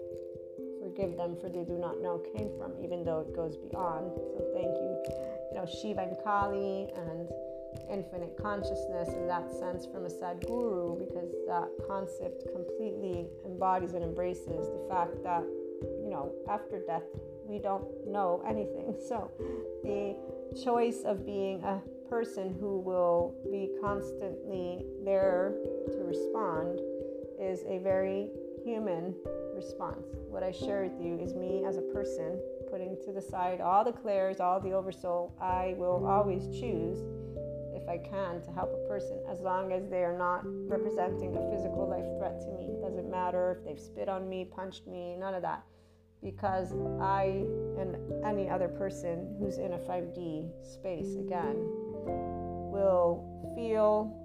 forgive 0.82 1.16
them 1.16 1.36
for 1.40 1.48
they 1.48 1.64
do 1.64 1.78
not 1.78 2.02
know 2.02 2.20
came 2.36 2.50
from, 2.58 2.72
even 2.82 3.04
though 3.04 3.20
it 3.20 3.34
goes 3.34 3.56
beyond. 3.56 4.12
So 4.14 4.44
thank 4.52 4.66
you, 4.66 5.02
you 5.50 5.56
know, 5.56 5.66
Shiva 5.66 6.02
and 6.02 6.16
Kali 6.22 6.90
and 6.94 7.30
infinite 7.90 8.36
consciousness 8.40 9.08
in 9.10 9.26
that 9.26 9.50
sense 9.50 9.86
from 9.86 10.06
a 10.06 10.08
Sadguru 10.08 10.98
because 10.98 11.30
that 11.46 11.68
concept 11.86 12.44
completely 12.52 13.26
embodies 13.44 13.94
and 13.94 14.02
embraces 14.02 14.68
the 14.68 14.86
fact 14.88 15.22
that, 15.22 15.42
you 16.02 16.10
know, 16.10 16.32
after 16.48 16.80
death, 16.86 17.02
we 17.46 17.58
don't 17.58 17.84
know 18.06 18.42
anything. 18.46 18.94
So 19.08 19.30
the 19.82 20.16
choice 20.62 21.02
of 21.04 21.26
being 21.26 21.62
a 21.64 21.82
person 22.08 22.54
who 22.60 22.78
will 22.78 23.34
be 23.50 23.70
constantly 23.82 24.84
there 25.04 25.54
to 25.92 25.98
respond 26.04 26.80
is 27.40 27.62
a 27.66 27.78
very 27.78 28.28
human 28.64 29.14
response. 29.54 30.06
What 30.28 30.42
I 30.42 30.52
share 30.52 30.82
with 30.82 31.00
you 31.00 31.18
is 31.18 31.34
me 31.34 31.64
as 31.64 31.76
a 31.76 31.82
person 31.82 32.40
putting 32.70 32.96
to 33.04 33.12
the 33.12 33.20
side 33.20 33.60
all 33.60 33.84
the 33.84 33.92
clairs, 33.92 34.40
all 34.40 34.60
the 34.60 34.72
oversoul. 34.72 35.34
I 35.40 35.74
will 35.76 36.06
always 36.06 36.42
choose 36.58 36.98
I 37.92 37.98
can 37.98 38.40
to 38.40 38.52
help 38.52 38.72
a 38.72 38.88
person 38.88 39.20
as 39.30 39.40
long 39.40 39.70
as 39.70 39.86
they 39.90 40.02
are 40.02 40.16
not 40.16 40.40
representing 40.44 41.36
a 41.36 41.50
physical 41.50 41.86
life 41.86 42.06
threat 42.16 42.40
to 42.40 42.50
me. 42.52 42.72
It 42.72 42.80
doesn't 42.80 43.10
matter 43.10 43.58
if 43.58 43.66
they've 43.66 43.78
spit 43.78 44.08
on 44.08 44.30
me, 44.30 44.46
punched 44.46 44.86
me, 44.86 45.14
none 45.18 45.34
of 45.34 45.42
that. 45.42 45.62
Because 46.22 46.72
I 47.02 47.44
and 47.78 47.96
any 48.24 48.48
other 48.48 48.68
person 48.68 49.36
who's 49.38 49.58
in 49.58 49.74
a 49.74 49.78
5D 49.78 50.48
space 50.64 51.16
again 51.16 51.56
will 52.72 53.52
feel 53.54 54.16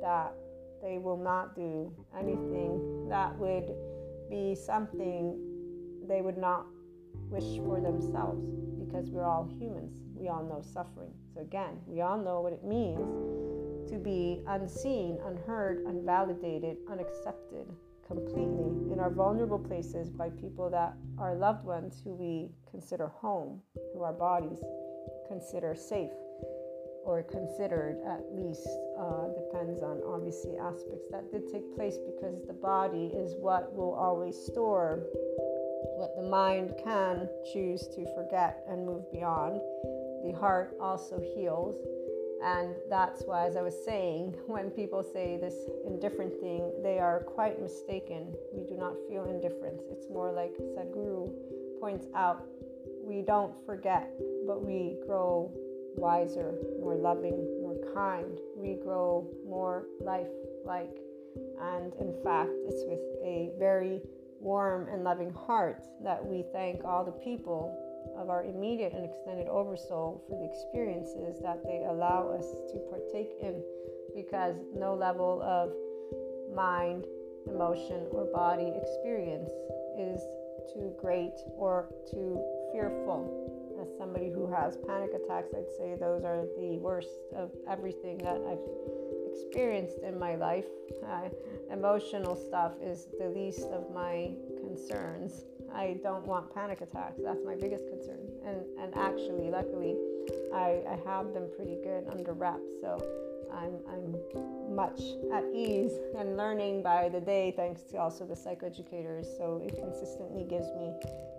that 0.00 0.32
they 0.80 0.98
will 0.98 1.16
not 1.16 1.56
do 1.56 1.92
anything 2.16 3.08
that 3.08 3.36
would 3.36 3.74
be 4.30 4.54
something 4.54 5.36
they 6.06 6.22
would 6.22 6.38
not 6.38 6.66
wish 7.30 7.58
for 7.66 7.80
themselves 7.80 8.46
because 8.78 9.10
we're 9.10 9.24
all 9.24 9.48
humans. 9.58 10.09
We 10.20 10.28
all 10.28 10.44
know 10.44 10.62
suffering. 10.62 11.12
So, 11.34 11.40
again, 11.40 11.78
we 11.86 12.02
all 12.02 12.18
know 12.18 12.42
what 12.42 12.52
it 12.52 12.62
means 12.62 13.90
to 13.90 13.96
be 13.98 14.42
unseen, 14.46 15.18
unheard, 15.24 15.84
unvalidated, 15.86 16.76
unaccepted 16.90 17.66
completely 18.06 18.92
in 18.92 18.98
our 18.98 19.10
vulnerable 19.10 19.58
places 19.58 20.10
by 20.10 20.28
people 20.30 20.68
that 20.68 20.94
are 21.16 21.34
loved 21.34 21.64
ones 21.64 22.00
who 22.04 22.12
we 22.12 22.50
consider 22.70 23.08
home, 23.08 23.60
who 23.94 24.02
our 24.02 24.12
bodies 24.12 24.58
consider 25.28 25.74
safe 25.74 26.10
or 27.04 27.22
considered 27.22 27.96
at 28.06 28.20
least 28.30 28.68
uh, 28.98 29.28
depends 29.32 29.82
on 29.82 30.02
obviously 30.06 30.58
aspects 30.58 31.06
that 31.10 31.30
did 31.32 31.48
take 31.50 31.74
place 31.74 31.96
because 32.04 32.42
the 32.46 32.52
body 32.52 33.06
is 33.14 33.34
what 33.38 33.74
will 33.74 33.94
always 33.94 34.36
store 34.36 35.04
what 35.96 36.14
the 36.16 36.28
mind 36.28 36.74
can 36.82 37.28
choose 37.52 37.86
to 37.88 38.04
forget 38.14 38.62
and 38.68 38.84
move 38.84 39.10
beyond 39.12 39.60
the 40.30 40.38
heart 40.38 40.76
also 40.80 41.20
heals. 41.34 41.76
And 42.42 42.74
that's 42.88 43.22
why, 43.24 43.46
as 43.46 43.56
I 43.56 43.62
was 43.62 43.74
saying, 43.84 44.34
when 44.46 44.70
people 44.70 45.02
say 45.02 45.38
this 45.40 45.54
indifferent 45.86 46.40
thing, 46.40 46.72
they 46.82 46.98
are 46.98 47.20
quite 47.20 47.60
mistaken. 47.60 48.32
We 48.52 48.64
do 48.64 48.76
not 48.76 48.94
feel 49.08 49.24
indifference. 49.24 49.82
It's 49.90 50.08
more 50.08 50.32
like 50.32 50.52
Sadhguru 50.76 51.30
points 51.80 52.06
out 52.14 52.44
we 53.02 53.22
don't 53.22 53.54
forget, 53.66 54.10
but 54.46 54.64
we 54.64 54.96
grow 55.06 55.50
wiser, 55.96 56.54
more 56.78 56.94
loving, 56.94 57.44
more 57.60 57.76
kind. 57.94 58.38
We 58.56 58.74
grow 58.74 59.26
more 59.46 59.86
life 60.00 60.28
like. 60.64 60.96
And 61.60 61.92
in 62.00 62.14
fact, 62.22 62.50
it's 62.66 62.84
with 62.86 63.00
a 63.24 63.50
very 63.58 64.00
warm 64.38 64.88
and 64.92 65.02
loving 65.02 65.32
heart 65.32 65.82
that 66.04 66.24
we 66.24 66.44
thank 66.52 66.84
all 66.84 67.04
the 67.04 67.12
people 67.12 67.76
of 68.16 68.30
our 68.30 68.44
immediate 68.44 68.92
and 68.92 69.04
extended 69.04 69.46
oversoul 69.48 70.22
for 70.28 70.38
the 70.38 70.44
experiences 70.44 71.40
that 71.42 71.62
they 71.64 71.84
allow 71.88 72.28
us 72.28 72.46
to 72.72 72.78
partake 72.90 73.32
in 73.42 73.62
because 74.14 74.56
no 74.74 74.94
level 74.94 75.42
of 75.42 75.72
mind, 76.54 77.04
emotion, 77.46 78.06
or 78.10 78.24
body 78.26 78.72
experience 78.76 79.50
is 79.98 80.20
too 80.72 80.92
great 81.00 81.34
or 81.56 81.88
too 82.10 82.40
fearful. 82.72 83.36
As 83.80 83.88
somebody 83.96 84.30
who 84.30 84.50
has 84.52 84.76
panic 84.86 85.10
attacks, 85.14 85.54
I'd 85.56 85.70
say 85.78 85.96
those 85.98 86.24
are 86.24 86.44
the 86.58 86.78
worst 86.78 87.08
of 87.34 87.50
everything 87.68 88.18
that 88.18 88.40
I've 88.48 88.58
experienced 89.32 89.98
in 90.06 90.18
my 90.18 90.34
life. 90.34 90.66
Uh, 91.06 91.28
emotional 91.72 92.36
stuff 92.36 92.72
is 92.82 93.06
the 93.18 93.28
least 93.28 93.62
of 93.70 93.90
my 93.94 94.32
concerns. 94.58 95.44
I 95.74 95.98
don't 96.02 96.26
want 96.26 96.52
panic 96.54 96.80
attacks. 96.80 97.20
That's 97.22 97.44
my 97.44 97.54
biggest 97.54 97.88
concern. 97.88 98.18
And 98.44 98.62
and 98.80 98.94
actually, 98.96 99.50
luckily, 99.50 99.96
I, 100.54 100.82
I 100.88 100.98
have 101.06 101.32
them 101.32 101.48
pretty 101.56 101.78
good 101.82 102.06
under 102.10 102.32
wraps. 102.32 102.70
So 102.80 103.02
I'm 103.52 103.78
I'm 103.88 104.74
much 104.74 105.00
at 105.32 105.44
ease 105.54 105.92
and 106.16 106.36
learning 106.36 106.82
by 106.82 107.08
the 107.08 107.20
day 107.20 107.52
thanks 107.56 107.82
to 107.90 107.98
also 107.98 108.26
the 108.26 108.34
psychoeducators. 108.34 109.26
So 109.36 109.60
it 109.64 109.76
consistently 109.76 110.44
gives 110.44 110.66
me 110.74 110.92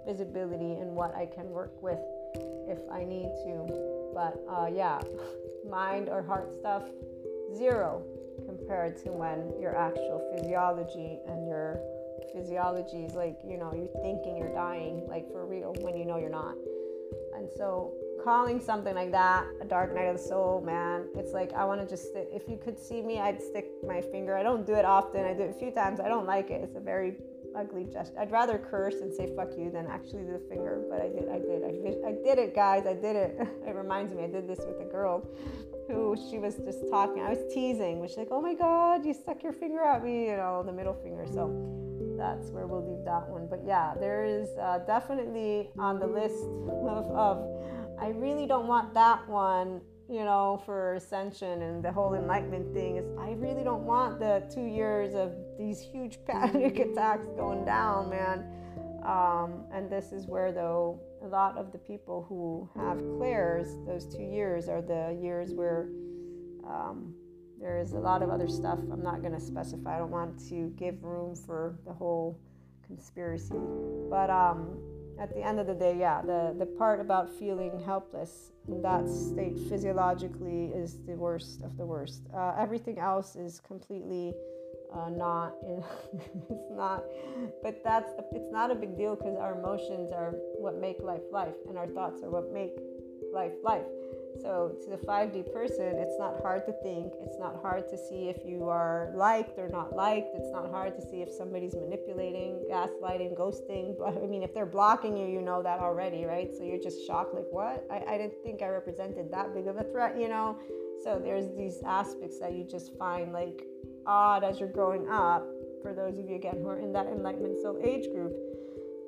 visibility 0.05 0.79
in 0.79 0.95
what 0.95 1.15
I 1.15 1.25
can 1.25 1.49
work 1.49 1.81
with 1.81 1.99
if 2.67 2.79
I 2.91 3.03
need 3.03 3.29
to. 3.45 4.11
But 4.13 4.41
uh, 4.49 4.67
yeah, 4.73 5.01
mind 5.69 6.09
or 6.09 6.21
heart 6.21 6.51
stuff, 6.59 6.83
zero 7.55 8.03
compared 8.45 8.97
to 9.03 9.11
when 9.11 9.53
your 9.59 9.75
actual 9.75 10.21
physiology 10.33 11.19
and 11.27 11.47
your 11.47 11.79
physiology 12.33 13.03
is 13.03 13.13
like, 13.13 13.37
you 13.47 13.57
know, 13.57 13.73
you're 13.73 14.01
thinking 14.01 14.37
you're 14.37 14.53
dying, 14.53 15.05
like 15.07 15.31
for 15.31 15.45
real, 15.45 15.73
when 15.81 15.95
you 15.95 16.05
know 16.05 16.17
you're 16.17 16.29
not. 16.29 16.55
And 17.35 17.49
so, 17.57 17.93
calling 18.23 18.59
something 18.59 18.93
like 18.93 19.11
that 19.11 19.45
a 19.61 19.65
dark 19.65 19.95
night 19.95 20.05
of 20.05 20.17
the 20.17 20.23
soul, 20.23 20.61
man, 20.61 21.07
it's 21.15 21.33
like 21.33 21.51
I 21.53 21.65
want 21.65 21.81
to 21.81 21.87
just, 21.87 22.09
if 22.13 22.47
you 22.47 22.59
could 22.63 22.77
see 22.77 23.01
me, 23.01 23.19
I'd 23.19 23.41
stick 23.41 23.71
my 23.85 24.01
finger. 24.01 24.37
I 24.37 24.43
don't 24.43 24.65
do 24.65 24.73
it 24.75 24.85
often, 24.85 25.25
I 25.25 25.33
do 25.33 25.43
it 25.43 25.49
a 25.55 25.59
few 25.59 25.71
times. 25.71 25.99
I 25.99 26.07
don't 26.07 26.25
like 26.25 26.49
it. 26.51 26.61
It's 26.63 26.75
a 26.75 26.79
very 26.79 27.15
ugly 27.55 27.85
gesture. 27.85 28.19
I'd 28.19 28.31
rather 28.31 28.57
curse 28.57 28.95
and 28.95 29.13
say 29.13 29.33
fuck 29.35 29.49
you 29.57 29.71
than 29.71 29.87
actually 29.87 30.23
do 30.23 30.33
the 30.33 30.45
finger, 30.49 30.81
but 30.89 31.01
I 31.01 31.09
did, 31.09 31.29
I 31.29 31.39
did, 31.39 31.63
I, 31.63 32.09
I 32.09 32.11
did 32.23 32.39
it, 32.39 32.55
guys. 32.55 32.85
I 32.85 32.93
did 32.93 33.15
it. 33.15 33.39
It 33.67 33.75
reminds 33.75 34.13
me, 34.13 34.23
I 34.23 34.27
did 34.27 34.47
this 34.47 34.59
with 34.59 34.81
a 34.81 34.91
girl 34.91 35.25
who 35.87 36.17
she 36.29 36.39
was 36.39 36.55
just 36.57 36.89
talking. 36.89 37.21
I 37.21 37.29
was 37.29 37.53
teasing, 37.53 37.99
which 37.99 38.17
like, 38.17 38.29
oh 38.31 38.41
my 38.41 38.53
god, 38.53 39.05
you 39.05 39.13
stuck 39.13 39.43
your 39.43 39.53
finger 39.53 39.81
at 39.81 40.03
me, 40.03 40.27
you 40.27 40.37
know, 40.37 40.63
the 40.63 40.73
middle 40.73 40.93
finger. 40.93 41.25
So 41.31 41.90
that's 42.21 42.51
where 42.51 42.67
we'll 42.67 42.87
leave 42.87 43.03
that 43.03 43.27
one. 43.27 43.47
But 43.49 43.61
yeah, 43.65 43.95
there 43.99 44.23
is 44.23 44.47
uh, 44.61 44.79
definitely 44.85 45.71
on 45.79 45.99
the 45.99 46.05
list 46.05 46.43
of, 46.69 47.09
of, 47.11 47.35
I 47.99 48.09
really 48.09 48.45
don't 48.45 48.67
want 48.67 48.93
that 48.93 49.27
one, 49.27 49.81
you 50.07 50.23
know, 50.23 50.61
for 50.63 50.93
ascension 50.93 51.63
and 51.63 51.83
the 51.83 51.91
whole 51.91 52.13
enlightenment 52.13 52.73
thing. 52.75 52.97
Is 52.97 53.05
I 53.19 53.31
really 53.31 53.63
don't 53.63 53.85
want 53.85 54.19
the 54.19 54.43
two 54.53 54.65
years 54.65 55.15
of 55.15 55.33
these 55.57 55.79
huge 55.81 56.19
panic 56.27 56.77
attacks 56.77 57.27
going 57.35 57.65
down, 57.65 58.11
man. 58.11 58.45
Um, 59.03 59.65
and 59.73 59.89
this 59.89 60.11
is 60.11 60.27
where, 60.27 60.51
though, 60.51 61.01
a 61.23 61.27
lot 61.27 61.57
of 61.57 61.71
the 61.71 61.79
people 61.79 62.23
who 62.29 62.69
have 62.79 62.99
clairs, 63.17 63.67
those 63.87 64.05
two 64.05 64.21
years 64.21 64.69
are 64.69 64.83
the 64.83 65.17
years 65.19 65.53
where 65.53 65.89
um, 66.67 67.15
there 67.61 67.77
is 67.77 67.93
a 67.93 67.99
lot 67.99 68.23
of 68.23 68.29
other 68.29 68.47
stuff 68.47 68.79
I'm 68.91 69.03
not 69.03 69.21
going 69.21 69.33
to 69.33 69.39
specify. 69.39 69.95
I 69.95 69.99
don't 69.99 70.09
want 70.09 70.39
to 70.49 70.73
give 70.77 71.03
room 71.03 71.35
for 71.35 71.75
the 71.85 71.93
whole 71.93 72.39
conspiracy. 72.85 73.59
But 74.09 74.31
um, 74.31 74.79
at 75.19 75.33
the 75.33 75.43
end 75.43 75.59
of 75.59 75.67
the 75.67 75.75
day, 75.75 75.95
yeah, 75.97 76.21
the, 76.23 76.55
the 76.57 76.65
part 76.65 76.99
about 76.99 77.29
feeling 77.29 77.79
helpless, 77.85 78.51
that 78.67 79.07
state 79.07 79.59
physiologically 79.69 80.71
is 80.73 80.97
the 81.05 81.13
worst 81.13 81.61
of 81.61 81.77
the 81.77 81.85
worst. 81.85 82.23
Uh, 82.35 82.55
everything 82.57 82.97
else 82.97 83.35
is 83.35 83.59
completely 83.59 84.33
uh, 84.93 85.09
not 85.09 85.53
in, 85.63 85.83
it's 86.49 86.71
not 86.71 87.03
but 87.63 87.81
that's, 87.83 88.11
it's 88.33 88.51
not 88.51 88.71
a 88.71 88.75
big 88.75 88.97
deal 88.97 89.15
because 89.15 89.37
our 89.37 89.57
emotions 89.57 90.11
are 90.11 90.33
what 90.57 90.77
make 90.81 90.99
life 91.01 91.21
life 91.31 91.55
and 91.69 91.77
our 91.77 91.87
thoughts 91.87 92.21
are 92.23 92.29
what 92.29 92.51
make 92.51 92.73
life 93.33 93.53
life 93.63 93.85
so 94.39 94.75
to 94.83 94.89
the 94.89 94.97
5d 94.97 95.51
person 95.53 95.97
it's 95.97 96.17
not 96.17 96.41
hard 96.41 96.65
to 96.65 96.73
think. 96.83 97.13
It's 97.21 97.37
not 97.39 97.61
hard 97.61 97.89
to 97.89 97.97
see 97.97 98.29
if 98.29 98.37
you 98.45 98.69
are 98.69 99.11
liked 99.15 99.59
or 99.59 99.67
not 99.67 99.95
liked. 99.95 100.29
It's 100.35 100.51
not 100.51 100.69
hard 100.71 100.95
to 100.95 101.01
see 101.01 101.21
if 101.21 101.29
somebody's 101.31 101.75
manipulating 101.75 102.65
gaslighting 102.69 103.37
ghosting. 103.37 103.95
I 104.23 104.27
mean 104.27 104.43
if 104.43 104.53
they're 104.53 104.65
blocking 104.65 105.17
you 105.17 105.27
you 105.27 105.41
know 105.41 105.61
that 105.61 105.79
already 105.79 106.25
right? 106.25 106.49
So 106.57 106.63
you're 106.63 106.81
just 106.81 107.05
shocked 107.05 107.33
like 107.33 107.47
what? 107.51 107.85
I, 107.91 108.15
I 108.15 108.17
didn't 108.17 108.41
think 108.43 108.61
i 108.61 108.67
represented 108.67 109.31
that 109.31 109.53
big 109.53 109.67
of 109.67 109.77
a 109.77 109.83
threat 109.83 110.19
you 110.19 110.29
know? 110.29 110.57
So 111.03 111.19
there's 111.23 111.49
these 111.57 111.81
aspects 111.85 112.39
that 112.39 112.53
you 112.53 112.63
just 112.63 112.95
find 112.97 113.33
like 113.33 113.65
odd 114.05 114.43
as 114.43 114.59
you're 114.59 114.69
growing 114.69 115.07
up, 115.09 115.45
for 115.81 115.93
those 115.93 116.17
of 116.17 116.29
you 116.29 116.35
again 116.35 116.57
who 116.61 116.69
are 116.69 116.79
in 116.79 116.93
that 116.93 117.07
enlightenment 117.07 117.59
soul 117.61 117.79
age 117.83 118.07
group, 118.11 118.33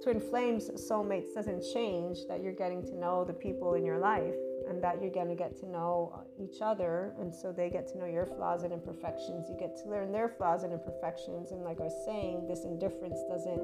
twin 0.04 0.20
flames 0.20 0.70
soulmates 0.72 1.34
doesn't 1.34 1.64
change 1.74 2.26
that 2.28 2.42
you're 2.42 2.54
getting 2.54 2.84
to 2.84 2.96
know 2.96 3.24
the 3.24 3.34
people 3.34 3.76
in 3.76 3.86
your 3.86 4.00
life 4.00 4.34
and 4.70 4.84
that 4.84 5.02
you're 5.02 5.12
going 5.12 5.28
to 5.28 5.36
get 5.36 5.58
to 5.60 5.68
know 5.68 6.24
each 6.40 6.62
other 6.62 7.14
and 7.20 7.34
so 7.34 7.52
they 7.52 7.70
get 7.70 7.88
to 7.90 7.98
know 7.98 8.06
your 8.06 8.26
flaws 8.26 8.64
and 8.64 8.74
imperfections. 8.74 9.48
You 9.50 9.58
get 9.58 9.76
to 9.84 9.90
learn 9.90 10.12
their 10.12 10.30
flaws 10.30 10.64
and 10.64 10.74
imperfections 10.74 11.52
and 11.52 11.64
like 11.64 11.80
i 11.80 11.84
was 11.84 12.06
saying 12.06 12.48
this 12.48 12.64
indifference 12.64 13.20
doesn't 13.30 13.64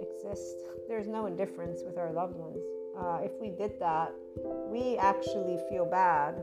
exist. 0.00 0.56
There's 0.88 1.08
no 1.08 1.26
indifference 1.26 1.82
with 1.84 1.98
our 1.98 2.12
loved 2.12 2.36
ones. 2.36 2.58
Uh, 2.98 3.20
if 3.22 3.32
we 3.40 3.50
did 3.50 3.78
that 3.80 4.12
we 4.44 4.96
actually 4.98 5.58
feel 5.68 5.86
bad. 5.86 6.42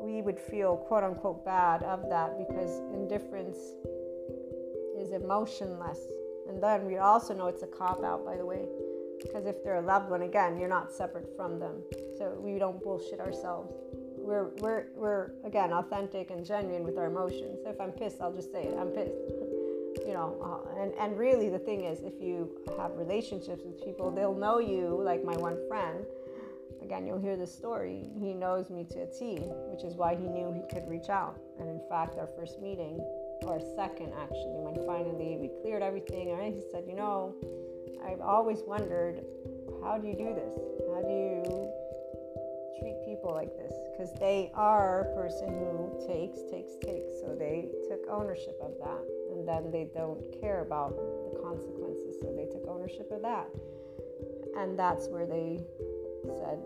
We 0.00 0.22
would 0.22 0.38
feel 0.38 0.76
quote 0.76 1.04
unquote 1.04 1.44
bad 1.44 1.82
of 1.82 2.08
that 2.10 2.38
because 2.38 2.80
indifference 2.92 3.58
is 4.98 5.12
emotionless. 5.12 6.00
And 6.48 6.62
then 6.62 6.84
we 6.84 6.98
also 6.98 7.34
know 7.34 7.46
it's 7.46 7.62
a 7.62 7.66
cop 7.66 8.04
out, 8.04 8.24
by 8.24 8.36
the 8.36 8.44
way, 8.44 8.66
because 9.24 9.46
if 9.46 9.62
they're 9.64 9.76
a 9.76 9.82
loved 9.82 10.10
one, 10.10 10.22
again, 10.22 10.58
you're 10.58 10.68
not 10.68 10.92
separate 10.92 11.34
from 11.36 11.58
them. 11.58 11.82
So 12.16 12.36
we 12.38 12.58
don't 12.58 12.82
bullshit 12.82 13.20
ourselves. 13.20 13.74
We're, 14.16 14.50
we're, 14.58 14.86
we're 14.94 15.32
again, 15.44 15.72
authentic 15.72 16.30
and 16.30 16.46
genuine 16.46 16.84
with 16.84 16.96
our 16.96 17.06
emotions. 17.06 17.58
So 17.64 17.70
if 17.70 17.80
I'm 17.80 17.92
pissed, 17.92 18.20
I'll 18.20 18.32
just 18.32 18.52
say 18.52 18.64
it. 18.64 18.76
I'm 18.78 18.88
pissed. 18.88 19.12
you 20.06 20.14
know, 20.14 20.36
uh, 20.42 20.80
and, 20.80 20.92
and 20.94 21.18
really 21.18 21.48
the 21.48 21.58
thing 21.58 21.84
is, 21.84 22.00
if 22.00 22.14
you 22.20 22.50
have 22.78 22.92
relationships 22.96 23.62
with 23.64 23.82
people, 23.84 24.10
they'll 24.10 24.34
know 24.34 24.58
you, 24.58 25.00
like 25.02 25.24
my 25.24 25.36
one 25.36 25.58
friend 25.68 26.04
Again, 26.84 27.06
you'll 27.06 27.18
hear 27.18 27.36
the 27.36 27.46
story. 27.46 28.10
He 28.20 28.34
knows 28.34 28.68
me 28.68 28.84
to 28.90 29.02
a 29.02 29.06
T, 29.06 29.38
which 29.72 29.84
is 29.84 29.96
why 29.96 30.14
he 30.14 30.28
knew 30.28 30.52
he 30.52 30.62
could 30.68 30.86
reach 30.86 31.08
out. 31.08 31.40
And 31.58 31.66
in 31.66 31.80
fact, 31.88 32.18
our 32.18 32.28
first 32.36 32.60
meeting, 32.60 33.00
or 33.42 33.58
second 33.74 34.12
actually, 34.20 34.60
when 34.60 34.74
finally 34.86 35.38
we 35.40 35.50
cleared 35.62 35.82
everything, 35.82 36.30
and 36.30 36.54
he 36.54 36.60
said, 36.70 36.84
You 36.86 36.94
know, 36.94 37.34
I've 38.02 38.20
always 38.20 38.62
wondered, 38.66 39.24
how 39.82 39.98
do 39.98 40.08
you 40.08 40.14
do 40.14 40.34
this? 40.34 40.54
How 40.88 41.02
do 41.02 41.12
you 41.12 41.70
treat 42.80 42.96
people 43.04 43.32
like 43.32 43.54
this? 43.56 43.74
Because 43.92 44.12
they 44.18 44.50
are 44.54 45.02
a 45.02 45.14
person 45.14 45.48
who 45.48 45.92
takes, 46.06 46.40
takes, 46.50 46.74
takes. 46.80 47.20
So 47.20 47.36
they 47.38 47.68
took 47.88 48.00
ownership 48.10 48.58
of 48.62 48.72
that. 48.80 49.04
And 49.30 49.46
then 49.46 49.70
they 49.70 49.88
don't 49.94 50.22
care 50.40 50.62
about 50.62 50.96
the 50.96 51.38
consequences. 51.40 52.16
So 52.20 52.32
they 52.34 52.46
took 52.46 52.66
ownership 52.68 53.10
of 53.10 53.22
that. 53.22 53.48
And 54.56 54.78
that's 54.78 55.08
where 55.08 55.26
they 55.26 55.60
said 56.24 56.58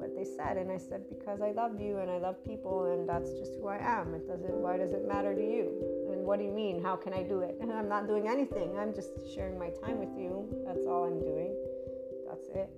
what 0.00 0.16
they 0.16 0.24
said 0.24 0.56
and 0.56 0.72
i 0.72 0.78
said 0.78 1.04
because 1.08 1.40
i 1.40 1.50
love 1.52 1.80
you 1.80 1.98
and 1.98 2.10
i 2.10 2.18
love 2.18 2.42
people 2.44 2.92
and 2.92 3.08
that's 3.08 3.30
just 3.38 3.54
who 3.60 3.68
i 3.68 3.76
am. 3.76 4.14
It 4.14 4.26
doesn't 4.26 4.54
why 4.54 4.76
does 4.76 4.92
it 4.92 5.06
matter 5.06 5.34
to 5.34 5.40
you? 5.40 5.66
And 6.10 6.24
what 6.24 6.38
do 6.38 6.44
you 6.44 6.52
mean? 6.52 6.82
How 6.82 6.96
can 6.96 7.12
i 7.12 7.22
do 7.22 7.40
it? 7.40 7.56
I'm 7.62 7.88
not 7.88 8.06
doing 8.06 8.28
anything. 8.28 8.76
I'm 8.78 8.94
just 8.94 9.10
sharing 9.34 9.58
my 9.58 9.70
time 9.84 9.98
with 9.98 10.14
you. 10.16 10.48
That's 10.66 10.84
all 10.86 11.04
i'm 11.04 11.20
doing. 11.20 11.54
That's 12.28 12.48
it. 12.54 12.70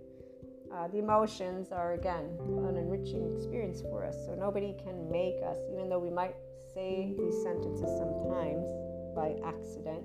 Uh, 0.72 0.88
the 0.88 0.98
emotions 0.98 1.70
are 1.70 1.92
again 1.92 2.26
an 2.68 2.76
enriching 2.76 3.30
experience 3.36 3.82
for 3.82 4.04
us. 4.04 4.16
So 4.26 4.34
nobody 4.34 4.74
can 4.82 5.10
make 5.10 5.36
us 5.44 5.58
even 5.72 5.88
though 5.88 6.00
we 6.00 6.10
might 6.10 6.34
say 6.74 7.14
these 7.18 7.42
sentences 7.42 7.90
sometimes 7.98 8.66
by 9.14 9.36
accident 9.44 10.02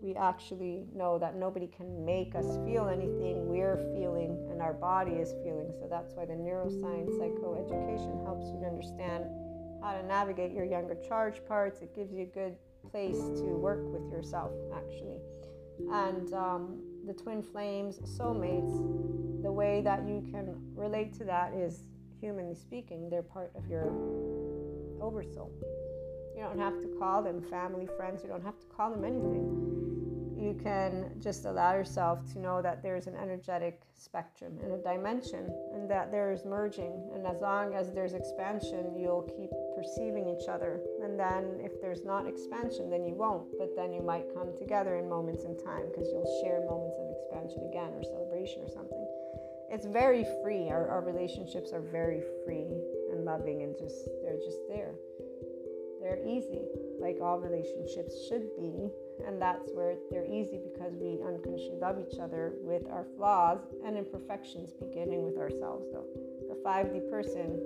we 0.00 0.14
actually 0.14 0.86
know 0.94 1.18
that 1.18 1.36
nobody 1.36 1.66
can 1.66 2.04
make 2.04 2.34
us 2.34 2.46
feel 2.64 2.88
anything 2.88 3.48
we're 3.48 3.76
feeling 3.94 4.48
and 4.50 4.62
our 4.62 4.72
body 4.72 5.12
is 5.12 5.32
feeling. 5.44 5.72
So 5.80 5.88
that's 5.90 6.14
why 6.14 6.24
the 6.24 6.34
neuroscience 6.34 7.10
psychoeducation 7.18 8.24
helps 8.24 8.46
you 8.46 8.60
to 8.60 8.66
understand 8.66 9.24
how 9.82 9.92
to 9.92 10.06
navigate 10.06 10.52
your 10.52 10.64
younger 10.64 10.96
charge 11.08 11.44
parts. 11.46 11.80
It 11.82 11.94
gives 11.94 12.12
you 12.12 12.22
a 12.22 12.26
good 12.26 12.56
place 12.90 13.18
to 13.18 13.56
work 13.56 13.80
with 13.92 14.10
yourself, 14.10 14.52
actually. 14.74 15.18
And 15.92 16.32
um, 16.32 16.80
the 17.06 17.12
twin 17.12 17.42
flames, 17.42 17.98
soulmates, 17.98 19.42
the 19.42 19.52
way 19.52 19.80
that 19.82 20.06
you 20.06 20.26
can 20.32 20.56
relate 20.74 21.12
to 21.18 21.24
that 21.24 21.52
is, 21.54 21.84
humanly 22.20 22.54
speaking, 22.54 23.08
they're 23.08 23.22
part 23.22 23.52
of 23.56 23.68
your 23.68 23.92
oversoul. 25.00 25.52
You 26.38 26.44
don't 26.44 26.58
have 26.60 26.80
to 26.80 26.86
call 26.98 27.22
them 27.22 27.42
family, 27.42 27.88
friends, 27.96 28.22
you 28.22 28.28
don't 28.28 28.44
have 28.44 28.60
to 28.60 28.66
call 28.66 28.92
them 28.92 29.04
anything 29.04 29.78
you 30.38 30.54
can 30.54 31.10
just 31.20 31.44
allow 31.44 31.74
yourself 31.74 32.20
to 32.32 32.38
know 32.38 32.62
that 32.62 32.82
there's 32.82 33.08
an 33.08 33.16
energetic 33.16 33.82
spectrum 33.94 34.56
and 34.62 34.72
a 34.72 34.78
dimension 34.78 35.52
and 35.74 35.90
that 35.90 36.12
there's 36.12 36.44
merging. 36.44 37.10
And 37.12 37.26
as 37.26 37.40
long 37.40 37.74
as 37.74 37.92
there's 37.92 38.14
expansion, 38.14 38.94
you'll 38.96 39.28
keep 39.36 39.50
perceiving 39.74 40.28
each 40.28 40.48
other. 40.48 40.80
And 41.02 41.18
then 41.18 41.58
if 41.60 41.80
there's 41.80 42.04
not 42.04 42.26
expansion, 42.26 42.88
then 42.88 43.04
you 43.04 43.14
won't. 43.14 43.58
But 43.58 43.74
then 43.74 43.92
you 43.92 44.02
might 44.02 44.32
come 44.32 44.56
together 44.56 44.96
in 44.96 45.08
moments 45.08 45.42
in 45.42 45.58
time 45.58 45.86
because 45.90 46.08
you'll 46.12 46.40
share 46.42 46.64
moments 46.64 46.96
of 46.98 47.10
expansion 47.18 47.68
again 47.68 47.92
or 47.94 48.04
celebration 48.04 48.62
or 48.62 48.70
something. 48.70 49.06
It's 49.70 49.86
very 49.86 50.24
free. 50.42 50.70
Our, 50.70 50.88
our 50.88 51.02
relationships 51.02 51.72
are 51.72 51.82
very 51.82 52.22
free 52.44 52.78
and 53.10 53.24
loving 53.24 53.62
and 53.62 53.76
just, 53.76 54.08
they're 54.22 54.38
just 54.38 54.60
there. 54.68 54.94
They're 56.08 56.24
easy, 56.24 56.64
like 56.98 57.18
all 57.20 57.38
relationships 57.38 58.16
should 58.28 58.48
be 58.56 58.88
and 59.26 59.40
that's 59.40 59.70
where 59.72 59.96
they're 60.10 60.26
easy 60.26 60.58
because 60.72 60.94
we 60.94 61.18
unconsciously 61.26 61.78
love 61.80 61.98
each 61.98 62.18
other 62.18 62.52
with 62.60 62.82
our 62.90 63.04
flaws 63.16 63.58
and 63.84 63.96
imperfections, 63.96 64.72
beginning 64.72 65.24
with 65.24 65.36
ourselves, 65.36 65.86
though. 65.92 66.06
The 66.48 66.60
5D 66.64 67.10
person, 67.10 67.58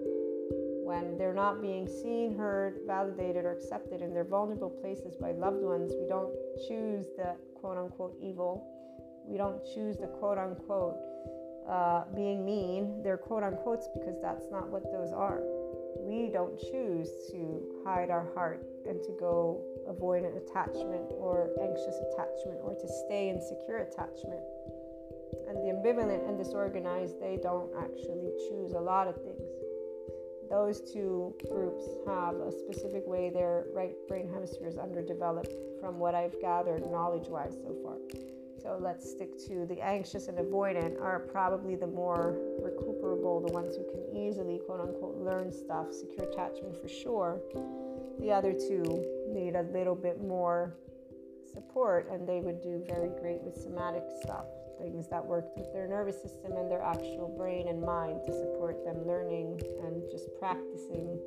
when 0.84 1.18
they're 1.18 1.34
not 1.34 1.60
being 1.60 1.86
seen, 1.86 2.36
heard, 2.36 2.80
validated, 2.86 3.44
or 3.44 3.52
accepted 3.52 4.02
in 4.02 4.14
their 4.14 4.24
vulnerable 4.24 4.70
places 4.70 5.16
by 5.16 5.32
loved 5.32 5.62
ones, 5.62 5.92
we 5.98 6.06
don't 6.08 6.32
choose 6.68 7.06
the 7.16 7.34
quote 7.54 7.78
unquote 7.78 8.16
evil. 8.20 8.66
We 9.26 9.36
don't 9.36 9.62
choose 9.74 9.96
the 9.96 10.08
quote 10.08 10.38
unquote 10.38 10.96
uh, 11.68 12.04
being 12.14 12.44
mean. 12.44 13.02
They're 13.02 13.18
quote 13.18 13.42
unquotes 13.42 13.88
because 13.94 14.16
that's 14.20 14.46
not 14.50 14.68
what 14.68 14.82
those 14.90 15.12
are 15.12 15.42
we 15.96 16.28
don't 16.28 16.58
choose 16.58 17.08
to 17.30 17.82
hide 17.84 18.10
our 18.10 18.26
heart 18.34 18.64
and 18.88 19.02
to 19.02 19.16
go 19.18 19.62
avoidant 19.88 20.36
attachment 20.36 21.10
or 21.18 21.50
anxious 21.60 21.96
attachment 22.12 22.58
or 22.62 22.74
to 22.74 22.88
stay 23.06 23.28
in 23.28 23.40
secure 23.40 23.78
attachment. 23.78 24.40
And 25.48 25.56
the 25.56 25.72
ambivalent 25.72 26.28
and 26.28 26.38
disorganized, 26.38 27.20
they 27.20 27.38
don't 27.42 27.70
actually 27.78 28.30
choose 28.48 28.72
a 28.72 28.80
lot 28.80 29.08
of 29.08 29.16
things. 29.16 29.42
Those 30.50 30.80
two 30.92 31.34
groups 31.48 31.84
have 32.06 32.34
a 32.36 32.52
specific 32.52 33.06
way 33.06 33.30
their 33.30 33.64
right 33.72 33.94
brain 34.06 34.28
hemisphere 34.32 34.68
is 34.68 34.76
underdeveloped 34.76 35.54
from 35.80 35.98
what 35.98 36.14
I've 36.14 36.38
gathered 36.40 36.82
knowledge 36.90 37.28
wise 37.28 37.56
so 37.62 37.74
far. 37.82 37.96
So 38.62 38.78
let's 38.80 39.10
stick 39.10 39.36
to 39.48 39.66
the 39.66 39.80
anxious 39.80 40.28
and 40.28 40.38
avoidant 40.38 41.00
are 41.00 41.18
probably 41.18 41.74
the 41.74 41.88
more 41.88 42.38
recuperable, 42.60 43.44
the 43.44 43.52
ones 43.52 43.74
who 43.74 43.84
can 43.90 44.16
easily, 44.16 44.60
quote 44.64 44.80
unquote, 44.80 45.16
learn 45.18 45.50
stuff, 45.50 45.92
secure 45.92 46.28
attachment 46.28 46.80
for 46.80 46.88
sure. 46.88 47.40
The 48.20 48.30
other 48.30 48.52
two 48.52 48.84
need 49.28 49.56
a 49.56 49.62
little 49.62 49.96
bit 49.96 50.22
more 50.22 50.76
support 51.52 52.08
and 52.10 52.26
they 52.26 52.40
would 52.40 52.62
do 52.62 52.84
very 52.86 53.10
great 53.20 53.42
with 53.42 53.56
somatic 53.56 54.04
stuff, 54.22 54.46
things 54.78 55.08
that 55.08 55.24
worked 55.24 55.58
with 55.58 55.72
their 55.72 55.88
nervous 55.88 56.22
system 56.22 56.52
and 56.52 56.70
their 56.70 56.82
actual 56.82 57.34
brain 57.36 57.66
and 57.66 57.80
mind 57.80 58.20
to 58.26 58.32
support 58.32 58.84
them 58.84 59.04
learning 59.06 59.60
and 59.84 60.02
just 60.10 60.28
practicing 60.38 61.18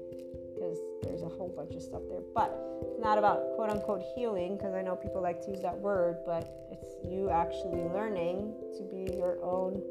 because 0.65 0.79
there's 1.03 1.21
a 1.21 1.29
whole 1.29 1.53
bunch 1.55 1.75
of 1.75 1.81
stuff 1.81 2.01
there. 2.09 2.21
But 2.33 2.55
it's 2.81 2.99
not 2.99 3.17
about 3.17 3.55
quote 3.55 3.69
unquote 3.69 4.03
healing 4.15 4.57
because 4.57 4.73
I 4.73 4.81
know 4.81 4.95
people 4.95 5.21
like 5.21 5.41
to 5.45 5.51
use 5.51 5.61
that 5.61 5.77
word, 5.77 6.17
but 6.25 6.67
it's 6.71 6.95
you 7.03 7.29
actually 7.29 7.83
learning 7.93 8.53
to 8.77 8.83
be 8.83 9.15
your 9.15 9.43
own 9.43 9.81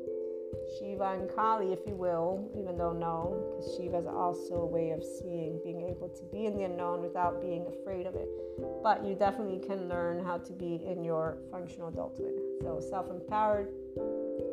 Shiva 0.78 1.16
and 1.18 1.28
Kali, 1.34 1.72
if 1.72 1.80
you 1.86 1.94
will, 1.94 2.50
even 2.56 2.78
though 2.78 2.92
no, 2.92 3.54
because 3.56 3.76
Shiva 3.76 3.98
is 3.98 4.06
also 4.06 4.54
a 4.54 4.66
way 4.66 4.90
of 4.90 5.02
seeing, 5.02 5.60
being 5.62 5.82
able 5.82 6.08
to 6.08 6.22
be 6.32 6.46
in 6.46 6.56
the 6.56 6.64
unknown 6.64 7.02
without 7.02 7.40
being 7.40 7.66
afraid 7.66 8.06
of 8.06 8.14
it. 8.14 8.28
But 8.82 9.04
you 9.04 9.14
definitely 9.14 9.66
can 9.66 9.88
learn 9.88 10.24
how 10.24 10.38
to 10.38 10.52
be 10.52 10.80
in 10.86 11.04
your 11.04 11.38
functional 11.50 11.88
adulthood. 11.88 12.34
So 12.62 12.80
self 12.80 13.10
empowered, 13.10 13.68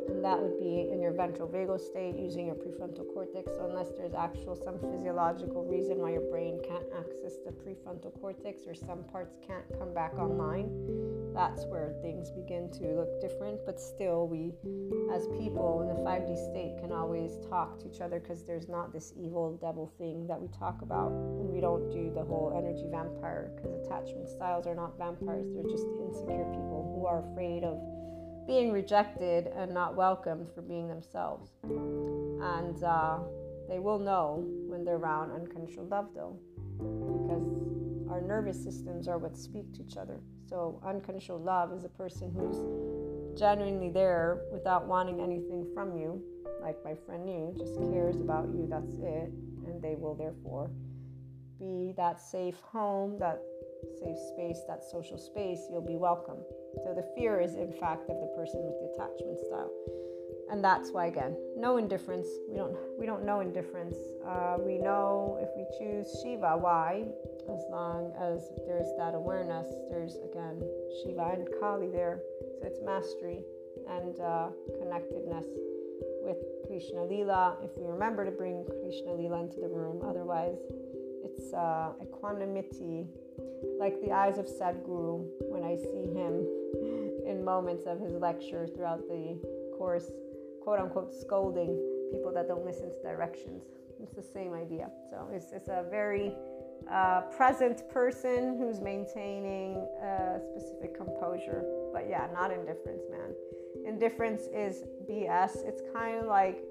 and 0.10 0.24
that 0.24 0.40
would 0.40 0.60
be 0.60 0.90
in 0.92 1.02
your 1.02 1.12
ventral 1.12 1.48
vagal 1.48 1.80
state 1.80 2.16
using 2.18 2.48
your 2.48 2.56
prefrontal 2.56 3.06
cortex. 3.14 3.52
So 3.54 3.68
unless 3.70 3.90
there's 3.98 4.14
actual 4.14 4.56
some 4.56 4.80
physiological 4.80 5.64
reason 5.64 6.00
why 6.00 6.12
your 6.12 6.28
brain 6.30 6.60
can't 6.68 6.86
access 6.98 7.38
the 7.46 7.52
prefrontal 7.52 8.14
cortex 8.20 8.64
or 8.68 8.74
some 8.74 9.04
parts 9.12 9.38
can't 9.46 9.66
come 9.78 9.94
back 9.94 10.14
online, 10.18 10.70
that's 11.34 11.66
where 11.66 11.94
things 12.02 12.32
begin 12.32 12.70
to 12.72 12.96
look 12.96 13.22
different. 13.22 13.60
But 13.66 13.80
still, 13.80 14.28
we 14.28 14.54
as 15.14 15.28
people 15.40 15.82
in 15.82 15.88
the 15.88 16.00
5D 16.02 16.36
state 16.52 16.78
can 16.82 16.92
always 16.92 17.38
talk 17.50 17.80
to 17.80 17.88
each 17.88 18.02
other 18.02 18.20
because 18.20 18.44
there's 18.44 18.68
not 18.68 18.92
this 18.94 19.14
evil 19.16 19.58
devil 19.62 19.92
thing 19.98 20.28
that 20.28 20.42
we 20.42 20.48
talk 20.50 20.82
about, 20.82 21.12
and 21.12 21.50
we 21.50 21.62
don't 21.62 21.90
do 21.92 22.12
the 22.14 22.24
whole 22.24 22.54
energy 22.58 22.86
vampire 22.90 23.52
because 23.56 23.72
attachment 23.86 24.30
styles 24.30 24.68
are 24.68 24.76
not 24.76 24.98
vampires; 24.98 25.48
they're 25.54 25.72
just 25.72 25.88
insecure 26.00 26.46
people 26.52 26.92
who 26.96 27.06
are 27.06 27.24
afraid 27.32 27.64
of 27.64 27.80
being 28.48 28.72
rejected 28.72 29.48
and 29.56 29.74
not 29.74 29.96
welcomed 29.96 30.48
for 30.54 30.62
being 30.62 30.88
themselves. 30.88 31.52
And 31.64 32.84
uh, 32.84 33.20
they 33.70 33.80
will 33.80 34.00
know 34.00 34.44
when 34.68 34.84
they're 34.84 34.98
around 34.98 35.32
unconditional 35.32 35.86
love, 35.86 36.10
though, 36.16 36.38
because 36.78 37.48
our 38.10 38.22
nervous 38.22 38.62
systems 38.62 39.08
are 39.08 39.18
what 39.18 39.38
speak 39.38 39.74
to 39.74 39.84
each 39.84 39.98
other. 39.98 40.20
So, 40.50 40.82
unconditional 40.86 41.40
love 41.40 41.72
is 41.72 41.86
a 41.86 41.90
person 41.90 42.32
who's 42.36 43.40
genuinely 43.40 43.90
there 43.90 44.42
without 44.52 44.88
wanting 44.88 45.22
anything 45.22 45.66
from 45.74 45.98
you, 45.98 46.22
like 46.62 46.78
my 46.84 46.94
friend 46.94 47.30
you, 47.30 47.54
just 47.58 47.76
cares 47.92 48.18
about 48.18 48.48
you, 48.48 48.68
that's 48.70 48.94
it. 48.96 49.32
And 49.66 49.82
they 49.82 49.96
will 49.96 50.16
therefore 50.16 50.70
be 51.60 51.94
that 51.96 52.20
safe 52.20 52.60
home, 52.60 53.18
that 53.20 53.40
safe 54.00 54.18
space, 54.34 54.60
that 54.68 54.84
social 54.84 55.18
space, 55.18 55.68
you'll 55.72 55.86
be 55.86 55.96
welcome. 55.96 56.38
So 56.84 56.94
the 56.94 57.06
fear 57.16 57.40
is, 57.40 57.56
in 57.56 57.72
fact, 57.72 58.10
of 58.10 58.20
the 58.20 58.32
person 58.36 58.64
with 58.64 58.76
the 58.80 58.88
attachment 58.96 59.40
style, 59.40 59.72
and 60.50 60.64
that's 60.64 60.92
why 60.92 61.08
again, 61.08 61.36
no 61.56 61.78
indifference. 61.78 62.28
We 62.50 62.58
don't 62.58 62.76
we 62.98 63.06
don't 63.06 63.26
know 63.26 63.42
indifference. 63.42 63.96
Uh, 64.26 64.58
we 64.60 64.78
know 64.78 65.38
if 65.42 65.50
we 65.56 65.66
choose 65.78 66.08
Shiva, 66.22 66.58
why? 66.58 67.06
As 67.50 67.64
long 67.70 68.14
as 68.20 68.52
there's 68.68 68.88
that 68.98 69.16
awareness, 69.16 69.68
there's 69.90 70.16
again 70.24 70.62
Shiva 71.02 71.32
and 71.34 71.48
Kali 71.60 71.90
there, 71.90 72.22
so 72.60 72.68
it's 72.68 72.80
mastery 72.84 73.44
and 73.90 74.20
uh, 74.20 74.50
connectedness 74.80 75.46
with 76.24 76.38
Krishna 76.68 77.04
Lila. 77.04 77.58
If 77.64 77.72
we 77.78 77.86
remember 77.88 78.26
to 78.26 78.32
bring 78.32 78.66
Krishna 78.66 79.14
Lila 79.14 79.42
into 79.42 79.60
the 79.60 79.68
room, 79.68 80.02
otherwise 80.08 80.58
it's 81.24 81.54
uh, 81.54 81.94
equanimity 82.02 83.08
like 83.80 84.00
the 84.02 84.12
eyes 84.12 84.38
of 84.38 84.46
Sadhguru 84.46 85.26
when 85.50 85.64
I 85.64 85.76
see 85.76 86.06
him 86.14 86.46
in 87.26 87.44
moments 87.44 87.86
of 87.86 88.00
his 88.00 88.14
lecture 88.14 88.68
throughout 88.68 89.02
the 89.08 89.38
course, 89.78 90.12
quote 90.62 90.80
unquote, 90.80 91.14
scolding 91.14 91.78
people 92.12 92.32
that 92.34 92.48
don't 92.48 92.66
listen 92.66 92.92
to 92.92 93.02
directions. 93.02 93.64
It's 94.02 94.14
the 94.14 94.24
same 94.24 94.54
idea. 94.54 94.90
So 95.10 95.28
it's, 95.32 95.52
it's 95.52 95.68
a 95.68 95.86
very 95.90 96.34
uh, 96.90 97.22
present 97.36 97.88
person 97.90 98.58
who's 98.58 98.80
maintaining 98.80 99.76
a 100.04 100.40
specific 100.40 100.96
composure. 100.98 101.64
But 101.94 102.10
yeah, 102.10 102.28
not 102.34 102.52
indifference, 102.52 103.04
man. 103.12 103.34
Indifference 103.86 104.44
is 104.54 104.84
BS. 105.10 105.68
It's 105.68 105.82
kind 105.94 106.20
of 106.20 106.26
like 106.26 106.64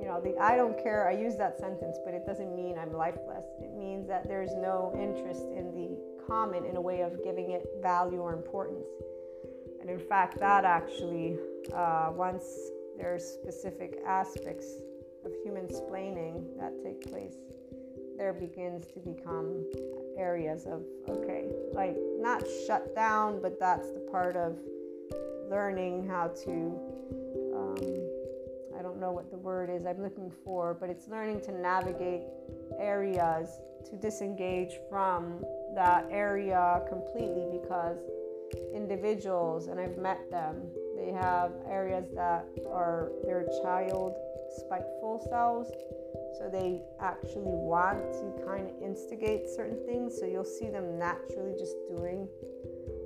you 0.00 0.06
know, 0.06 0.20
the 0.22 0.36
I 0.40 0.56
don't 0.56 0.80
care, 0.82 1.08
I 1.08 1.12
use 1.12 1.36
that 1.36 1.58
sentence, 1.58 1.98
but 2.04 2.14
it 2.14 2.24
doesn't 2.26 2.54
mean 2.54 2.78
I'm 2.78 2.92
lifeless. 2.92 3.44
It 3.60 3.69
means 3.80 4.06
that 4.06 4.28
there's 4.28 4.54
no 4.54 4.92
interest 4.94 5.42
in 5.56 5.72
the 5.72 5.98
common 6.26 6.64
in 6.64 6.76
a 6.76 6.80
way 6.80 7.00
of 7.00 7.24
giving 7.24 7.50
it 7.50 7.66
value 7.82 8.20
or 8.20 8.34
importance. 8.34 8.86
And 9.80 9.88
in 9.88 9.98
fact, 9.98 10.38
that 10.38 10.64
actually, 10.64 11.38
uh, 11.74 12.10
once 12.12 12.44
there's 12.98 13.24
specific 13.24 13.98
aspects 14.06 14.66
of 15.24 15.32
human 15.42 15.66
splaining 15.68 16.44
that 16.58 16.72
take 16.84 17.10
place, 17.10 17.36
there 18.18 18.34
begins 18.34 18.86
to 18.88 19.00
become 19.00 19.64
areas 20.18 20.66
of, 20.66 20.84
okay, 21.08 21.46
like 21.72 21.96
not 22.18 22.44
shut 22.66 22.94
down, 22.94 23.40
but 23.40 23.58
that's 23.58 23.90
the 23.92 24.06
part 24.12 24.36
of 24.36 24.58
learning 25.50 26.06
how 26.06 26.28
to 26.44 26.78
know 29.00 29.12
what 29.12 29.30
the 29.30 29.38
word 29.38 29.70
is 29.70 29.86
I'm 29.86 30.02
looking 30.02 30.30
for, 30.44 30.74
but 30.74 30.90
it's 30.90 31.08
learning 31.08 31.40
to 31.42 31.52
navigate 31.52 32.22
areas 32.78 33.48
to 33.90 33.96
disengage 33.96 34.74
from 34.88 35.42
that 35.74 36.06
area 36.10 36.82
completely 36.88 37.58
because 37.60 37.98
individuals, 38.74 39.68
and 39.68 39.80
I've 39.80 39.96
met 39.96 40.30
them, 40.30 40.68
they 40.96 41.12
have 41.12 41.52
areas 41.68 42.06
that 42.14 42.44
are 42.70 43.10
their 43.24 43.46
child 43.62 44.16
spiteful 44.58 45.26
selves. 45.28 45.70
So 46.38 46.48
they 46.50 46.82
actually 47.00 47.44
want 47.44 48.12
to 48.12 48.44
kind 48.46 48.68
of 48.68 48.82
instigate 48.82 49.48
certain 49.48 49.84
things. 49.86 50.16
So 50.18 50.26
you'll 50.26 50.44
see 50.44 50.68
them 50.68 50.98
naturally 50.98 51.54
just 51.58 51.76
doing 51.88 52.28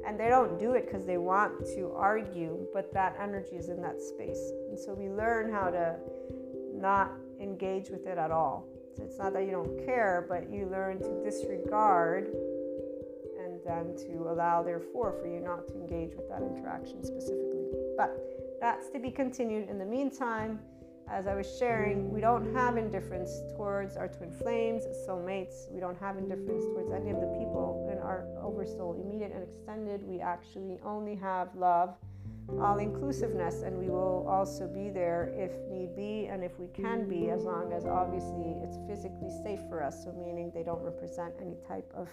and 0.07 0.19
they 0.19 0.29
don't 0.29 0.59
do 0.59 0.73
it 0.73 0.87
because 0.87 1.07
they 1.07 1.19
want 1.19 1.65
to 1.75 1.93
argue, 1.97 2.67
but 2.73 2.93
that 2.93 3.17
energy 3.21 3.57
is 3.57 3.69
in 3.69 3.81
that 3.83 4.01
space. 4.01 4.53
And 4.69 4.79
so 4.79 4.95
we 4.95 5.09
learn 5.09 5.53
how 5.53 5.71
to 5.71 5.97
not 6.75 7.13
engage 7.41 7.89
with 7.91 8.07
it 8.07 8.19
at 8.19 8.31
all. 8.31 8.67
So 8.97 9.03
it's 9.03 9.19
not 9.19 9.33
that 9.33 9.45
you 9.45 9.51
don't 9.51 9.85
care, 9.85 10.27
but 10.29 10.51
you 10.51 10.67
learn 10.67 10.99
to 11.01 11.25
disregard 11.25 12.29
and 13.43 13.61
then 13.67 13.97
to 14.07 14.29
allow, 14.29 14.63
therefore, 14.63 15.15
for 15.21 15.27
you 15.27 15.41
not 15.41 15.67
to 15.69 15.75
engage 15.75 16.15
with 16.17 16.29
that 16.29 16.43
interaction 16.43 17.05
specifically. 17.05 17.67
But 17.97 18.17
that's 18.61 18.91
to 18.91 18.99
be 18.99 19.11
continued. 19.11 19.69
In 19.69 19.79
the 19.79 19.85
meantime, 19.85 20.61
as 21.09 21.27
I 21.27 21.35
was 21.35 21.47
sharing, 21.59 22.11
we 22.11 22.21
don't 22.21 22.55
have 22.55 22.77
indifference 22.77 23.43
towards 23.55 23.97
our 23.97 24.09
twin 24.09 24.31
flames, 24.33 24.85
soulmates. 25.07 25.71
We 25.71 25.81
don't 25.81 25.99
have 25.99 26.17
indifference 26.17 26.65
towards 26.65 26.93
any 26.93 27.11
of 27.11 27.21
the 27.21 27.27
people 27.39 27.89
in 27.93 27.99
our 27.99 28.27
oversoul, 28.43 29.01
immediate 29.01 29.33
and 29.33 29.43
extended. 29.43 30.03
We 30.03 30.21
actually 30.21 30.79
only 30.85 31.15
have 31.17 31.55
love, 31.55 31.95
all 32.61 32.79
inclusiveness, 32.79 33.63
and 33.63 33.79
we 33.79 33.89
will 33.89 34.27
also 34.29 34.67
be 34.67 34.89
there 34.89 35.33
if 35.37 35.53
need 35.71 35.95
be 35.95 36.27
and 36.27 36.43
if 36.43 36.59
we 36.59 36.69
can 36.69 37.09
be, 37.09 37.31
as 37.31 37.43
long 37.43 37.73
as 37.73 37.85
obviously 37.85 38.57
it's 38.63 38.79
physically 38.89 39.31
safe 39.43 39.61
for 39.69 39.83
us. 39.83 40.05
So, 40.05 40.13
meaning 40.13 40.53
they 40.55 40.63
don't 40.63 40.83
represent 40.83 41.35
any 41.41 41.57
type 41.69 41.91
of 41.95 42.09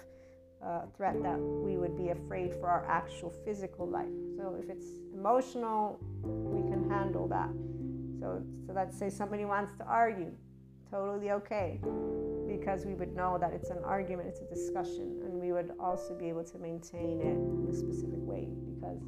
uh, 0.63 0.81
threat 0.95 1.21
that 1.23 1.39
we 1.39 1.77
would 1.77 1.97
be 1.97 2.09
afraid 2.09 2.53
for 2.53 2.67
our 2.67 2.85
actual 2.87 3.33
physical 3.45 3.87
life. 3.87 4.13
So, 4.37 4.57
if 4.61 4.69
it's 4.69 4.85
emotional, 5.13 5.97
we 6.23 6.61
can 6.69 6.89
handle 6.89 7.27
that. 7.29 7.49
So, 8.21 8.43
so 8.67 8.73
let's 8.73 8.97
say 8.97 9.09
somebody 9.09 9.45
wants 9.45 9.73
to 9.77 9.83
argue, 9.83 10.31
totally 10.91 11.31
okay, 11.31 11.81
because 12.47 12.85
we 12.85 12.93
would 12.93 13.15
know 13.15 13.39
that 13.41 13.51
it's 13.51 13.71
an 13.71 13.79
argument, 13.83 14.29
it's 14.29 14.41
a 14.41 14.45
discussion, 14.45 15.21
and 15.25 15.33
we 15.33 15.51
would 15.51 15.71
also 15.79 16.13
be 16.13 16.29
able 16.29 16.43
to 16.43 16.59
maintain 16.59 17.19
it 17.19 17.33
in 17.33 17.67
a 17.67 17.73
specific 17.73 18.19
way 18.21 18.47
because 18.75 19.01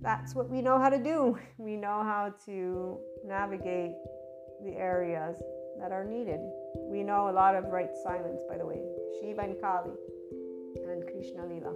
that's 0.00 0.34
what 0.34 0.48
we 0.48 0.62
know 0.62 0.78
how 0.78 0.88
to 0.88 0.98
do. 0.98 1.38
We 1.58 1.76
know 1.76 2.02
how 2.02 2.32
to 2.46 2.98
navigate 3.24 3.92
the 4.64 4.72
areas 4.76 5.36
that 5.78 5.92
are 5.92 6.04
needed. 6.04 6.40
We 6.90 7.02
know 7.02 7.28
a 7.28 7.32
lot 7.32 7.54
of 7.54 7.64
right 7.66 7.90
silence, 8.02 8.40
by 8.48 8.56
the 8.56 8.64
way, 8.64 8.80
Shiva 9.20 9.42
and 9.42 9.60
Kali 9.60 9.92
and 10.88 11.04
Krishna 11.04 11.44
Lila. 11.46 11.74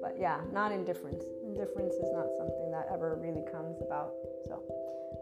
But 0.00 0.14
yeah, 0.18 0.40
not 0.52 0.70
indifference. 0.70 1.24
Indifference 1.58 1.94
is 1.94 2.12
not 2.12 2.26
something 2.38 2.70
that 2.70 2.86
ever 2.92 3.18
really 3.20 3.42
comes 3.50 3.80
about. 3.80 4.12
So. 4.46 4.62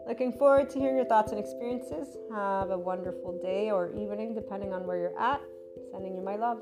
Looking 0.07 0.31
forward 0.31 0.69
to 0.69 0.79
hearing 0.79 0.95
your 0.95 1.05
thoughts 1.05 1.31
and 1.31 1.39
experiences. 1.39 2.15
Have 2.31 2.69
a 2.69 2.77
wonderful 2.77 3.39
day 3.41 3.71
or 3.71 3.89
evening, 3.95 4.35
depending 4.35 4.71
on 4.71 4.85
where 4.85 4.97
you're 4.97 5.19
at. 5.19 5.41
Sending 5.91 6.15
you 6.15 6.21
my 6.21 6.35
love. 6.35 6.61